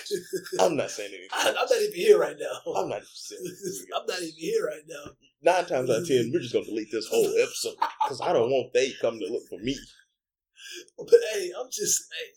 I'm 0.60 0.76
not 0.78 0.92
saying 0.92 1.12
anything. 1.12 1.30
I, 1.34 1.50
I'm 1.50 1.68
not 1.68 1.82
even 1.82 1.96
here 1.96 2.18
right 2.20 2.38
now. 2.40 2.72
I'm 2.74 2.90
not 2.90 3.04
saying 3.04 3.42
anything. 3.44 3.88
I'm 3.96 4.06
not 4.08 4.22
even 4.22 4.36
here 4.38 4.66
right 4.66 4.86
now. 4.88 5.12
Nine 5.44 5.66
times 5.66 5.90
out 5.90 6.02
of 6.02 6.08
ten, 6.08 6.32
we're 6.34 6.40
just 6.40 6.54
gonna 6.54 6.66
delete 6.66 6.92
this 6.92 7.08
whole 7.08 7.28
episode 7.38 7.76
because 8.04 8.22
I 8.22 8.32
don't 8.34 8.50
want 8.50 8.74
they 8.74 8.92
coming 9.02 9.20
to 9.20 9.32
look 9.32 9.44
for 9.50 9.60
me. 9.60 9.78
But 10.98 11.20
hey, 11.34 11.52
I'm 11.58 11.68
just 11.72 12.04
hey. 12.12 12.34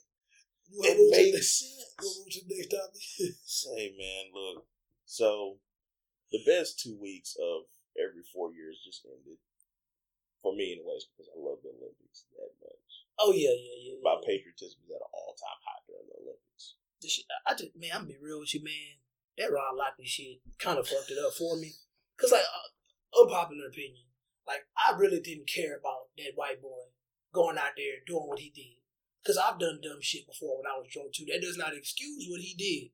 It 0.70 0.78
wanna 0.78 0.94
move 0.94 1.11
to 1.11 1.18
the 1.18 1.33
makes 1.35 1.59
sense. 1.59 1.94
you 1.98 2.06
wanna 2.06 2.18
move 2.22 2.30
to 2.30 2.40
the 2.46 2.54
next 2.54 2.70
topic? 2.70 3.02
Say, 3.44 3.83
man, 3.98 4.24
look. 4.30 4.66
So, 5.04 5.59
the 6.30 6.42
best 6.46 6.78
two 6.78 6.94
weeks 6.94 7.35
of 7.35 7.66
every 7.98 8.22
four 8.30 8.54
years 8.54 8.78
just 8.87 9.02
ended. 9.02 9.42
For 10.40 10.56
me, 10.56 10.72
anyways, 10.72 11.04
because 11.11 11.28
I 11.28 11.37
love 11.37 11.61
the 11.61 11.68
Olympics 11.68 12.24
that 12.33 12.56
much. 12.64 12.90
Oh 13.20 13.37
yeah, 13.37 13.52
yeah, 13.52 13.92
yeah. 13.92 13.96
My 14.00 14.16
yeah. 14.16 14.24
patriotism 14.24 14.80
is 14.80 14.88
at 14.88 15.04
an 15.04 15.12
all 15.12 15.37
time 15.37 15.61
high 15.61 15.85
during 15.85 16.09
the 16.09 16.16
Olympics. 16.16 16.80
Shit, 17.04 17.28
I 17.44 17.52
just 17.52 17.76
man, 17.76 17.92
I'm 17.92 18.09
be 18.09 18.16
real 18.16 18.40
with 18.40 18.56
you, 18.56 18.64
man. 18.64 19.04
That 19.37 19.52
Ryan 19.52 19.76
Lochte 19.76 20.09
shit 20.09 20.40
kind 20.56 20.80
of 20.80 20.88
fucked 20.88 21.12
it 21.12 21.20
up 21.20 21.37
for 21.37 21.61
me. 21.61 21.76
Cause 22.16 22.33
like 22.33 22.48
uh, 22.48 23.20
unpopular 23.20 23.68
opinion, 23.68 24.09
like 24.48 24.64
I 24.72 24.96
really 24.96 25.20
didn't 25.20 25.52
care 25.52 25.76
about 25.76 26.09
that 26.16 26.33
white 26.37 26.64
boy 26.64 26.88
going 27.37 27.61
out 27.61 27.76
there 27.76 28.00
doing 28.09 28.24
what 28.24 28.40
he 28.40 28.48
did. 28.48 28.79
Cause 29.26 29.37
I've 29.37 29.61
done 29.61 29.80
dumb 29.83 30.00
shit 30.00 30.26
before 30.26 30.56
when 30.56 30.66
I 30.66 30.78
was 30.78 30.88
drunk 30.90 31.12
too. 31.12 31.26
That 31.28 31.42
does 31.42 31.59
not 31.59 31.76
excuse 31.76 32.26
what 32.28 32.40
he 32.40 32.54
did. 32.56 32.90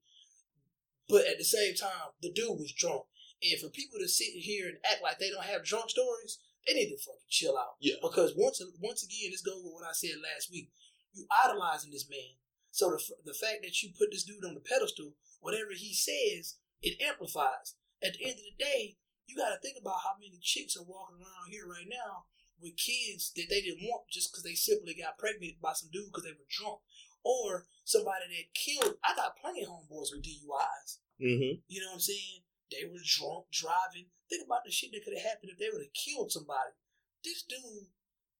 But 1.08 1.26
at 1.30 1.38
the 1.38 1.46
same 1.46 1.74
time, 1.74 2.18
the 2.20 2.32
dude 2.32 2.58
was 2.58 2.74
drunk. 2.74 3.06
And 3.42 3.60
for 3.60 3.68
people 3.68 4.00
to 4.00 4.08
sit 4.08 4.34
here 4.34 4.66
and 4.66 4.78
act 4.82 5.02
like 5.02 5.18
they 5.18 5.30
don't 5.30 5.46
have 5.46 5.64
drunk 5.64 5.90
stories, 5.90 6.38
they 6.66 6.74
need 6.74 6.90
to 6.90 6.98
fucking 6.98 7.30
chill 7.30 7.56
out. 7.56 7.78
Yeah. 7.78 8.02
Because 8.02 8.34
once 8.36 8.58
once 8.82 9.04
again, 9.04 9.30
this 9.30 9.42
goes 9.42 9.62
with 9.62 9.72
what 9.72 9.86
I 9.86 9.94
said 9.94 10.18
last 10.18 10.50
week. 10.50 10.70
You 11.14 11.26
idolizing 11.30 11.92
this 11.92 12.10
man. 12.10 12.42
So 12.72 12.90
the 12.90 12.98
the 13.24 13.38
fact 13.38 13.62
that 13.62 13.82
you 13.82 13.94
put 13.96 14.10
this 14.10 14.24
dude 14.24 14.44
on 14.44 14.54
the 14.54 14.66
pedestal, 14.66 15.14
whatever 15.40 15.70
he 15.76 15.94
says, 15.94 16.58
it 16.82 17.00
amplifies. 17.00 17.78
At 18.02 18.14
the 18.14 18.24
end 18.24 18.42
of 18.42 18.46
the 18.50 18.58
day, 18.58 18.96
you 19.26 19.36
got 19.36 19.54
to 19.54 19.60
think 19.62 19.78
about 19.80 20.02
how 20.02 20.18
many 20.18 20.38
chicks 20.42 20.76
are 20.76 20.84
walking 20.84 21.16
around 21.22 21.50
here 21.50 21.66
right 21.66 21.88
now 21.88 22.26
with 22.60 22.76
kids 22.76 23.32
that 23.36 23.46
they 23.48 23.60
didn't 23.60 23.84
want 23.86 24.08
just 24.10 24.32
because 24.32 24.44
they 24.44 24.54
simply 24.54 24.94
got 24.94 25.18
pregnant 25.18 25.60
by 25.60 25.72
some 25.72 25.90
dude 25.92 26.08
because 26.08 26.24
they 26.24 26.36
were 26.36 26.48
drunk, 26.48 26.80
or 27.24 27.66
somebody 27.84 28.26
that 28.30 28.54
killed. 28.54 28.96
I 29.04 29.14
got 29.14 29.36
plenty 29.40 29.62
of 29.62 29.70
homeboys 29.70 30.14
with 30.14 30.24
DUIs. 30.24 31.02
Mm-hmm. 31.20 31.60
You 31.66 31.78
know 31.80 31.94
what 31.94 32.00
I'm 32.00 32.08
saying? 32.08 32.46
They 32.70 32.86
were 32.86 33.02
drunk 33.02 33.50
driving. 33.52 34.10
Think 34.30 34.46
about 34.46 34.64
the 34.64 34.72
shit 34.74 34.90
that 34.92 35.02
could 35.04 35.14
have 35.14 35.26
happened 35.26 35.54
if 35.54 35.58
they 35.58 35.70
would 35.70 35.82
have 35.84 35.94
killed 35.94 36.32
somebody. 36.32 36.74
This 37.22 37.42
dude 37.42 37.90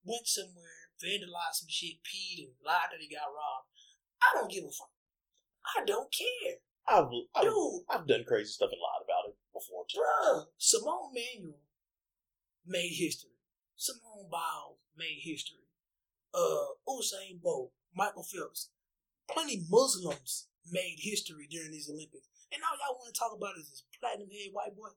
went 0.02 0.26
somewhere, 0.26 0.90
vandalized 0.98 1.62
some 1.62 1.70
shit, 1.70 2.02
peed, 2.02 2.46
and 2.46 2.54
lied 2.64 2.90
that 2.90 3.02
he 3.02 3.10
got 3.10 3.30
robbed. 3.30 3.70
I 4.22 4.34
don't 4.34 4.50
give 4.50 4.64
a 4.64 4.72
fuck. 4.72 4.90
I 5.76 5.84
don't 5.84 6.10
care. 6.10 6.62
I've, 6.86 7.10
I've, 7.34 7.42
Dude, 7.42 7.82
I've 7.90 8.06
done 8.06 8.24
crazy 8.26 8.50
stuff 8.50 8.70
and 8.70 8.78
lied 8.78 9.02
about 9.02 9.30
it 9.30 9.36
before, 9.52 9.84
too. 9.90 9.98
bruh, 9.98 10.46
Simone 10.56 11.10
Manuel 11.12 11.58
made 12.64 12.94
history. 12.94 13.35
Simone 13.76 14.28
Biles 14.30 14.80
made 14.96 15.20
history. 15.22 15.68
Uh, 16.34 16.76
Usain 16.88 17.40
Bolt, 17.40 17.72
Michael 17.94 18.24
Phelps, 18.24 18.70
plenty 19.30 19.64
Muslims 19.70 20.48
made 20.70 20.96
history 20.98 21.46
during 21.50 21.70
these 21.70 21.88
Olympics. 21.88 22.28
And 22.52 22.60
all 22.62 22.76
y'all 22.76 22.98
want 22.98 23.12
to 23.12 23.18
talk 23.18 23.32
about 23.36 23.56
is 23.58 23.70
this 23.70 23.84
platinum 24.00 24.28
head 24.28 24.52
white 24.52 24.76
boy? 24.76 24.92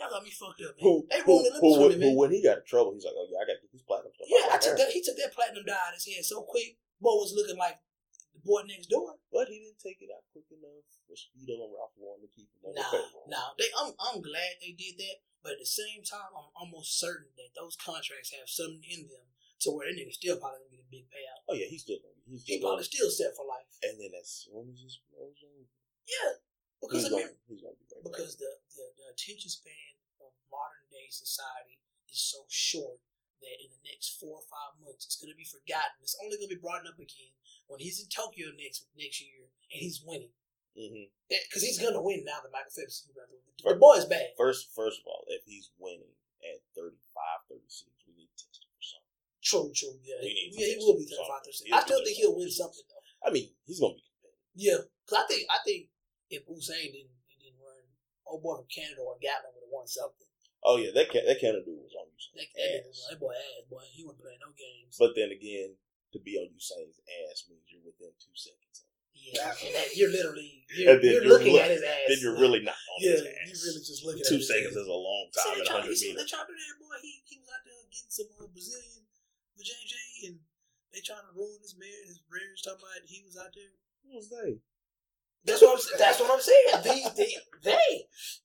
Y'all 0.00 0.08
got 0.10 0.24
me 0.24 0.30
fucked 0.32 0.60
up, 0.64 0.72
man. 0.76 0.82
Who, 0.82 1.06
they 1.10 1.20
who, 1.20 1.40
ruined 1.40 1.54
the 1.54 1.60
who, 1.60 1.74
for 1.74 1.80
when- 1.88 1.88
me, 1.88 1.94
who, 1.94 2.10
man. 2.12 2.16
when 2.16 2.30
he 2.32 2.40
got 2.42 2.64
in 2.64 2.66
trouble, 2.66 2.92
he's 2.96 3.04
like, 3.04 3.14
oh, 3.16 3.28
yeah, 3.28 3.38
I 3.38 3.44
got 3.44 3.60
to 3.60 3.62
get 3.62 3.72
this 3.72 3.84
platinum 3.84 4.12
stuff. 4.16 4.28
Yeah, 4.28 4.48
I 4.48 4.56
took 4.58 4.76
that. 4.80 4.90
He 4.90 5.00
took 5.04 5.16
that 5.20 5.34
platinum 5.36 5.64
dye 5.68 5.76
out 5.76 5.92
of 5.92 6.00
his 6.00 6.08
head 6.08 6.24
so 6.24 6.42
quick. 6.42 6.80
Boy 7.00 7.12
was 7.20 7.36
looking 7.36 7.58
like 7.60 7.76
boy 8.44 8.62
next 8.66 8.90
door. 8.90 9.16
But 9.32 9.48
he 9.48 9.62
didn't 9.62 9.80
take 9.82 10.02
it 10.02 10.10
out 10.12 10.26
quick 10.34 10.46
enough 10.52 10.84
for 11.08 11.16
Speedo 11.16 11.62
and 11.64 11.72
Ralph 11.72 11.94
Lauren 11.98 12.20
to 12.22 12.30
keep 12.30 12.50
him 12.60 12.74
Nah, 12.74 12.84
payroll. 12.90 13.26
nah. 13.30 13.54
They, 13.58 13.68
I'm, 13.78 13.94
I'm 13.96 14.20
glad 14.20 14.58
they 14.60 14.76
did 14.76 14.98
that, 14.98 15.22
but 15.42 15.56
at 15.56 15.62
the 15.62 15.68
same 15.68 16.02
time, 16.04 16.30
I'm 16.36 16.50
almost 16.54 16.98
certain 17.00 17.32
that 17.40 17.54
those 17.56 17.76
contracts 17.78 18.32
have 18.36 18.48
something 18.50 18.82
in 18.84 19.08
them 19.08 19.26
to 19.64 19.70
where 19.70 19.86
that 19.86 19.94
nigga 19.94 20.12
still 20.12 20.36
probably 20.42 20.66
gonna 20.66 20.74
get 20.82 20.86
a 20.86 20.90
big 20.90 21.06
payout. 21.08 21.40
Oh, 21.48 21.54
yeah, 21.54 21.70
he's 21.70 21.82
still 21.86 21.98
to 22.02 22.10
He's 22.28 22.44
He 22.46 22.58
probably 22.62 22.84
still 22.86 23.10
set 23.10 23.34
for 23.36 23.46
life. 23.46 23.66
And 23.82 23.98
then 23.98 24.14
as 24.18 24.46
soon 24.46 24.70
as 24.74 24.78
this 24.82 24.98
blows 25.10 25.38
over, 25.42 25.66
Yeah, 26.06 26.38
because 26.82 27.06
he's 27.06 27.12
I 27.12 27.16
mean, 27.16 27.26
gonna 27.30 27.46
be 27.50 27.58
right 27.62 27.78
because 28.02 28.34
the, 28.38 28.50
the 28.74 28.84
the 28.98 29.06
attention 29.14 29.50
span 29.50 29.94
of 30.18 30.34
modern 30.50 30.86
day 30.90 31.06
society 31.10 31.78
is 32.10 32.18
so 32.18 32.42
short 32.50 32.98
that 33.42 33.58
in 33.60 33.70
the 33.74 33.82
next 33.84 34.16
four 34.22 34.40
or 34.40 34.46
five 34.46 34.78
months 34.78 35.04
it's 35.04 35.18
gonna 35.18 35.36
be 35.36 35.46
forgotten. 35.46 35.98
It's 36.02 36.16
only 36.22 36.38
gonna 36.38 36.54
be 36.54 36.62
brought 36.62 36.86
up 36.86 36.96
again 36.98 37.34
when 37.66 37.82
he's 37.82 37.98
in 38.00 38.08
Tokyo 38.08 38.54
next 38.56 38.86
next 38.94 39.20
year 39.20 39.50
and 39.70 39.78
he's 39.82 40.00
winning. 40.02 40.34
Mm-hmm. 40.72 41.12
Because 41.28 41.60
he's 41.62 41.76
gonna 41.82 42.00
win 42.00 42.24
now 42.24 42.40
that 42.40 42.54
Michael 42.54 42.72
Phelps 42.72 43.04
is 43.04 43.10
going 43.12 43.28
to 43.28 43.36
The, 43.60 43.76
the 43.76 43.80
boy's 43.80 44.08
bad. 44.08 44.32
First, 44.40 44.72
first 44.72 45.04
of 45.04 45.06
all, 45.06 45.28
if 45.28 45.44
he's 45.44 45.68
winning 45.76 46.16
at 46.40 46.64
35, 46.72 46.96
36, 47.52 47.92
we 48.08 48.16
need 48.24 48.32
to 48.32 48.48
test 48.48 48.64
him 48.64 48.72
for 48.72 48.84
something. 48.84 49.12
True, 49.44 49.68
true. 49.76 49.96
Yeah, 50.00 50.16
need 50.24 50.56
yeah, 50.56 50.72
he 50.72 50.80
will 50.80 50.96
be 50.96 51.04
fix 51.04 51.12
thirty 51.12 51.28
something. 51.28 51.34
five 51.36 51.44
percent. 51.44 51.66
He'll 51.68 51.76
I 51.76 51.84
still 51.84 52.02
think 52.02 52.16
he'll 52.16 52.36
win 52.40 52.48
something 52.50 52.86
though. 52.88 53.04
I 53.20 53.28
mean, 53.30 53.52
he's 53.68 53.78
going 53.84 53.94
to 53.94 54.00
be 54.00 54.06
competitive. 54.08 54.48
Yeah, 54.56 54.80
because 55.04 55.18
I 55.20 55.24
think 55.28 55.42
I 55.52 55.58
think 55.60 55.80
if 56.32 56.42
Usain 56.48 56.88
didn't 56.88 57.12
didn't 57.36 57.60
run, 57.60 57.84
old 58.24 58.40
boy 58.40 58.64
from 58.64 58.68
Canada 58.72 59.04
or 59.04 59.20
Gatlin 59.20 59.52
would 59.52 59.68
have 59.68 59.76
won 59.76 59.84
something. 59.84 60.31
Oh, 60.64 60.78
yeah, 60.78 60.94
that, 60.94 61.10
that 61.10 61.38
Canada 61.42 61.66
dude 61.66 61.82
was 61.82 61.94
on 61.98 62.06
That, 62.06 62.14
Usain's 62.14 62.54
that, 62.54 62.54
nigga- 62.54 62.86
ass. 62.86 63.06
that 63.10 63.18
boy 63.20 63.34
ass 63.34 63.66
boy, 63.66 63.82
he 63.90 64.02
wasn't 64.06 64.22
playing 64.22 64.38
no 64.42 64.54
games. 64.54 64.94
But 64.94 65.12
then 65.18 65.34
again, 65.34 65.74
to 66.14 66.18
be 66.22 66.38
on 66.38 66.54
Usain's 66.54 67.02
ass 67.26 67.50
means 67.50 67.66
you're 67.66 67.82
within 67.82 68.14
two 68.22 68.30
seconds. 68.38 68.86
yeah, 69.16 69.50
that, 69.50 69.90
you're 69.98 70.10
literally 70.14 70.62
you're, 70.70 70.98
you're 71.02 71.22
you're 71.22 71.26
looking 71.26 71.52
look- 71.58 71.66
at 71.66 71.74
his 71.74 71.82
ass. 71.82 72.06
Then 72.08 72.18
you're 72.22 72.38
really 72.38 72.62
not 72.62 72.78
on 72.78 72.98
yeah, 73.02 73.18
his 73.18 73.26
ass. 73.26 73.48
you're 73.50 73.64
really 73.74 73.82
just 73.82 74.02
looking 74.06 74.22
Two 74.22 74.38
at 74.38 74.44
his 74.44 74.48
seconds 74.50 74.76
is 74.78 74.86
a 74.86 74.94
long 74.94 75.26
time 75.34 75.58
they 75.58 75.60
in 75.62 75.66
trying, 75.66 75.82
100 75.88 75.90
you 75.90 75.96
see 75.98 76.10
what 76.14 76.22
meters. 76.22 76.30
they 76.30 76.30
trying 76.36 76.46
to 76.46 76.54
do 76.54 76.58
there, 76.62 76.78
boy? 76.78 76.96
He, 77.02 77.12
he 77.26 77.36
was 77.42 77.48
out 77.50 77.62
there 77.66 77.82
getting 77.90 78.12
some 78.12 78.30
uh, 78.38 78.46
Brazilian 78.54 79.02
with 79.58 79.66
JJ, 79.66 79.94
and 80.30 80.36
they 80.94 81.00
trying 81.02 81.26
to 81.26 81.32
ruin 81.34 81.58
his 81.58 81.74
marriage. 81.74 82.06
His 82.06 82.22
marriage 82.30 82.62
talking 82.62 82.86
about 82.86 83.02
he 83.10 83.18
was 83.26 83.34
out 83.34 83.50
there. 83.50 83.72
Who 84.06 84.14
was 84.14 84.30
they? 84.30 84.62
That's 85.42 85.58
what 85.58 85.74
I'm. 85.74 85.82
That's 85.98 86.20
what 86.22 86.30
I'm 86.30 86.38
saying. 86.44 86.86
They, 86.86 86.98
they, 87.18 87.32
they, 87.66 87.86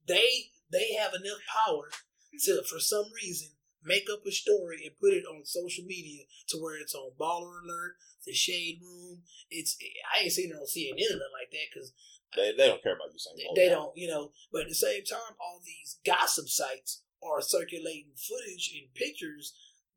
they, 0.10 0.28
they 0.74 0.88
have 0.98 1.14
enough 1.14 1.42
power 1.46 1.90
to, 2.46 2.64
for 2.70 2.80
some 2.80 3.06
reason, 3.14 3.50
make 3.84 4.06
up 4.12 4.26
a 4.26 4.32
story 4.32 4.84
and 4.86 5.00
put 5.00 5.14
it 5.14 5.24
on 5.26 5.46
social 5.46 5.86
media 5.86 6.24
to 6.50 6.58
where 6.58 6.80
it's 6.80 6.96
on 6.96 7.12
Baller 7.20 7.64
Alert, 7.64 7.96
the 8.26 8.34
Shade 8.34 8.80
Room. 8.84 9.24
It's. 9.50 9.78
I 10.16 10.24
ain't 10.24 10.32
seen 10.34 10.52
it 10.52 10.56
on 10.56 10.66
CNN 10.68 11.16
or 11.16 11.20
nothing 11.20 11.38
like 11.40 11.52
that 11.52 11.68
because 11.74 11.94
They, 12.36 12.52
they 12.58 12.68
don't 12.68 12.84
care 12.84 12.96
about 12.96 13.16
Usain 13.16 13.38
they, 13.56 13.64
they 13.64 13.70
don't, 13.70 13.96
you 13.96 14.08
know. 14.10 14.32
But 14.52 14.64
at 14.64 14.70
the 14.70 14.76
same 14.76 15.04
time, 15.04 15.36
all 15.40 15.62
these 15.64 16.00
gossip 16.06 16.50
sites 16.50 17.04
are 17.24 17.42
circulating 17.42 18.12
footage 18.16 18.74
and 18.76 18.94
pictures, 18.94 19.54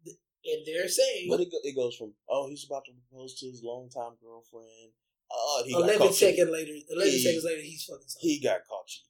and 0.07 0.62
they're 0.66 0.88
saying 0.88 1.29
But 1.29 1.40
it, 1.40 1.49
it 1.64 1.77
goes 1.77 1.97
from, 1.97 2.14
oh, 2.29 2.49
he's 2.49 2.64
about 2.64 2.85
to 2.87 2.93
propose 2.93 3.35
to 3.40 3.47
his 3.47 3.62
longtime 3.62 4.16
girlfriend. 4.23 4.95
Oh, 5.33 5.62
he 5.66 5.73
got 5.73 5.83
eleven 5.83 6.12
seconds 6.12 6.51
later, 6.51 6.73
eleven 6.90 7.12
He- 7.12 7.23
seconds 7.23 7.45
later, 7.45 7.62
he's 7.62 7.85
fucking. 7.85 8.07
Something. 8.07 8.29
He 8.31 8.40
got 8.40 8.66
caught 8.66 8.87
cheating 8.87 9.10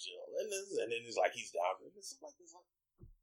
Brazil. 0.00 0.24
And 0.40 0.48
then, 0.48 0.64
and 0.80 0.88
then 0.92 1.00
it's 1.04 1.20
like 1.20 1.36
he's 1.36 1.52
down. 1.52 1.76
It's 1.92 2.16
like, 2.24 2.32
it's 2.40 2.56
like, 2.56 2.64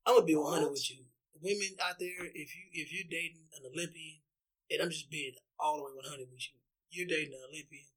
I'm 0.06 0.22
gonna 0.22 0.30
be 0.30 0.38
100 0.38 0.70
with 0.70 0.86
you. 0.94 1.10
Women 1.42 1.78
out 1.82 1.98
there, 1.98 2.26
if 2.34 2.50
you 2.54 2.64
if 2.74 2.94
you're 2.94 3.10
dating 3.10 3.50
an 3.58 3.66
Olympian, 3.66 4.22
and 4.70 4.82
I'm 4.82 4.94
just 4.94 5.10
being 5.10 5.34
all 5.60 5.78
the 5.78 5.84
way 5.90 5.94
100 6.06 6.30
with 6.30 6.46
you, 6.54 6.58
you're 6.90 7.10
dating 7.10 7.34
an 7.34 7.46
Olympian, 7.50 7.90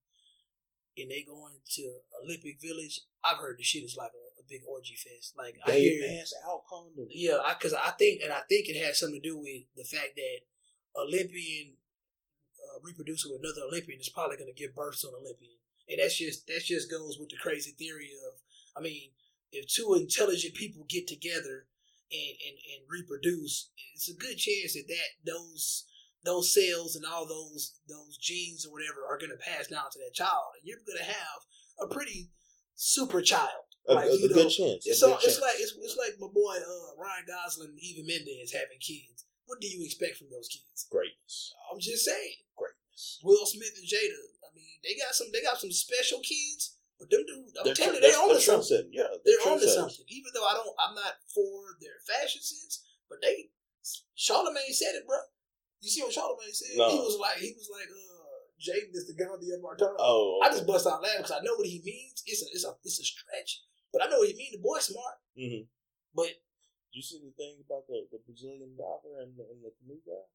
and 0.96 1.08
they 1.08 1.24
going 1.24 1.60
to 1.76 1.84
Olympic 2.24 2.60
Village. 2.60 3.00
I've 3.24 3.40
heard 3.40 3.56
the 3.56 3.64
shit 3.64 3.84
is 3.84 3.96
like 3.96 4.12
a, 4.12 4.24
a 4.40 4.44
big 4.48 4.60
orgy 4.68 4.96
fest. 4.96 5.36
Like 5.36 5.56
I 5.64 5.72
they 5.72 5.80
hear, 5.80 6.04
pass 6.04 6.32
out 6.44 6.68
condoms. 6.68 7.12
yeah, 7.12 7.40
because 7.56 7.72
I, 7.72 7.92
think, 7.96 8.20
and 8.24 8.32
I 8.32 8.44
think 8.48 8.68
it 8.68 8.80
has 8.84 9.00
something 9.00 9.20
to 9.20 9.28
do 9.28 9.38
with 9.38 9.64
the 9.76 9.84
fact 9.84 10.16
that 10.16 10.38
Olympian 11.00 11.80
uh, 12.60 12.80
reproducing 12.84 13.32
with 13.32 13.40
another 13.40 13.68
Olympian 13.68 14.00
is 14.00 14.12
probably 14.12 14.36
going 14.36 14.52
to 14.52 14.60
give 14.60 14.74
birth 14.74 15.00
to 15.00 15.08
an 15.08 15.20
Olympian, 15.20 15.56
and 15.88 15.96
that's 15.96 16.18
just 16.18 16.46
that 16.48 16.60
just 16.60 16.90
goes 16.90 17.16
with 17.18 17.30
the 17.30 17.40
crazy 17.40 17.72
theory 17.72 18.12
of, 18.28 18.36
I 18.80 18.82
mean, 18.82 19.10
if 19.52 19.66
two 19.68 19.94
intelligent 19.94 20.54
people 20.54 20.84
get 20.88 21.06
together 21.06 21.66
and, 22.10 22.34
and, 22.46 22.56
and 22.72 22.80
reproduce, 22.88 23.70
it's 23.94 24.08
a 24.08 24.14
good 24.16 24.36
chance 24.38 24.72
that, 24.74 24.88
that 24.88 25.10
those 25.32 25.84
those 26.24 26.52
cells 26.52 26.96
and 26.96 27.04
all 27.06 27.26
those 27.26 27.80
those 27.88 28.16
genes 28.18 28.66
or 28.66 28.72
whatever 28.72 29.04
are 29.08 29.18
going 29.18 29.32
to 29.32 29.40
pass 29.50 29.68
down 29.68 29.88
to 29.92 29.98
that 30.00 30.14
child, 30.14 30.56
and 30.58 30.66
you're 30.68 30.84
going 30.86 30.98
to 30.98 31.04
have 31.12 31.40
a 31.80 31.86
pretty 31.92 32.30
super 32.74 33.20
child. 33.22 33.64
A, 33.88 33.94
Like, 33.94 34.06
a- 34.06 34.12
a 34.12 34.28
know, 34.28 34.34
good 34.34 34.50
chance. 34.52 34.84
a 34.86 34.90
It's, 34.90 35.00
good 35.00 35.16
it's 35.24 35.24
chance. 35.24 35.40
like 35.40 35.56
it's, 35.58 35.72
it's 35.80 35.96
like 35.96 36.20
my 36.20 36.28
boy 36.28 36.56
uh, 36.60 36.92
Ryan 37.00 37.24
Gosling 37.26 37.72
and 37.72 37.80
Eva 37.80 38.04
Mendes 38.06 38.52
having 38.52 38.78
kids. 38.80 39.24
What 39.46 39.60
do 39.60 39.66
you 39.66 39.82
expect 39.84 40.16
from 40.18 40.28
those 40.30 40.46
kids? 40.48 40.86
greatness. 40.92 41.52
I'm 41.72 41.80
just 41.80 42.04
saying. 42.04 42.44
Greatness. 42.56 43.18
Will 43.24 43.46
Smith 43.46 43.74
and 43.76 43.88
Jada. 43.88 44.22
I 44.46 44.54
mean, 44.54 44.78
they 44.84 44.94
got 45.00 45.14
some. 45.16 45.28
They 45.32 45.42
got 45.42 45.58
some 45.58 45.72
special 45.72 46.20
kids. 46.20 46.76
But 47.00 47.08
them 47.08 47.24
dudes, 47.24 47.56
I'm 47.56 47.64
They're 47.64 47.74
telling 47.74 47.96
you, 47.96 48.04
they're 48.04 48.20
on 48.20 48.36
to 48.36 48.40
something. 48.40 48.92
Yeah, 48.92 49.08
They're 49.24 49.40
on 49.48 49.56
to 49.56 49.64
something. 49.64 50.04
Even 50.12 50.30
though 50.36 50.44
I 50.44 50.52
don't, 50.52 50.68
I'm 50.76 50.94
not 50.94 51.16
for 51.32 51.80
their 51.80 51.96
fashion 52.04 52.44
sense. 52.44 52.84
But 53.08 53.24
they, 53.24 53.48
Charlemagne 54.14 54.76
said 54.76 55.00
it, 55.00 55.08
bro. 55.08 55.16
You 55.80 55.88
see 55.88 56.04
what 56.04 56.12
Charlemagne 56.12 56.52
said? 56.52 56.76
No. 56.76 56.92
He 56.92 57.00
was 57.00 57.16
like, 57.16 57.40
he 57.40 57.56
was 57.56 57.72
like, 57.72 57.88
uh, 57.88 58.20
Jaden 58.60 58.92
is 58.92 59.08
the 59.08 59.16
Gandhi 59.16 59.48
of 59.56 59.64
our 59.64 59.80
time. 59.80 59.96
Oh, 59.96 60.44
I 60.44 60.52
just 60.52 60.68
bust 60.68 60.84
out 60.84 61.00
laughing 61.00 61.24
because 61.24 61.32
I 61.32 61.40
know 61.40 61.56
what 61.56 61.64
he 61.64 61.80
means. 61.80 62.20
It's 62.28 62.44
a, 62.44 62.46
it's 62.52 62.68
a, 62.68 62.76
it's 62.84 63.00
a 63.00 63.06
stretch, 63.08 63.64
but 63.88 64.04
I 64.04 64.12
know 64.12 64.20
what 64.20 64.28
he 64.28 64.36
means. 64.36 64.52
The 64.52 64.60
boy 64.60 64.78
smart, 64.84 65.16
hmm 65.32 65.64
but 66.12 66.28
You 66.92 67.00
see 67.00 67.22
the 67.24 67.32
thing 67.32 67.64
about 67.64 67.88
the, 67.88 68.04
the 68.12 68.20
Brazilian 68.28 68.76
diver 68.76 69.24
and 69.24 69.32
the, 69.38 69.48
and 69.48 69.64
the 69.64 69.72
canoe 69.80 70.04
guy? 70.04 70.26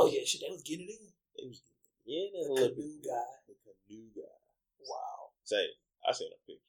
Oh 0.00 0.08
yeah, 0.08 0.24
shit, 0.24 0.40
they 0.40 0.48
was 0.48 0.64
getting 0.64 0.88
it 0.88 0.96
in. 0.96 1.12
They 1.36 1.44
was 1.44 1.60
getting 2.08 2.32
in 2.32 2.48
The 2.48 2.72
canoe 2.72 2.96
guy. 3.04 3.32
The 3.44 3.54
canoe 3.60 4.08
guy. 4.16 4.38
Wow, 4.80 5.36
Say, 5.44 5.68
I 6.08 6.12
seen 6.12 6.28
a 6.32 6.38
picture. 6.46 6.62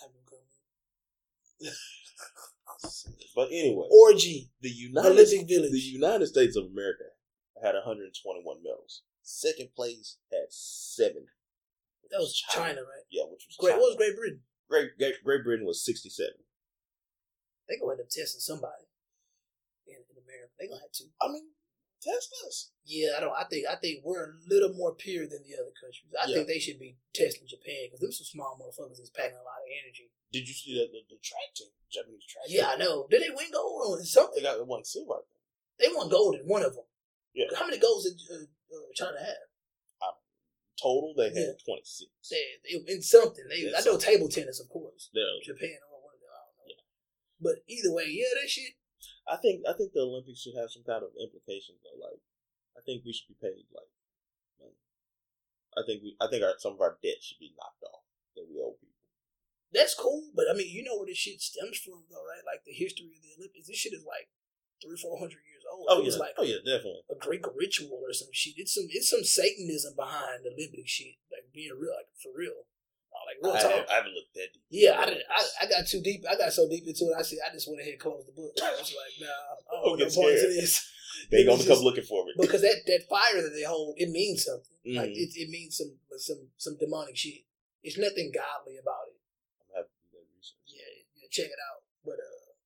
have 0.00 0.10
him 0.10 0.24
come. 0.28 1.72
But 3.34 3.48
anyway, 3.50 3.86
Orgy, 3.90 4.50
the 4.60 4.68
United 4.70 5.10
Olympic 5.12 5.48
Village. 5.48 5.72
the 5.72 5.78
United 5.78 6.26
States 6.26 6.56
of 6.56 6.66
America 6.66 7.10
had 7.62 7.74
121 7.74 8.62
medals. 8.62 9.02
Second 9.22 9.70
place 9.74 10.18
had 10.30 10.46
seven. 10.50 11.26
that 12.10 12.18
was 12.18 12.34
China, 12.34 12.82
right? 12.82 13.06
Yeah, 13.10 13.24
which 13.30 13.46
was 13.46 13.56
Great. 13.58 13.72
China. 13.72 13.82
What 13.82 13.88
was 13.90 13.96
Great 13.96 14.16
Britain? 14.16 14.40
Great, 14.70 14.90
Great, 14.98 15.14
Great 15.24 15.44
Britain 15.44 15.66
was 15.66 15.84
67. 15.84 16.34
They 17.68 17.76
gonna 17.78 17.92
end 17.92 18.00
up 18.00 18.10
testing 18.10 18.40
somebody 18.40 18.86
in, 19.86 19.96
in 19.98 20.16
America. 20.22 20.52
They 20.58 20.68
gonna 20.68 20.80
have 20.82 20.92
to. 21.02 21.04
I 21.22 21.28
mean, 21.32 21.50
test 22.00 22.30
us. 22.46 22.70
Yeah, 22.84 23.16
I 23.16 23.20
don't. 23.20 23.34
I 23.36 23.44
think 23.50 23.66
I 23.68 23.76
think 23.76 24.00
we're 24.04 24.24
a 24.24 24.34
little 24.48 24.72
more 24.74 24.94
pure 24.94 25.26
than 25.28 25.42
the 25.44 25.54
other 25.58 25.72
countries. 25.76 26.08
I 26.16 26.26
Yeah. 26.28 26.34
think 26.42 26.48
they 26.48 26.58
should 26.58 26.78
be 26.78 26.96
testing 27.14 27.46
Japan 27.46 27.88
because 27.90 28.00
them 28.00 28.12
some 28.12 28.24
small 28.28 28.56
motherfuckers 28.56 28.98
that's 28.98 29.10
packing 29.10 29.36
a 29.36 29.44
lot 29.44 29.60
of 29.62 29.68
energy. 29.84 30.10
Did 30.32 30.46
you 30.48 30.54
see 30.54 30.74
that 30.78 30.92
the, 30.92 31.00
the 31.08 31.20
track 31.20 31.52
team, 31.56 31.68
Japanese 31.90 32.24
track 32.28 32.44
Yeah, 32.48 32.70
I 32.72 32.76
know. 32.76 33.06
Did 33.10 33.22
they 33.22 33.30
win 33.34 33.50
gold 33.52 33.92
on 33.92 33.98
They 33.98 34.04
something? 34.04 34.42
got 34.42 34.60
one 34.66 34.84
silver. 34.84 35.24
They 35.78 35.88
won 35.94 36.08
gold 36.08 36.34
in 36.36 36.42
one 36.46 36.64
of 36.64 36.74
them. 36.74 36.84
Yeah. 37.34 37.46
How 37.56 37.66
many 37.66 37.78
golds 37.78 38.04
did 38.04 38.18
uh, 38.30 38.44
uh, 38.44 38.80
China 38.94 39.18
have? 39.18 39.48
Total, 40.80 41.12
they 41.16 41.34
had 41.34 41.58
Yeah. 41.58 41.74
26. 41.74 42.06
They, 42.30 42.44
they 42.62 42.92
in 42.94 43.02
something. 43.02 43.42
They, 43.50 43.66
Yeah, 43.66 43.78
I 43.78 43.82
know 43.82 43.98
table 43.98 44.28
tennis, 44.28 44.60
of 44.60 44.68
course. 44.68 45.10
They're- 45.12 45.42
Japan 45.42 45.74
or 45.90 45.98
one 46.06 46.14
of 46.14 46.20
them. 46.22 46.30
I 46.30 46.38
don't 46.54 46.68
know. 46.70 46.84
But 47.42 47.56
either 47.66 47.90
way, 47.92 48.06
yeah, 48.06 48.30
that 48.40 48.48
shit. 48.48 48.74
I 49.28 49.36
think 49.36 49.62
I 49.68 49.76
think 49.76 49.92
the 49.92 50.02
Olympics 50.02 50.40
should 50.40 50.56
have 50.56 50.72
some 50.72 50.82
kind 50.82 51.04
of 51.04 51.12
implications 51.20 51.78
though. 51.84 52.00
Like, 52.00 52.20
I 52.76 52.80
think 52.82 53.04
we 53.04 53.12
should 53.12 53.28
be 53.28 53.38
paid 53.38 53.68
like 53.70 53.92
money. 54.56 54.80
I 55.76 55.84
think 55.84 56.02
we 56.02 56.16
I 56.18 56.26
think 56.26 56.42
our, 56.42 56.56
some 56.58 56.74
of 56.74 56.80
our 56.80 56.96
debt 57.04 57.20
should 57.20 57.38
be 57.38 57.52
knocked 57.54 57.84
off 57.84 58.08
that 58.36 58.48
we 58.48 58.58
owe 58.58 58.74
people. 58.80 58.98
That's 59.68 59.92
cool, 59.92 60.32
but 60.32 60.48
I 60.48 60.56
mean, 60.56 60.72
you 60.72 60.80
know 60.82 60.96
where 60.96 61.06
this 61.06 61.20
shit 61.20 61.44
stems 61.44 61.76
from, 61.76 62.08
though, 62.08 62.24
right? 62.24 62.40
Like 62.48 62.64
the 62.64 62.72
history 62.72 63.12
of 63.12 63.20
the 63.20 63.36
Olympics. 63.36 63.68
This 63.68 63.76
shit 63.76 63.92
is 63.92 64.04
like 64.08 64.32
three, 64.80 64.96
four 64.96 65.20
hundred 65.20 65.44
years 65.44 65.64
old. 65.68 65.86
Oh 65.92 66.00
it 66.00 66.08
was 66.08 66.16
yeah, 66.16 66.24
like 66.24 66.34
oh 66.40 66.46
yeah, 66.48 66.64
definitely. 66.64 67.04
a 67.12 67.16
Greek 67.20 67.44
ritual 67.52 68.00
or 68.00 68.12
some 68.16 68.32
shit. 68.32 68.56
It's 68.56 68.72
some 68.72 68.88
it's 68.88 69.12
some 69.12 69.24
Satanism 69.24 69.92
behind 69.92 70.44
the 70.44 70.56
Olympic 70.56 70.88
shit. 70.88 71.20
Like 71.28 71.52
being 71.52 71.76
real, 71.76 71.92
like 71.92 72.08
for 72.16 72.32
real. 72.32 72.64
Like 73.28 73.38
real 73.44 73.52
I, 73.52 73.60
talk. 73.60 73.70
haven't- 73.72 73.90
I 73.90 73.94
haven't 74.00 74.14
looked 74.16 74.32
that 74.40 74.48
deep. 74.56 74.64
yeah, 74.72 74.96
I, 75.00 75.04
didn't, 75.04 75.24
I 75.28 75.40
I 75.60 75.64
got 75.68 75.84
too 75.86 76.00
deep. 76.00 76.24
I 76.24 76.34
got 76.36 76.48
so 76.52 76.64
deep 76.68 76.84
into 76.88 77.12
it. 77.12 77.16
I 77.18 77.22
said 77.22 77.38
I 77.44 77.52
just 77.52 77.68
went 77.68 77.80
ahead 77.84 77.92
and 77.92 78.00
closed 78.00 78.24
the 78.28 78.32
book. 78.32 78.56
I 78.56 78.72
was 78.72 78.88
like, 78.96 79.14
nah, 79.20 79.28
I 79.28 79.84
don't 79.84 79.84
no 79.92 79.96
get 80.00 80.08
to 80.10 80.48
this 80.56 80.80
They 81.30 81.44
It 81.44 81.46
gonna 81.46 81.60
come 81.60 81.84
looking 81.84 82.08
for 82.08 82.24
me. 82.24 82.32
because 82.40 82.62
that 82.64 82.80
that 82.88 83.04
fire 83.08 83.42
that 83.44 83.52
they 83.52 83.68
hold 83.68 83.96
it 84.00 84.08
means 84.08 84.44
something. 84.48 84.80
Like 84.96 85.12
Mhm. 85.12 85.20
it 85.20 85.30
it 85.36 85.48
means 85.52 85.76
some 85.76 85.92
some 86.16 86.48
some 86.56 86.76
demonic 86.80 87.16
shit. 87.20 87.44
It's 87.84 87.98
nothing 88.00 88.32
godly 88.32 88.80
about 88.80 89.12
it. 89.12 89.20
I'm 89.60 89.70
happy 89.76 89.92
to 89.92 90.04
do 90.08 90.18
that 90.18 90.28
research. 90.32 90.72
Yeah, 90.72 90.88
yeah 91.20 91.28
check 91.28 91.52
it 91.52 91.60
out. 91.68 91.84
But 92.08 92.16
uh, 92.16 92.56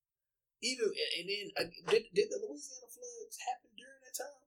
even 0.63 0.87
and 0.87 1.25
then 1.27 1.45
uh, 1.59 1.67
did 1.91 2.07
did 2.15 2.27
the 2.31 2.39
Louisiana 2.39 2.87
floods 2.87 3.35
happen 3.43 3.69
during 3.75 3.99
that 3.99 4.15
time? 4.15 4.42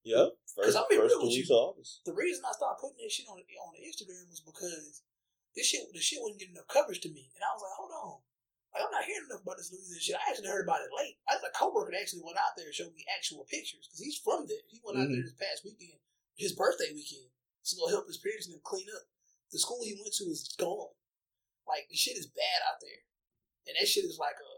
Yeah, 0.00 0.32
first, 0.56 0.76
I'll 0.76 0.88
be 0.88 0.96
first 0.96 1.12
real 1.12 1.28
with 1.28 1.52
August. 1.52 2.00
the 2.08 2.16
reason 2.16 2.40
I 2.40 2.56
started 2.56 2.80
putting 2.80 3.04
this 3.04 3.12
shit 3.12 3.28
on 3.28 3.36
on 3.36 3.76
Instagram 3.76 4.32
was 4.32 4.40
because 4.40 5.04
this 5.52 5.68
shit 5.68 5.84
the 5.92 6.00
shit 6.00 6.24
wasn't 6.24 6.40
getting 6.40 6.56
enough 6.56 6.72
coverage 6.72 7.04
to 7.04 7.12
me, 7.12 7.28
and 7.36 7.44
I 7.44 7.52
was 7.52 7.60
like, 7.60 7.76
hold 7.76 7.92
on, 7.92 8.24
like 8.72 8.86
I'm 8.86 8.94
not 8.94 9.04
hearing 9.04 9.26
enough 9.26 9.42
about 9.42 9.58
this 9.58 9.74
Louisiana 9.74 10.00
shit. 10.00 10.16
I 10.16 10.30
actually 10.30 10.48
heard 10.48 10.64
about 10.64 10.80
it 10.86 10.94
late. 10.94 11.18
I 11.26 11.36
had 11.36 11.44
a 11.44 11.52
coworker 11.52 11.90
that 11.90 12.00
actually 12.00 12.24
went 12.24 12.38
out 12.38 12.54
there 12.54 12.70
and 12.70 12.76
showed 12.76 12.94
me 12.94 13.02
actual 13.10 13.44
pictures 13.50 13.84
because 13.84 14.00
he's 14.00 14.22
from 14.22 14.46
there. 14.46 14.62
He 14.70 14.80
went 14.80 15.02
out 15.02 15.10
there 15.10 15.20
mm-hmm. 15.20 15.26
this 15.26 15.42
past 15.42 15.66
weekend, 15.66 15.98
his 16.38 16.54
birthday 16.54 16.94
weekend, 16.94 17.28
to 17.66 17.72
go 17.76 17.90
help 17.90 18.06
his 18.06 18.22
parents 18.22 18.46
and 18.46 18.54
them 18.54 18.64
clean 18.64 18.86
up. 18.94 19.04
The 19.50 19.58
school 19.58 19.82
he 19.82 19.98
went 19.98 20.14
to 20.22 20.30
is 20.30 20.46
gone. 20.54 20.94
Like 21.66 21.90
the 21.90 21.98
shit 21.98 22.16
is 22.16 22.30
bad 22.30 22.64
out 22.64 22.78
there, 22.78 23.04
and 23.66 23.74
that 23.74 23.90
shit 23.90 24.06
is 24.06 24.22
like 24.22 24.38
a 24.38 24.52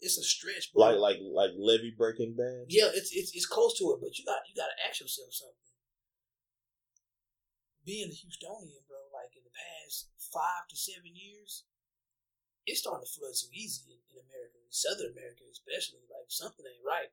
it's 0.00 0.18
a 0.18 0.22
stretch, 0.22 0.70
bro. 0.72 0.94
Like 0.94 0.98
like 0.98 1.18
like 1.22 1.52
levee 1.58 1.94
breaking 1.96 2.38
bad. 2.38 2.70
Yeah, 2.70 2.90
it's 2.94 3.10
it's 3.10 3.34
it's 3.34 3.46
close 3.46 3.76
to 3.78 3.90
it, 3.94 3.98
but 3.98 4.18
you 4.18 4.24
got 4.24 4.46
you 4.46 4.54
got 4.54 4.70
to 4.70 4.78
ask 4.86 5.02
yourself 5.02 5.34
something. 5.34 5.66
Being 7.82 8.12
a 8.12 8.18
Houstonian, 8.18 8.84
bro, 8.86 9.00
like 9.10 9.34
in 9.34 9.42
the 9.42 9.54
past 9.54 10.12
five 10.20 10.68
to 10.68 10.76
seven 10.76 11.16
years, 11.16 11.64
it's 12.68 12.84
starting 12.84 13.02
to 13.02 13.10
flood 13.10 13.34
so 13.34 13.48
easy 13.50 13.96
in, 13.96 14.00
in 14.12 14.22
America, 14.22 14.60
in 14.60 14.70
Southern 14.70 15.10
America 15.16 15.42
especially. 15.50 16.04
Like 16.06 16.30
something 16.30 16.62
ain't 16.68 16.86
right. 16.86 17.10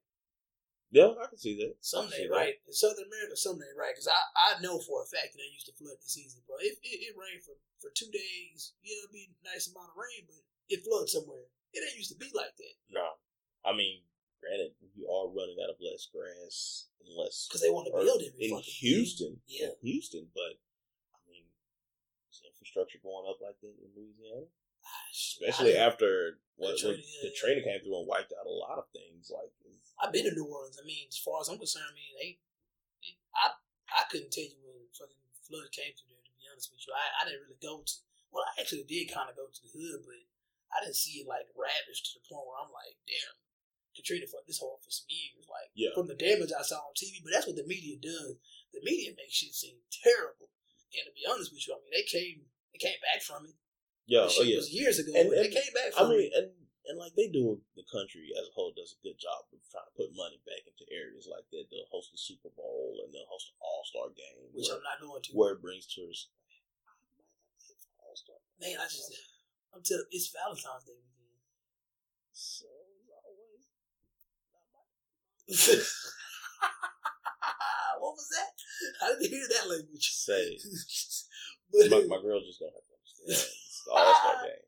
Yeah, 0.94 1.18
I 1.18 1.26
can 1.26 1.42
see 1.42 1.58
that. 1.66 1.82
Something 1.82 2.12
I 2.12 2.12
can 2.12 2.14
see 2.14 2.24
ain't 2.28 2.34
that. 2.36 2.44
right 2.46 2.56
in 2.70 2.76
Southern 2.76 3.10
America. 3.10 3.34
Something 3.34 3.66
ain't 3.66 3.82
right 3.82 3.96
because 3.98 4.12
I, 4.12 4.20
I 4.20 4.62
know 4.62 4.78
for 4.78 5.02
a 5.02 5.10
fact 5.10 5.34
that 5.34 5.42
they 5.42 5.50
used 5.50 5.66
to 5.72 5.76
flood 5.80 5.98
this 6.04 6.20
easy, 6.20 6.46
bro. 6.46 6.62
It, 6.62 6.78
it, 6.86 6.98
it 7.10 7.18
rained 7.18 7.42
for, 7.42 7.58
for 7.82 7.90
two 7.98 8.14
days. 8.14 8.78
Yeah, 8.86 9.02
it'd 9.02 9.16
be 9.16 9.32
a 9.32 9.50
nice 9.50 9.72
amount 9.72 9.96
of 9.96 9.98
rain, 9.98 10.30
but 10.30 10.44
it 10.70 10.86
floods 10.86 11.16
somewhere. 11.16 11.50
It 11.76 11.84
ain't 11.84 12.00
used 12.00 12.12
to 12.16 12.18
be 12.18 12.32
like 12.34 12.56
that 12.56 12.76
No, 12.90 13.20
I 13.68 13.76
mean, 13.76 14.02
granted, 14.40 14.72
we 14.96 15.04
are 15.04 15.28
running 15.28 15.60
out 15.60 15.70
of 15.76 15.80
less 15.84 16.08
grass 16.08 16.88
and 17.04 17.12
less 17.20 17.46
because 17.48 17.60
they 17.62 17.70
want 17.70 17.92
to 17.92 17.94
build 17.94 18.24
every 18.24 18.32
in 18.40 18.56
fucking 18.56 18.64
thing. 18.64 18.80
Houston. 18.88 19.34
Yeah. 19.46 19.76
in 19.76 19.80
Houston, 19.84 20.32
but 20.34 20.56
I 21.12 21.20
mean, 21.28 21.46
is 22.32 22.40
infrastructure 22.48 23.00
going 23.04 23.28
up 23.28 23.44
like 23.44 23.60
that 23.60 23.76
in 23.76 23.92
Louisiana? 23.92 24.48
Ah, 24.86 25.06
Especially 25.12 25.76
I- 25.76 25.84
after 25.84 26.40
what, 26.56 26.78
what 26.80 26.96
yeah, 26.96 27.28
yeah. 27.28 27.60
Came 27.68 27.82
through 27.84 28.00
and 28.00 28.08
wiped 28.08 28.32
out 28.32 28.48
a 28.48 28.54
lot 28.56 28.80
of 28.80 28.88
things. 28.96 29.28
Like, 29.34 29.52
I've 30.00 30.14
been 30.16 30.24
to 30.30 30.36
New 30.36 30.48
Orleans. 30.48 30.80
I 30.80 30.86
mean, 30.88 31.08
as 31.12 31.20
far 31.20 31.42
as 31.44 31.48
I'm 31.52 31.60
concerned, 31.60 31.90
I 31.92 31.96
mean, 31.96 32.12
they, 32.16 32.30
they- 33.04 33.20
I, 33.36 33.52
I 33.92 34.04
couldn't 34.08 34.32
tell 34.32 34.48
you 34.48 34.56
when 34.64 34.88
fucking 34.96 35.20
flood 35.44 35.68
came 35.76 35.92
through 36.00 36.16
there. 36.16 36.24
To 36.24 36.32
be 36.40 36.48
honest 36.48 36.72
with 36.72 36.80
you, 36.88 36.94
I, 36.96 37.06
I 37.20 37.22
didn't 37.28 37.44
really 37.44 37.60
go 37.60 37.84
to. 37.84 37.94
Well, 38.32 38.44
I 38.48 38.60
actually 38.64 38.84
did 38.88 39.12
kind 39.12 39.28
of 39.32 39.36
go 39.36 39.48
to 39.52 39.62
the 39.64 39.72
hood, 39.72 40.04
but 40.08 40.20
I 40.76 40.84
didn't 40.84 41.00
see 41.00 41.24
it 41.24 41.28
like 41.32 41.48
ravaged 41.56 42.12
to 42.12 42.20
the 42.20 42.26
point 42.28 42.44
where 42.44 42.60
I'm 42.60 42.70
like, 42.76 43.00
damn, 43.08 43.40
Katrina 43.96 44.28
fucked 44.28 44.46
this 44.52 44.60
whole 44.60 44.78
for 44.84 44.92
some 44.92 45.08
years. 45.08 45.48
Like 45.48 45.72
Yeah. 45.72 45.96
from 45.96 46.12
the 46.12 46.20
damage 46.20 46.52
I 46.52 46.62
saw 46.68 46.84
on 46.84 46.94
TV, 47.00 47.24
but 47.24 47.32
that's 47.32 47.48
what 47.48 47.56
the 47.56 47.64
media 47.64 47.96
does. 47.96 48.36
The 48.76 48.84
media 48.84 49.16
makes 49.16 49.40
shit 49.40 49.56
seem 49.56 49.80
terrible. 50.04 50.52
And 50.92 51.08
to 51.08 51.14
be 51.16 51.24
honest 51.24 51.56
with 51.56 51.64
you, 51.64 51.72
I 51.76 51.80
mean, 51.80 51.96
they 51.96 52.04
came, 52.04 52.52
they 52.76 52.80
came 52.84 53.00
back 53.00 53.24
from 53.24 53.48
it. 53.48 53.56
yeah, 54.08 54.28
The 54.28 54.36
oh 54.40 54.44
yeah. 54.44 54.60
was 54.60 54.72
years 54.76 55.00
ago, 55.00 55.16
And- 55.16 55.32
but 55.32 55.40
they 55.40 55.52
came 55.56 55.72
back 55.72 55.96
I 55.96 56.04
mean, 56.12 56.28
it. 56.28 56.36
and 56.36 56.48
and 56.86 57.00
like 57.02 57.16
they 57.18 57.26
do, 57.34 57.58
the 57.74 57.82
country 57.90 58.30
as 58.38 58.46
a 58.46 58.54
whole 58.54 58.70
does 58.76 58.94
a 58.94 59.02
good 59.02 59.18
job 59.18 59.50
of 59.50 59.58
trying 59.74 59.90
to 59.90 59.96
put 59.98 60.14
money 60.14 60.38
back 60.46 60.70
into 60.70 60.86
areas 60.94 61.26
like 61.26 61.50
that. 61.50 61.66
They'll 61.74 61.90
host 61.90 62.12
the 62.14 62.20
Super 62.22 62.54
Bowl 62.54 63.02
and 63.02 63.10
they'll 63.10 63.26
host 63.26 63.50
an 63.50 63.58
All 63.60 63.82
Star 63.90 64.10
game, 64.14 64.54
Which 64.54 64.68
where, 64.70 64.78
I'm 64.78 64.84
not 64.86 65.02
going 65.02 65.24
to. 65.24 65.32
where 65.34 65.54
it 65.58 65.62
brings 65.66 65.88
tourists. 65.90 66.30
Man, 68.62 68.78
I 68.80 68.86
just, 68.86 69.12
I'm 69.76 69.84
telling, 69.84 70.08
it's 70.08 70.32
Valentine's 70.32 70.88
Day 70.88 70.96
weekend. 70.96 71.36
So 72.32 72.64
always. 73.28 73.68
what 78.00 78.16
was 78.16 78.30
that? 78.32 78.56
I 79.04 79.20
didn't 79.20 79.36
hear 79.36 79.44
that 79.52 79.68
language. 79.68 80.16
Say, 80.16 80.56
but, 81.76 81.92
my, 81.92 82.08
my 82.08 82.24
girl 82.24 82.40
just 82.40 82.64
gonna 82.64 82.72
have 82.72 82.88
to 82.88 82.96
understand. 82.96 83.36
It's 83.36 83.84
the 83.84 83.92
All 83.92 84.16
Star 84.16 84.48
game. 84.48 84.64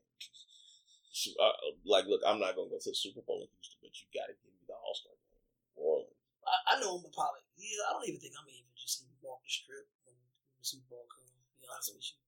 She, 1.08 1.32
uh, 1.40 1.56
like, 1.88 2.04
look, 2.04 2.20
I'm 2.28 2.36
not 2.36 2.52
gonna 2.52 2.68
go 2.68 2.76
to 2.76 2.92
the 2.92 2.94
Super 2.94 3.24
Bowl 3.24 3.40
in 3.40 3.48
Houston, 3.48 3.80
but 3.80 3.96
you 3.96 4.12
gotta 4.12 4.36
give 4.36 4.52
me 4.52 4.60
the 4.68 4.76
All 4.76 4.92
Star 4.92 5.16
game. 5.16 5.40
in 5.40 5.80
New 5.80 5.88
Orleans. 5.88 6.20
I, 6.44 6.76
I 6.76 6.84
know 6.84 7.00
I'm 7.00 7.08
a 7.08 7.12
pilot. 7.16 7.48
Yeah, 7.56 7.88
I 7.88 7.96
don't 7.96 8.04
even 8.04 8.20
think 8.20 8.36
I'm 8.36 8.44
gonna 8.44 8.60
even 8.60 8.76
just 8.76 9.00
even 9.00 9.16
walk 9.24 9.40
the 9.40 9.48
strip 9.48 9.88
when, 10.04 10.12
when 10.20 10.60
the 10.60 10.68
Super 10.68 10.84
Bowl 10.92 11.08
comes. 11.08 11.32
To 11.32 11.56
be 11.58 11.66
honest 11.66 11.96
with 11.96 12.06
you, 12.06 12.27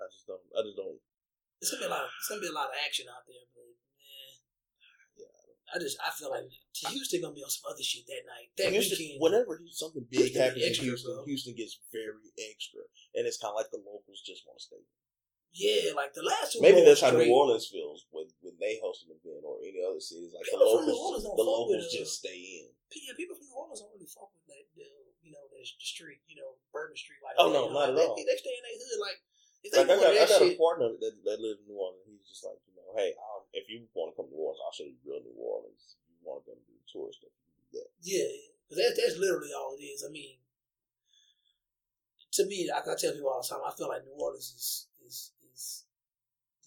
I 0.00 0.04
just 0.12 0.26
don't. 0.28 0.42
I 0.56 0.60
just 0.64 0.76
don't. 0.76 0.98
it's 1.60 1.70
gonna 1.72 1.84
be 1.84 1.88
a 1.88 1.92
lot. 1.92 2.04
Of, 2.04 2.10
it's 2.16 2.28
gonna 2.28 2.44
be 2.44 2.52
a 2.52 2.56
lot 2.56 2.68
of 2.72 2.76
action 2.84 3.06
out 3.08 3.24
there, 3.24 3.44
but 3.56 3.64
man, 3.96 4.34
Yeah. 5.16 5.72
I 5.72 5.76
just 5.80 5.96
I 6.00 6.10
feel 6.12 6.30
like 6.30 6.46
Houston 6.92 7.20
gonna 7.24 7.34
be 7.36 7.44
on 7.44 7.50
some 7.52 7.68
other 7.72 7.82
shit 7.82 8.04
that 8.06 8.24
night. 8.28 8.52
That 8.60 8.72
Houston, 8.76 9.00
weekend. 9.00 9.22
whenever 9.24 9.56
something 9.72 10.04
big 10.08 10.36
happens 10.36 10.62
in 10.62 10.84
Houston, 10.84 11.16
bro. 11.16 11.24
Houston 11.24 11.54
gets 11.56 11.80
very 11.88 12.28
extra, 12.36 12.84
and 13.16 13.24
it's 13.24 13.40
kind 13.40 13.52
of 13.52 13.58
like 13.60 13.72
the 13.72 13.80
locals 13.80 14.20
just 14.20 14.44
want 14.44 14.60
to 14.60 14.64
stay. 14.68 14.84
Yeah, 15.56 15.96
like 15.96 16.12
the 16.12 16.20
last 16.20 16.52
Super 16.52 16.68
Maybe 16.68 16.84
that's 16.84 17.00
how. 17.00 17.16
New 17.16 17.32
Orleans 17.32 17.64
feels 17.72 18.04
when 18.12 18.28
when 18.44 18.60
they 18.60 18.76
host 18.84 19.08
an 19.08 19.16
event 19.16 19.40
or 19.40 19.56
any 19.64 19.80
other 19.80 19.96
cities. 19.96 20.36
Like 20.36 20.44
the 20.44 20.52
People 20.52 20.68
from 20.68 20.84
locals, 20.84 20.92
New 20.92 21.00
Orleans 21.00 21.24
don't 21.24 21.36
the 21.40 21.48
fuck 21.48 21.48
with, 21.48 21.80
locals 21.80 21.88
uh, 21.88 21.96
just 21.96 22.12
stay 22.20 22.38
in. 22.60 22.66
Yeah, 22.92 23.16
people 23.16 23.36
from 23.40 23.48
New 23.48 23.56
Orleans 23.56 23.80
don't 23.80 23.92
really 23.96 24.10
fuck 24.12 24.28
with 24.36 24.44
that, 24.52 24.64
the, 24.76 24.84
you 25.24 25.32
know, 25.32 25.40
the, 25.48 25.64
the 25.64 25.86
street, 25.88 26.20
you 26.28 26.36
know, 26.36 26.60
Bourbon 26.76 26.92
Street. 27.00 27.24
Like, 27.24 27.40
Oh, 27.40 27.48
no, 27.48 27.72
know, 27.72 27.74
not 27.74 27.88
at 27.88 27.96
they, 27.96 28.04
all. 28.04 28.14
They 28.20 28.36
stay 28.36 28.52
in 28.52 28.64
their 28.68 28.76
hood. 28.76 29.00
Like, 29.00 29.18
they 29.64 29.70
Like 29.72 29.90
I 29.90 29.96
got, 29.96 30.12
I 30.14 30.26
got 30.26 30.42
a 30.42 30.56
partner 30.56 30.88
that, 31.00 31.14
that 31.24 31.38
lives 31.40 31.60
in 31.64 31.66
New 31.72 31.78
Orleans. 31.80 32.06
He's 32.06 32.26
just 32.28 32.44
like, 32.44 32.58
you 32.68 32.74
know, 32.76 32.88
hey, 32.96 33.12
I'll, 33.18 33.46
if 33.52 33.68
you 33.68 33.86
want 33.94 34.12
to 34.12 34.16
come 34.16 34.28
to 34.30 34.34
New 34.34 34.42
Orleans, 34.42 34.62
I'll 34.64 34.72
show 34.76 34.86
you 34.86 34.96
real 35.04 35.20
New 35.24 35.36
Orleans. 35.38 35.96
If 36.06 36.16
you 36.16 36.22
want 36.22 36.44
to 36.44 36.46
go 36.50 36.54
to 36.56 36.64
do 36.66 36.76
tour 36.90 37.10
stuff, 37.12 37.32
you 37.34 37.50
do 37.56 37.80
that. 37.82 37.88
yeah, 38.02 38.28
yeah. 38.30 38.52
'Cause 38.66 38.78
That, 38.82 38.92
that's 38.98 39.18
literally 39.18 39.52
all 39.54 39.76
it 39.78 39.82
is. 39.82 40.02
I 40.06 40.10
mean, 40.10 40.38
to 42.32 42.46
me, 42.46 42.68
like 42.70 42.86
I 42.86 42.94
tell 42.98 43.12
people 43.12 43.30
all 43.30 43.42
the 43.42 43.48
time, 43.48 43.62
I 43.64 43.72
feel 43.74 43.88
like 43.88 44.04
New 44.04 44.18
Orleans 44.18 44.50
is 44.54 44.88
is 45.06 45.32
is 45.54 45.84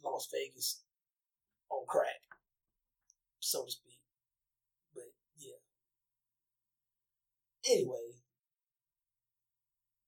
Las 0.04 0.28
Vegas 0.32 0.82
on 1.70 1.86
crack, 1.88 2.24
so 3.40 3.66
to 3.66 3.72
speak. 3.72 4.00
But 4.96 5.12
yeah. 5.38 5.60
Anyway, 7.70 8.18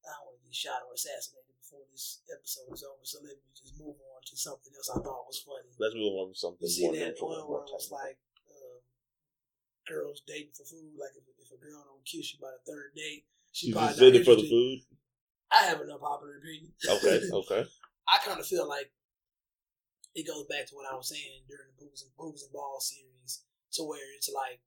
I 0.05 0.11
don't 0.17 0.25
want 0.27 0.39
to 0.41 0.47
be 0.47 0.53
shot 0.53 0.82
or 0.88 0.93
assassinated 0.93 1.41
before 1.72 1.88
this 1.88 2.19
episode 2.28 2.67
is 2.76 2.84
over, 2.84 2.99
so 3.07 3.24
let 3.24 3.39
me 3.39 3.47
just 3.55 3.80
move 3.80 3.95
on 3.95 4.19
to 4.28 4.36
something 4.36 4.76
else 4.76 4.91
I 4.91 4.99
thought 4.99 5.24
was 5.24 5.39
funny. 5.39 5.72
Let's 5.80 5.95
move 5.95 6.19
on 6.19 6.36
to 6.36 6.36
something 6.36 6.67
You 6.67 6.76
see 6.76 6.84
more 6.84 6.99
that 6.99 7.15
one 7.15 7.32
where 7.32 7.47
more 7.47 7.63
it 7.63 7.72
was 7.72 7.88
like 7.88 8.19
um, 8.51 8.84
girls 9.88 10.19
dating 10.28 10.51
for 10.51 10.67
food. 10.67 10.99
Like 10.99 11.15
if, 11.15 11.24
if 11.39 11.47
a 11.55 11.59
girl 11.63 11.80
don't 11.88 12.03
kiss 12.03 12.36
you 12.36 12.43
by 12.43 12.51
the 12.51 12.63
third 12.67 12.91
date, 12.91 13.24
she 13.55 13.72
You 13.72 13.80
probably 13.80 14.19
not 14.19 14.28
for 14.28 14.36
the 14.36 14.51
food. 14.51 14.84
I 15.47 15.72
have 15.72 15.80
an 15.80 15.88
unpopular 15.88 16.43
opinion. 16.43 16.76
Okay, 16.84 17.24
okay. 17.47 17.63
I 18.07 18.15
kind 18.28 18.39
of 18.39 18.47
feel 18.47 18.67
like 18.67 18.91
it 20.11 20.28
goes 20.28 20.43
back 20.51 20.67
to 20.67 20.76
what 20.76 20.91
I 20.91 20.95
was 20.95 21.07
saying 21.07 21.47
during 21.47 21.72
the 21.72 21.80
Boobs 21.80 22.03
and 22.03 22.11
Boobs 22.19 22.43
and 22.43 22.51
Balls 22.51 22.91
series, 22.91 23.47
to 23.80 23.88
where 23.88 24.11
it's 24.19 24.28
like 24.28 24.59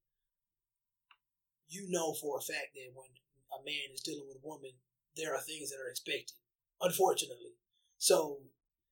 you 1.68 1.84
know 1.92 2.16
for 2.16 2.40
a 2.40 2.44
fact 2.44 2.72
that 2.72 2.96
when 2.96 3.12
a 3.52 3.61
man 3.61 3.92
is 3.92 4.00
dealing 4.00 4.24
with 4.24 4.40
a 4.40 4.46
woman, 4.46 4.72
there 5.20 5.36
are 5.36 5.44
things 5.44 5.68
that 5.68 5.84
are 5.84 5.92
expected. 5.92 6.32
Unfortunately, 6.81 7.55
so 7.99 8.39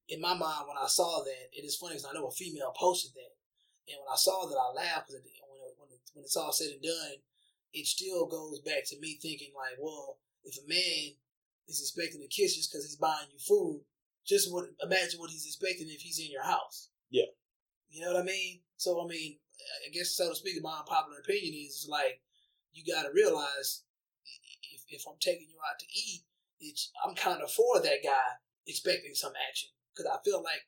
in 0.09 0.21
my 0.21 0.35
mind, 0.35 0.69
when 0.69 0.79
I 0.81 0.87
saw 0.87 1.23
that, 1.25 1.49
it 1.53 1.65
is 1.65 1.77
funny 1.77 1.95
because 1.95 2.07
I 2.07 2.15
know 2.15 2.27
a 2.27 2.33
female 2.33 2.73
posted 2.77 3.13
that, 3.15 3.33
and 3.89 3.99
when 4.01 4.13
I 4.13 4.17
saw 4.17 4.47
that, 4.47 4.57
I 4.57 4.73
laughed 4.73 5.09
because 5.09 5.21
when 5.21 5.27
it, 5.27 5.77
when, 5.79 5.89
it, 5.91 6.01
when 6.15 6.25
it's 6.25 6.37
all 6.37 6.53
said 6.53 6.73
and 6.73 6.83
done, 6.83 7.21
it 7.73 7.87
still 7.87 8.27
goes 8.27 8.61
back 8.61 8.85
to 8.87 9.01
me 9.01 9.19
thinking 9.21 9.53
like, 9.57 9.79
well, 9.81 10.19
if 10.45 10.57
a 10.59 10.69
man 10.69 11.17
is 11.69 11.81
expecting 11.81 12.21
to 12.21 12.29
kiss 12.29 12.57
just 12.57 12.71
because 12.71 12.85
he's 12.85 12.97
buying 12.97 13.31
you 13.33 13.39
food, 13.39 13.83
just 14.27 14.53
what 14.53 14.67
imagine 14.83 15.19
what 15.19 15.31
he's 15.31 15.47
expecting 15.47 15.89
if 15.89 16.01
he's 16.01 16.21
in 16.21 16.31
your 16.31 16.45
house. 16.45 16.91
Yeah. 17.11 17.31
You 17.91 18.05
know 18.05 18.13
what 18.13 18.23
I 18.23 18.25
mean? 18.25 18.61
So 18.77 19.03
I 19.03 19.07
mean, 19.07 19.39
I 19.87 19.91
guess 19.93 20.17
so 20.17 20.29
to 20.29 20.35
speak, 20.35 20.63
my 20.63 20.79
unpopular 20.79 21.19
opinion 21.19 21.55
is, 21.55 21.85
is 21.85 21.89
like 21.91 22.21
you 22.73 22.85
got 22.85 23.03
to 23.03 23.13
realize 23.15 23.85
if, 24.73 24.83
if 24.89 25.03
I'm 25.07 25.19
taking 25.21 25.49
you 25.51 25.59
out 25.59 25.79
to 25.79 25.87
eat, 25.87 26.23
it's 26.63 26.91
I'm 27.05 27.15
kind 27.15 27.43
of 27.43 27.51
for 27.51 27.83
that 27.83 28.01
guy 28.03 28.39
expecting 28.67 29.15
some 29.15 29.35
action 29.49 29.71
because 29.93 30.07
I 30.07 30.23
feel 30.25 30.43
like 30.43 30.63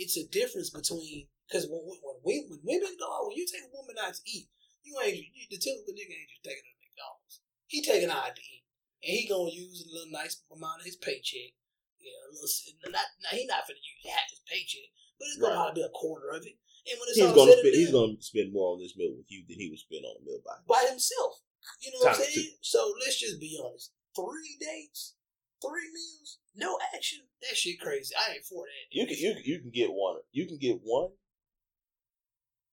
it's 0.00 0.16
a 0.16 0.26
difference 0.28 0.70
between 0.70 1.28
because 1.46 1.68
when, 1.68 1.80
when, 1.84 1.98
when, 2.00 2.18
we, 2.24 2.34
when 2.48 2.60
women 2.64 2.96
go 2.98 3.28
when 3.28 3.36
you 3.36 3.46
take 3.46 3.64
a 3.68 3.72
woman 3.76 3.96
out 4.00 4.14
to 4.16 4.22
eat, 4.26 4.48
you 4.82 4.96
ain't 5.04 5.16
you, 5.16 5.46
the 5.52 5.60
typical 5.60 5.92
nigga 5.92 6.16
ain't 6.16 6.32
just 6.32 6.44
taking 6.44 6.64
her 6.64 6.74
to 6.74 6.82
McDonald's. 6.88 7.36
He 7.68 7.78
taking 7.84 8.08
her 8.08 8.16
out 8.18 8.34
to 8.36 8.42
eat, 8.42 8.64
and 9.04 9.12
he 9.12 9.28
gonna 9.28 9.52
use 9.52 9.84
a 9.84 9.92
little 9.92 10.12
nice 10.12 10.40
amount 10.48 10.80
of 10.80 10.88
his 10.88 10.96
paycheck. 10.96 11.52
Yeah, 12.00 12.14
a 12.14 12.32
little 12.32 12.48
not, 12.88 13.08
not 13.20 13.36
he 13.36 13.44
not 13.44 13.68
finna 13.68 13.82
use 13.82 14.08
half 14.08 14.32
his 14.32 14.40
paycheck, 14.48 14.88
but 15.20 15.28
it's 15.28 15.40
gonna 15.40 15.54
Right. 15.54 15.74
be 15.76 15.84
a 15.84 15.92
quarter 15.92 16.32
of 16.32 16.46
it. 16.46 16.56
And 16.88 16.96
when 16.96 17.08
it's 17.12 17.20
He's 17.20 17.28
all 17.28 17.36
gonna 17.36 17.52
said 17.52 17.60
spend. 17.60 17.74
He's 17.74 17.92
gonna 17.92 18.16
spend 18.22 18.48
more 18.52 18.72
on 18.72 18.80
this 18.80 18.96
meal 18.96 19.12
with 19.12 19.28
you 19.28 19.44
than 19.44 19.60
he 19.60 19.68
would 19.68 19.82
spend 19.82 20.06
on 20.08 20.16
a 20.16 20.24
meal 20.24 20.40
by. 20.40 20.56
by 20.64 20.88
himself. 20.88 21.42
You 21.82 21.92
know 21.92 22.08
what 22.08 22.16
I'm 22.16 22.24
saying? 22.24 22.56
So 22.62 22.94
let's 23.04 23.20
just 23.20 23.40
be 23.40 23.60
honest. 23.60 23.92
Three 24.16 24.56
dates, 24.58 25.14
three 25.60 25.88
meals, 25.92 26.38
no 26.56 26.78
action. 26.94 27.20
That 27.42 27.56
shit 27.56 27.80
crazy. 27.80 28.14
I 28.14 28.34
ain't 28.34 28.44
for 28.44 28.64
that. 28.64 28.84
You 28.90 29.06
can 29.06 29.16
you 29.16 29.34
you 29.44 29.60
can 29.60 29.70
get 29.70 29.90
one. 29.90 30.16
You 30.32 30.46
can 30.46 30.58
get 30.58 30.80
one, 30.82 31.10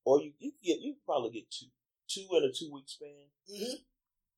or 0.06 0.22
you 0.22 0.34
you 0.40 0.52
can 0.52 0.64
get 0.64 0.80
you 0.82 0.94
can 0.94 1.06
probably 1.06 1.32
get 1.32 1.52
two 1.52 1.68
two 2.08 2.28
in 2.38 2.44
a 2.44 2.52
two 2.52 2.72
week 2.72 2.88
span. 2.88 3.30
Mm-hmm. 3.50 3.82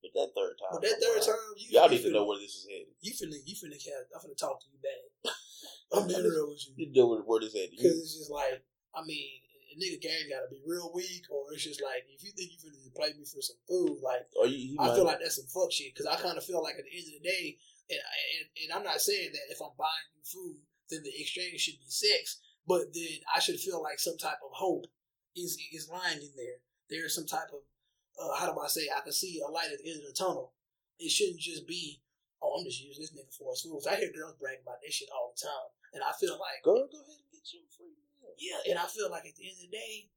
But 0.02 0.14
that 0.14 0.30
third 0.38 0.54
time, 0.62 0.78
But 0.78 0.82
that 0.86 1.02
third 1.02 1.22
time, 1.26 1.58
you, 1.58 1.74
y'all 1.74 1.90
you 1.90 1.98
need 1.98 2.06
to 2.06 2.14
know 2.14 2.26
where 2.26 2.38
this 2.38 2.54
is 2.54 2.68
headed. 2.70 2.94
You 3.02 3.12
finna, 3.18 3.42
you 3.42 3.56
finna, 3.58 3.82
have, 3.82 4.06
I'm 4.14 4.22
finna 4.22 4.38
talk 4.38 4.62
to 4.62 4.70
you 4.70 4.78
bad. 4.78 5.34
I'm 5.94 6.06
being 6.06 6.22
real 6.22 6.54
with 6.54 6.62
you. 6.70 6.78
You 6.78 6.94
know 6.94 7.10
where, 7.10 7.26
where 7.26 7.42
this 7.42 7.54
is 7.54 7.58
headed. 7.58 7.74
Because 7.74 7.98
it's 7.98 8.14
just 8.14 8.30
like, 8.30 8.62
I 8.94 9.02
mean, 9.02 9.42
a 9.74 9.76
nigga 9.76 9.98
game 9.98 10.30
gotta 10.30 10.54
be 10.54 10.62
real 10.70 10.94
weak, 10.94 11.26
or 11.34 11.50
it's 11.50 11.66
just 11.66 11.82
like, 11.82 12.06
if 12.14 12.22
you 12.22 12.30
think 12.38 12.54
you 12.54 12.62
finna 12.62 12.94
play 12.94 13.10
me 13.18 13.26
for 13.26 13.42
some 13.42 13.58
food, 13.66 13.98
like, 14.06 14.30
or 14.38 14.46
you, 14.46 14.58
you 14.58 14.78
I 14.78 14.94
might, 14.94 14.96
feel 14.96 15.06
like 15.10 15.20
that's 15.20 15.42
some 15.42 15.50
fuck 15.50 15.74
shit. 15.74 15.98
Because 15.98 16.06
I 16.06 16.22
kind 16.22 16.38
of 16.38 16.46
feel 16.46 16.62
like 16.62 16.78
at 16.78 16.86
the 16.86 16.94
end 16.94 17.10
of 17.10 17.18
the 17.18 17.26
day, 17.26 17.58
and, 17.90 18.00
and 18.00 18.46
and 18.64 18.70
I'm 18.74 18.86
not 18.86 19.02
saying 19.02 19.32
that 19.34 19.52
if 19.52 19.62
I'm 19.62 19.76
buying 19.78 20.12
you 20.16 20.24
food, 20.24 20.60
then 20.90 21.04
the 21.04 21.14
exchange 21.16 21.62
should 21.62 21.80
be 21.80 21.90
sex, 21.90 22.40
but 22.68 22.94
then 22.94 23.24
I 23.34 23.40
should 23.40 23.60
feel 23.60 23.82
like 23.82 24.00
some 24.00 24.18
type 24.18 24.40
of 24.44 24.52
hope 24.54 24.88
is 25.36 25.58
is 25.72 25.90
lying 25.90 26.20
in 26.20 26.34
there. 26.36 26.60
There 26.90 27.06
is 27.06 27.16
some 27.16 27.28
type 27.28 27.52
of 27.54 27.64
uh, 28.18 28.34
how 28.36 28.52
do 28.52 28.60
I 28.60 28.68
say? 28.68 28.90
I 28.90 29.02
can 29.02 29.14
see 29.14 29.40
a 29.40 29.50
light 29.50 29.70
at 29.72 29.80
the 29.80 29.90
end 29.90 30.02
of 30.02 30.10
the 30.10 30.18
tunnel. 30.18 30.54
It 30.98 31.14
shouldn't 31.14 31.40
just 31.40 31.70
be, 31.70 32.02
oh, 32.42 32.58
I'm 32.58 32.66
just 32.66 32.82
using 32.82 33.06
this 33.06 33.14
nigga 33.14 33.30
for 33.30 33.54
his 33.54 33.62
food. 33.62 33.86
I 33.86 34.02
hear 34.02 34.10
girls 34.10 34.34
brag 34.42 34.66
about 34.66 34.82
this 34.82 34.98
shit 34.98 35.14
all 35.14 35.30
the 35.30 35.46
time, 35.46 35.70
and 35.94 36.02
I 36.02 36.10
feel 36.18 36.34
like 36.42 36.66
girl, 36.66 36.90
go 36.90 36.98
ahead 36.98 37.22
and 37.22 37.30
get 37.30 37.46
your 37.54 37.70
free 37.70 37.94
meal. 37.94 38.34
yeah, 38.42 38.74
and 38.74 38.82
I 38.82 38.90
feel 38.90 39.14
like 39.14 39.30
at 39.30 39.38
the 39.38 39.46
end 39.46 39.62
of 39.62 39.70
the 39.70 39.78
day, 39.78 40.10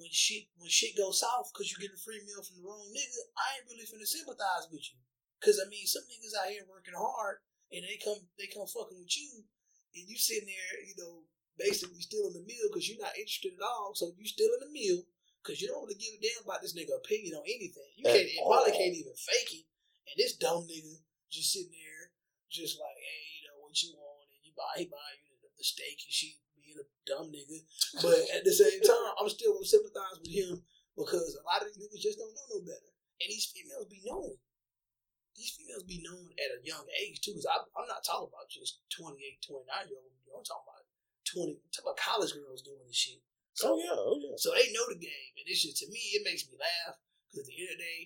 when 0.00 0.08
shit 0.12 0.48
when 0.56 0.68
shit 0.68 0.96
goes 0.96 1.20
south 1.20 1.52
because 1.52 1.68
you 1.72 1.76
get 1.80 1.92
a 1.92 2.00
free 2.00 2.20
meal 2.24 2.40
from 2.40 2.60
the 2.60 2.64
wrong 2.64 2.88
nigga, 2.88 3.20
I 3.36 3.60
ain't 3.60 3.68
really 3.68 3.84
finna 3.84 4.08
sympathize 4.08 4.68
with 4.72 4.84
you. 4.88 4.96
Cause 5.44 5.60
I 5.60 5.68
mean, 5.68 5.86
some 5.86 6.04
niggas 6.08 6.34
out 6.34 6.50
here 6.50 6.64
working 6.64 6.96
hard 6.96 7.44
and 7.72 7.82
they 7.82 7.98
come 7.98 8.18
they 8.38 8.46
come 8.46 8.66
fucking 8.66 8.98
with 8.98 9.14
you, 9.18 9.42
and 9.94 10.04
you 10.06 10.16
sitting 10.16 10.46
there, 10.46 10.72
you 10.86 10.94
know, 10.96 11.26
basically 11.58 12.00
stealing 12.00 12.36
the 12.36 12.44
meal 12.46 12.70
because 12.70 12.86
you're 12.86 13.00
not 13.02 13.16
interested 13.18 13.56
at 13.56 13.64
all. 13.64 13.92
So 13.94 14.12
you 14.16 14.26
stealing 14.28 14.62
the 14.62 14.72
meal 14.72 15.02
because 15.42 15.58
you 15.60 15.68
don't 15.68 15.82
really 15.86 15.98
give 15.98 16.14
a 16.14 16.20
damn 16.22 16.44
about 16.46 16.62
this 16.62 16.76
nigga 16.76 16.94
opinion 16.94 17.38
on 17.38 17.46
anything. 17.46 17.90
You 17.96 18.06
can't 18.06 18.28
and 18.28 18.46
probably 18.46 18.74
can't 18.76 18.94
even 18.94 19.16
fake 19.16 19.62
it. 19.62 19.66
And 20.06 20.16
this 20.18 20.38
dumb 20.38 20.66
nigga 20.66 21.02
just 21.30 21.50
sitting 21.50 21.74
there, 21.74 22.14
just 22.50 22.78
like, 22.78 22.98
hey, 22.98 23.22
you 23.42 23.42
know 23.50 23.58
what 23.62 23.74
you 23.82 23.90
want, 23.98 24.30
and 24.30 24.40
you 24.46 24.54
buy 24.54 24.78
he 24.78 24.86
buy 24.86 25.10
you 25.26 25.34
the, 25.42 25.50
the 25.58 25.66
steak 25.66 25.98
and 26.06 26.14
she 26.14 26.38
being 26.62 26.78
a 26.78 26.86
dumb 27.06 27.28
nigga. 27.34 27.62
But 27.98 28.18
at 28.34 28.46
the 28.46 28.54
same 28.54 28.78
time, 28.82 29.12
I'm 29.18 29.30
still 29.30 29.58
gonna 29.58 29.66
sympathize 29.66 30.22
with 30.22 30.30
him 30.30 30.62
because 30.94 31.34
a 31.34 31.44
lot 31.46 31.62
of 31.62 31.70
these 31.70 31.82
niggas 31.82 32.02
just 32.02 32.18
don't 32.18 32.34
know 32.34 32.46
no 32.56 32.60
better. 32.62 32.90
And 33.16 33.28
these 33.32 33.48
females 33.48 33.88
be 33.88 34.04
known. 34.04 34.36
These 35.36 35.60
females 35.60 35.84
be 35.84 36.00
known 36.00 36.32
at 36.40 36.56
a 36.56 36.64
young 36.64 36.88
age 36.96 37.20
too. 37.20 37.36
Cause 37.36 37.44
I, 37.44 37.60
I'm 37.76 37.86
not 37.86 38.00
talking 38.02 38.32
about 38.32 38.48
just 38.48 38.80
28, 38.88 39.44
29 39.44 39.92
year 39.92 40.00
old. 40.00 40.16
I'm 40.32 40.44
talking 40.44 40.64
about 40.64 40.84
20. 41.28 41.60
I'm 41.60 41.70
talking 41.72 41.88
about 41.92 42.00
college 42.00 42.32
girls 42.32 42.64
doing 42.64 42.82
this 42.88 42.96
shit. 42.96 43.20
So, 43.52 43.72
Oh 43.72 43.78
yeah, 43.80 43.96
oh 43.96 44.16
yeah. 44.20 44.36
so 44.36 44.52
they 44.52 44.68
know 44.72 44.84
the 44.88 45.00
game, 45.00 45.32
and 45.40 45.48
this 45.48 45.64
shit 45.64 45.76
to 45.80 45.88
me 45.88 46.00
it 46.16 46.24
makes 46.24 46.44
me 46.44 46.60
laugh 46.60 47.00
because 47.28 47.44
at 47.44 47.48
the 47.48 47.56
end 47.56 47.72
of 47.72 47.80
the 47.80 47.84
day, 47.84 48.00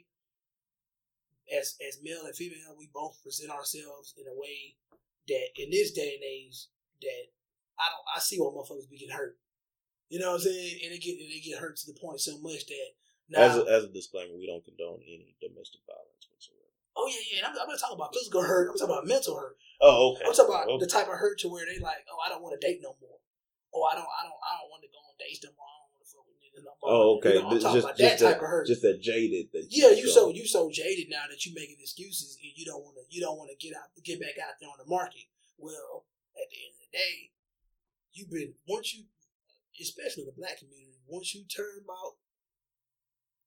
as 1.59 1.75
as 1.83 1.99
male 2.03 2.23
and 2.27 2.35
female, 2.35 2.79
we 2.79 2.91
both 2.95 3.19
present 3.23 3.51
ourselves 3.51 4.15
in 4.15 4.31
a 4.31 4.35
way 4.35 4.79
that 5.27 5.47
in 5.59 5.71
this 5.71 5.91
day 5.91 6.19
and 6.19 6.23
age 6.27 6.71
that 7.03 7.25
I 7.79 7.87
don't 7.91 8.07
I 8.15 8.19
see 8.21 8.39
why 8.39 8.51
motherfuckers 8.55 8.91
be 8.91 8.99
getting 8.99 9.15
hurt. 9.15 9.39
You 10.11 10.19
know 10.19 10.35
what 10.35 10.43
I'm 10.43 10.51
saying? 10.51 10.79
And 10.85 10.93
they 10.95 10.99
get 10.99 11.19
and 11.19 11.31
they 11.31 11.43
get 11.43 11.59
hurt 11.59 11.77
to 11.83 11.87
the 11.87 11.99
point 11.99 12.21
so 12.21 12.39
much 12.39 12.67
that 12.67 12.91
now 13.31 13.43
As 13.43 13.57
a, 13.57 13.63
as 13.71 13.85
a 13.85 13.95
disclaimer, 13.95 14.35
we 14.35 14.47
don't 14.47 14.65
condone 14.65 14.99
any 15.07 15.35
domestic 15.41 15.81
violence. 15.87 16.20
Oh 17.01 17.09
yeah 17.09 17.25
yeah, 17.33 17.39
and 17.41 17.47
I'm, 17.49 17.55
I'm 17.57 17.69
not 17.73 17.81
talking 17.81 17.97
about 17.97 18.13
physical 18.13 18.45
hurt. 18.45 18.69
I'm 18.69 18.77
talking 18.77 18.93
about 18.93 19.09
mental 19.09 19.41
hurt. 19.41 19.57
Oh 19.81 20.13
okay. 20.13 20.29
I'm 20.29 20.37
talking 20.37 20.53
about 20.53 20.69
oh, 20.69 20.77
Okay. 20.77 20.85
the 20.85 20.93
type 20.93 21.09
of 21.09 21.17
hurt 21.17 21.41
to 21.41 21.49
where 21.49 21.65
they 21.65 21.81
like, 21.81 22.05
oh, 22.13 22.21
I 22.21 22.29
don't 22.29 22.45
want 22.45 22.53
to 22.53 22.61
date 22.61 22.85
no 22.85 22.93
more. 23.01 23.17
Oh, 23.73 23.89
I 23.89 23.95
don't, 23.97 24.05
I 24.05 24.23
don't, 24.29 24.41
I 24.45 24.53
don't 24.61 24.69
want 24.69 24.83
to 24.85 24.91
go 24.93 25.01
on 25.01 25.15
dates 25.17 25.41
no 25.41 25.55
more. 25.57 25.65
I 25.65 25.75
don't 25.81 25.91
want 25.95 26.03
to 26.05 26.09
fuck 26.11 26.27
with 26.29 26.39
niggas 26.45 26.65
no 26.69 26.73
more. 26.77 26.89
Oh 26.93 27.07
okay. 27.17 27.35
You 27.39 27.43
know, 27.43 27.49
I'm 27.49 27.61
talking 27.63 27.81
just 27.81 27.87
about 27.89 27.97
just 27.97 28.05
that 28.05 28.19
that, 28.21 28.37
type 28.37 28.43
of 28.45 28.51
hurt. 28.53 28.67
just 28.69 28.85
that 28.85 28.99
jaded. 29.01 29.49
That 29.57 29.65
yeah, 29.73 29.91
you 29.97 30.05
so 30.13 30.29
so 30.29 30.35
you 30.37 30.45
so 30.45 30.69
jaded 30.69 31.09
now 31.09 31.25
that 31.33 31.41
you're 31.49 31.57
making 31.57 31.81
excuses 31.81 32.37
and 32.37 32.53
you 32.53 32.69
don't 32.69 32.85
want 32.85 33.01
to, 33.01 33.05
you 33.09 33.25
don't 33.25 33.41
want 33.41 33.49
to 33.49 33.57
get 33.57 33.73
out, 33.73 33.89
get 34.05 34.21
back 34.21 34.37
out 34.37 34.61
there 34.61 34.69
on 34.69 34.77
the 34.77 34.91
market. 34.91 35.25
Well, 35.57 36.05
at 36.37 36.49
the 36.53 36.59
end 36.61 36.73
of 36.77 36.81
the 36.85 36.93
day, 36.93 37.15
you've 38.13 38.31
been 38.31 38.59
once 38.69 38.93
you, 38.93 39.09
especially 39.81 40.29
the 40.29 40.37
black 40.37 40.59
community, 40.59 41.01
once 41.09 41.35
you 41.35 41.45
turn 41.49 41.85
about 41.85 42.21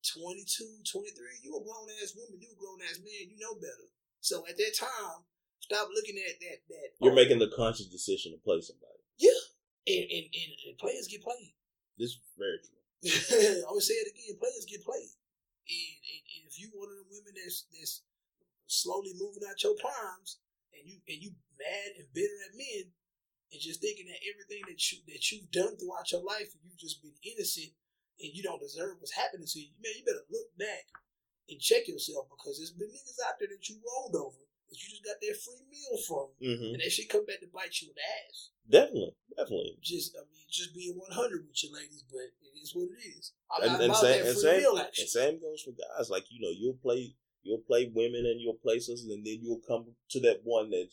22, 0.04 0.84
23, 0.84 1.48
you 1.48 1.56
a 1.56 1.62
grown 1.64 1.88
ass 2.04 2.14
woman, 2.16 2.40
you 2.40 2.52
a 2.52 2.60
grown 2.60 2.80
ass 2.84 3.00
man, 3.00 3.32
you 3.32 3.40
know 3.40 3.56
better. 3.56 3.88
So 4.20 4.44
at 4.48 4.58
that 4.58 4.74
time, 4.76 5.24
stop 5.64 5.88
looking 5.96 6.20
at 6.20 6.40
that 6.40 6.60
that 6.68 6.88
You're 7.00 7.16
making 7.16 7.40
the 7.40 7.52
conscious 7.56 7.88
decision 7.88 8.36
to 8.36 8.40
play 8.44 8.60
somebody. 8.60 9.00
and, 9.88 10.06
and, 10.12 10.26
and, 10.28 10.52
and 10.68 10.76
players 10.78 11.08
get 11.08 11.24
played. 11.24 11.56
This 11.98 12.16
is 12.16 12.20
very 12.36 12.60
true. 12.64 12.84
I 13.68 13.72
would 13.72 13.84
say 13.84 13.96
it 14.00 14.12
again: 14.12 14.40
players 14.40 14.68
get 14.68 14.84
played. 14.84 15.12
And, 15.64 15.96
and, 16.04 16.24
and 16.36 16.42
if 16.48 16.60
you 16.60 16.72
one 16.76 16.92
of 16.92 17.00
the 17.00 17.08
women 17.08 17.36
that's 17.40 17.68
that's 17.72 18.04
slowly 18.68 19.16
moving 19.16 19.44
out 19.48 19.64
your 19.64 19.76
primes, 19.80 20.40
and 20.76 20.84
you 20.84 21.00
and 21.08 21.20
you 21.20 21.32
mad 21.56 22.00
and 22.00 22.12
bitter 22.12 22.40
at 22.48 22.56
men, 22.56 22.92
and 23.52 23.62
just 23.62 23.80
thinking 23.80 24.08
that 24.08 24.24
everything 24.24 24.64
that 24.68 24.80
you 24.92 25.00
that 25.08 25.24
you've 25.32 25.52
done 25.52 25.76
throughout 25.76 26.12
your 26.12 26.24
life, 26.24 26.52
you've 26.64 26.80
just 26.80 27.04
been 27.04 27.16
innocent, 27.24 27.72
and 28.20 28.32
you 28.34 28.44
don't 28.44 28.62
deserve 28.62 28.98
what's 29.00 29.16
happening 29.16 29.48
to 29.48 29.60
you, 29.60 29.72
man, 29.82 29.94
you 29.98 30.04
better 30.06 30.26
look 30.30 30.50
back 30.58 30.86
and 31.50 31.60
check 31.60 31.88
yourself 31.88 32.28
because 32.32 32.58
there's 32.60 32.72
been 32.76 32.90
niggas 32.90 33.20
out 33.28 33.36
there 33.40 33.50
that 33.52 33.68
you 33.70 33.78
rolled 33.84 34.16
over 34.16 34.40
that 34.70 34.78
you 34.80 34.88
just 34.90 35.04
got 35.06 35.20
that 35.20 35.36
free 35.44 35.64
meal 35.70 35.98
from, 36.08 36.28
Mm-hmm. 36.40 36.72
and 36.74 36.80
that 36.82 36.92
shit 36.92 37.10
come 37.12 37.26
back 37.26 37.40
to 37.44 37.50
bite 37.54 37.76
you 37.82 37.90
in 37.92 37.96
the 37.98 38.06
ass 38.06 38.50
Definitely, 38.64 39.16
definitely. 39.36 39.76
just 39.84 40.16
I 40.16 40.24
mean, 40.32 40.48
just 40.50 40.72
being 40.74 40.96
one 40.96 41.12
hundred 41.12 41.44
with 41.46 41.60
you 41.62 41.70
ladies, 41.76 42.04
but 42.08 42.32
it 42.42 42.56
is 42.56 42.72
what 42.74 42.88
it 42.90 43.02
is. 43.04 43.34
I'm 43.52 43.76
And, 43.76 43.92
and 43.92 43.96
same 43.96 44.24
and 44.26 44.38
same 44.38 44.64
and 44.66 45.10
same 45.10 45.36
goes 45.44 45.62
for 45.68 45.76
guys. 45.76 46.10
Like 46.10 46.26
you 46.32 46.40
know, 46.40 46.54
you'll 46.56 46.80
play 46.80 47.16
You'll 47.44 47.60
play 47.68 47.92
women 47.94 48.24
and 48.24 48.40
you'll 48.40 48.56
play 48.64 48.80
sisters, 48.80 49.04
and 49.12 49.20
then 49.28 49.44
you'll 49.44 49.60
come 49.68 49.92
to 50.16 50.20
that 50.22 50.40
one 50.48 50.70
that 50.72 50.88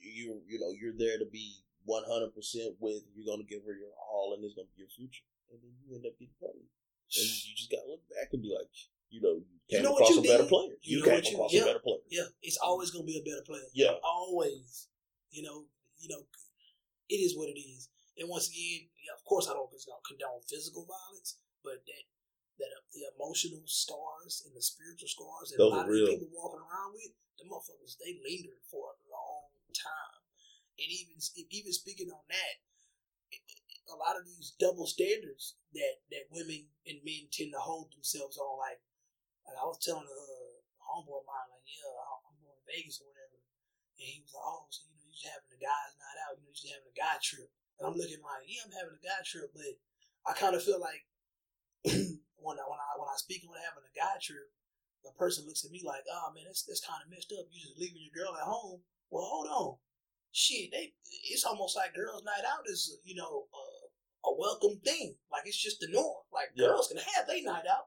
you 0.00 0.40
you 0.48 0.58
know 0.58 0.72
you're 0.72 0.96
there 0.96 1.18
to 1.18 1.26
be 1.30 1.60
one 1.84 2.04
hundred 2.08 2.34
percent 2.34 2.76
with. 2.80 3.02
You're 3.14 3.28
gonna 3.28 3.44
give 3.44 3.60
her 3.68 3.76
your 3.76 3.92
all, 4.10 4.32
and 4.32 4.42
it's 4.42 4.54
gonna 4.56 4.72
be 4.74 4.80
your 4.80 4.88
future. 4.88 5.28
And 5.52 5.58
then 5.62 5.72
you 5.80 5.94
end 5.94 6.04
up 6.06 6.16
getting 6.18 6.34
played, 6.40 6.66
and 6.68 7.26
you 7.46 7.52
just 7.54 7.70
gotta 7.70 7.86
look 7.88 8.02
back 8.10 8.32
and 8.32 8.42
be 8.42 8.50
like, 8.50 8.70
you 9.10 9.20
know, 9.22 9.40
you 9.40 9.46
came 9.70 9.82
know 9.86 9.92
what 9.94 10.02
across 10.08 10.18
you 10.18 10.24
a 10.24 10.28
better 10.28 10.46
did? 10.48 10.50
player. 10.50 10.74
You 10.82 10.90
You, 10.90 10.98
know 10.98 11.04
came 11.06 11.14
what 11.14 11.26
you- 11.30 11.36
across 11.38 11.52
yeah. 11.54 11.62
a 11.62 11.70
better 11.70 11.84
player. 11.84 12.02
Yeah, 12.10 12.28
it's 12.42 12.58
always 12.58 12.90
gonna 12.90 13.06
be 13.08 13.18
a 13.20 13.26
better 13.26 13.44
player. 13.46 13.68
Yeah. 13.72 13.94
always. 14.02 14.88
You 15.30 15.42
know, 15.42 15.66
you 15.98 16.08
know, 16.10 16.22
it 17.10 17.18
is 17.18 17.34
what 17.36 17.48
it 17.50 17.58
is. 17.58 17.90
And 18.18 18.30
once 18.30 18.46
again, 18.50 18.86
yeah, 19.02 19.14
of 19.18 19.22
course, 19.26 19.50
I 19.50 19.54
don't 19.54 19.70
condone 20.06 20.42
physical 20.46 20.86
violence, 20.86 21.38
but 21.62 21.82
that 21.86 22.04
that 22.62 22.70
uh, 22.70 22.86
the 22.94 23.02
emotional 23.18 23.66
scars 23.66 24.46
and 24.46 24.54
the 24.54 24.62
spiritual 24.62 25.10
scars 25.10 25.50
that 25.50 25.58
Those 25.58 25.74
a 25.74 25.76
lot 25.82 25.90
of 25.90 25.94
people 26.06 26.30
walking 26.30 26.62
around 26.62 26.94
with, 26.94 27.10
the 27.38 27.46
motherfuckers 27.50 27.98
they 27.98 28.14
lingered 28.22 28.62
for 28.70 28.94
a 28.94 28.96
long 29.10 29.50
time. 29.74 30.22
And 30.78 30.86
even 30.86 31.18
even 31.50 31.72
speaking 31.74 32.10
on 32.14 32.22
that, 32.30 32.54
a 33.92 33.96
lot 33.96 34.16
of 34.16 34.24
these 34.24 34.56
double 34.56 34.88
standards 34.88 35.56
that 35.76 36.00
that 36.08 36.32
women 36.32 36.68
and 36.88 37.04
men 37.04 37.28
tend 37.28 37.52
to 37.52 37.60
hold 37.60 37.92
themselves 37.92 38.36
on, 38.40 38.56
like, 38.56 38.80
like 39.44 39.58
I 39.58 39.64
was 39.68 39.80
telling 39.82 40.08
a 40.08 40.22
homeboy 40.80 41.20
of 41.20 41.28
mine, 41.28 41.48
like, 41.52 41.66
yeah, 41.68 41.88
I'm 41.88 42.36
going 42.40 42.56
to 42.56 42.64
Vegas 42.68 43.00
or 43.00 43.08
whatever. 43.12 43.36
And 44.00 44.06
he 44.08 44.24
was 44.24 44.32
like, 44.32 44.48
oh, 44.48 44.66
so 44.72 44.84
you 44.84 44.92
know, 44.96 45.04
you're 45.04 45.14
just 45.14 45.28
having 45.28 45.52
a 45.52 45.60
guy's 45.60 45.94
night 46.00 46.18
out, 46.24 46.36
you 46.36 46.44
know, 46.44 46.50
you're 46.50 46.58
just 46.58 46.72
having 46.72 46.90
a 46.90 46.96
guy 46.96 47.16
trip. 47.20 47.50
And 47.78 47.84
I'm 47.86 47.98
looking 47.98 48.22
like, 48.22 48.44
yeah, 48.46 48.64
I'm 48.64 48.74
having 48.74 48.96
a 48.96 49.04
guy 49.04 49.20
trip, 49.22 49.50
but 49.52 49.74
I 50.24 50.32
kind 50.32 50.54
of 50.56 50.64
feel 50.64 50.80
like 50.80 51.04
when 52.40 52.56
I 52.56 52.64
when 52.64 52.80
I 52.80 52.90
when 52.96 53.10
I 53.10 53.18
speak 53.20 53.44
on 53.44 53.60
having 53.60 53.84
a 53.84 53.94
guy 53.94 54.16
trip, 54.20 54.48
the 55.04 55.12
person 55.20 55.44
looks 55.44 55.64
at 55.64 55.72
me 55.74 55.84
like, 55.84 56.04
oh 56.08 56.32
man, 56.32 56.48
that's 56.48 56.64
that's 56.64 56.84
kind 56.84 57.04
of 57.04 57.12
messed 57.12 57.32
up. 57.36 57.44
You're 57.52 57.68
just 57.68 57.76
leaving 57.76 58.00
your 58.00 58.16
girl 58.16 58.32
at 58.36 58.48
home. 58.48 58.80
Well, 59.12 59.28
hold 59.28 59.48
on, 59.52 59.70
shit, 60.34 60.70
they 60.74 60.92
it's 61.30 61.44
almost 61.46 61.76
like 61.78 61.94
girls' 61.94 62.24
night 62.26 62.42
out 62.44 62.66
is 62.66 62.98
you 63.06 63.14
know 63.14 63.46
uh, 63.54 64.28
a 64.28 64.32
welcome 64.34 64.80
thing. 64.84 65.14
Like 65.30 65.46
it's 65.46 65.56
just 65.56 65.78
the 65.80 65.88
norm. 65.90 66.26
Like 66.34 66.50
Yeah. 66.58 66.66
girls 66.74 66.88
can 66.90 66.98
have 66.98 67.26
their 67.26 67.42
night 67.42 67.64
out. 67.70 67.86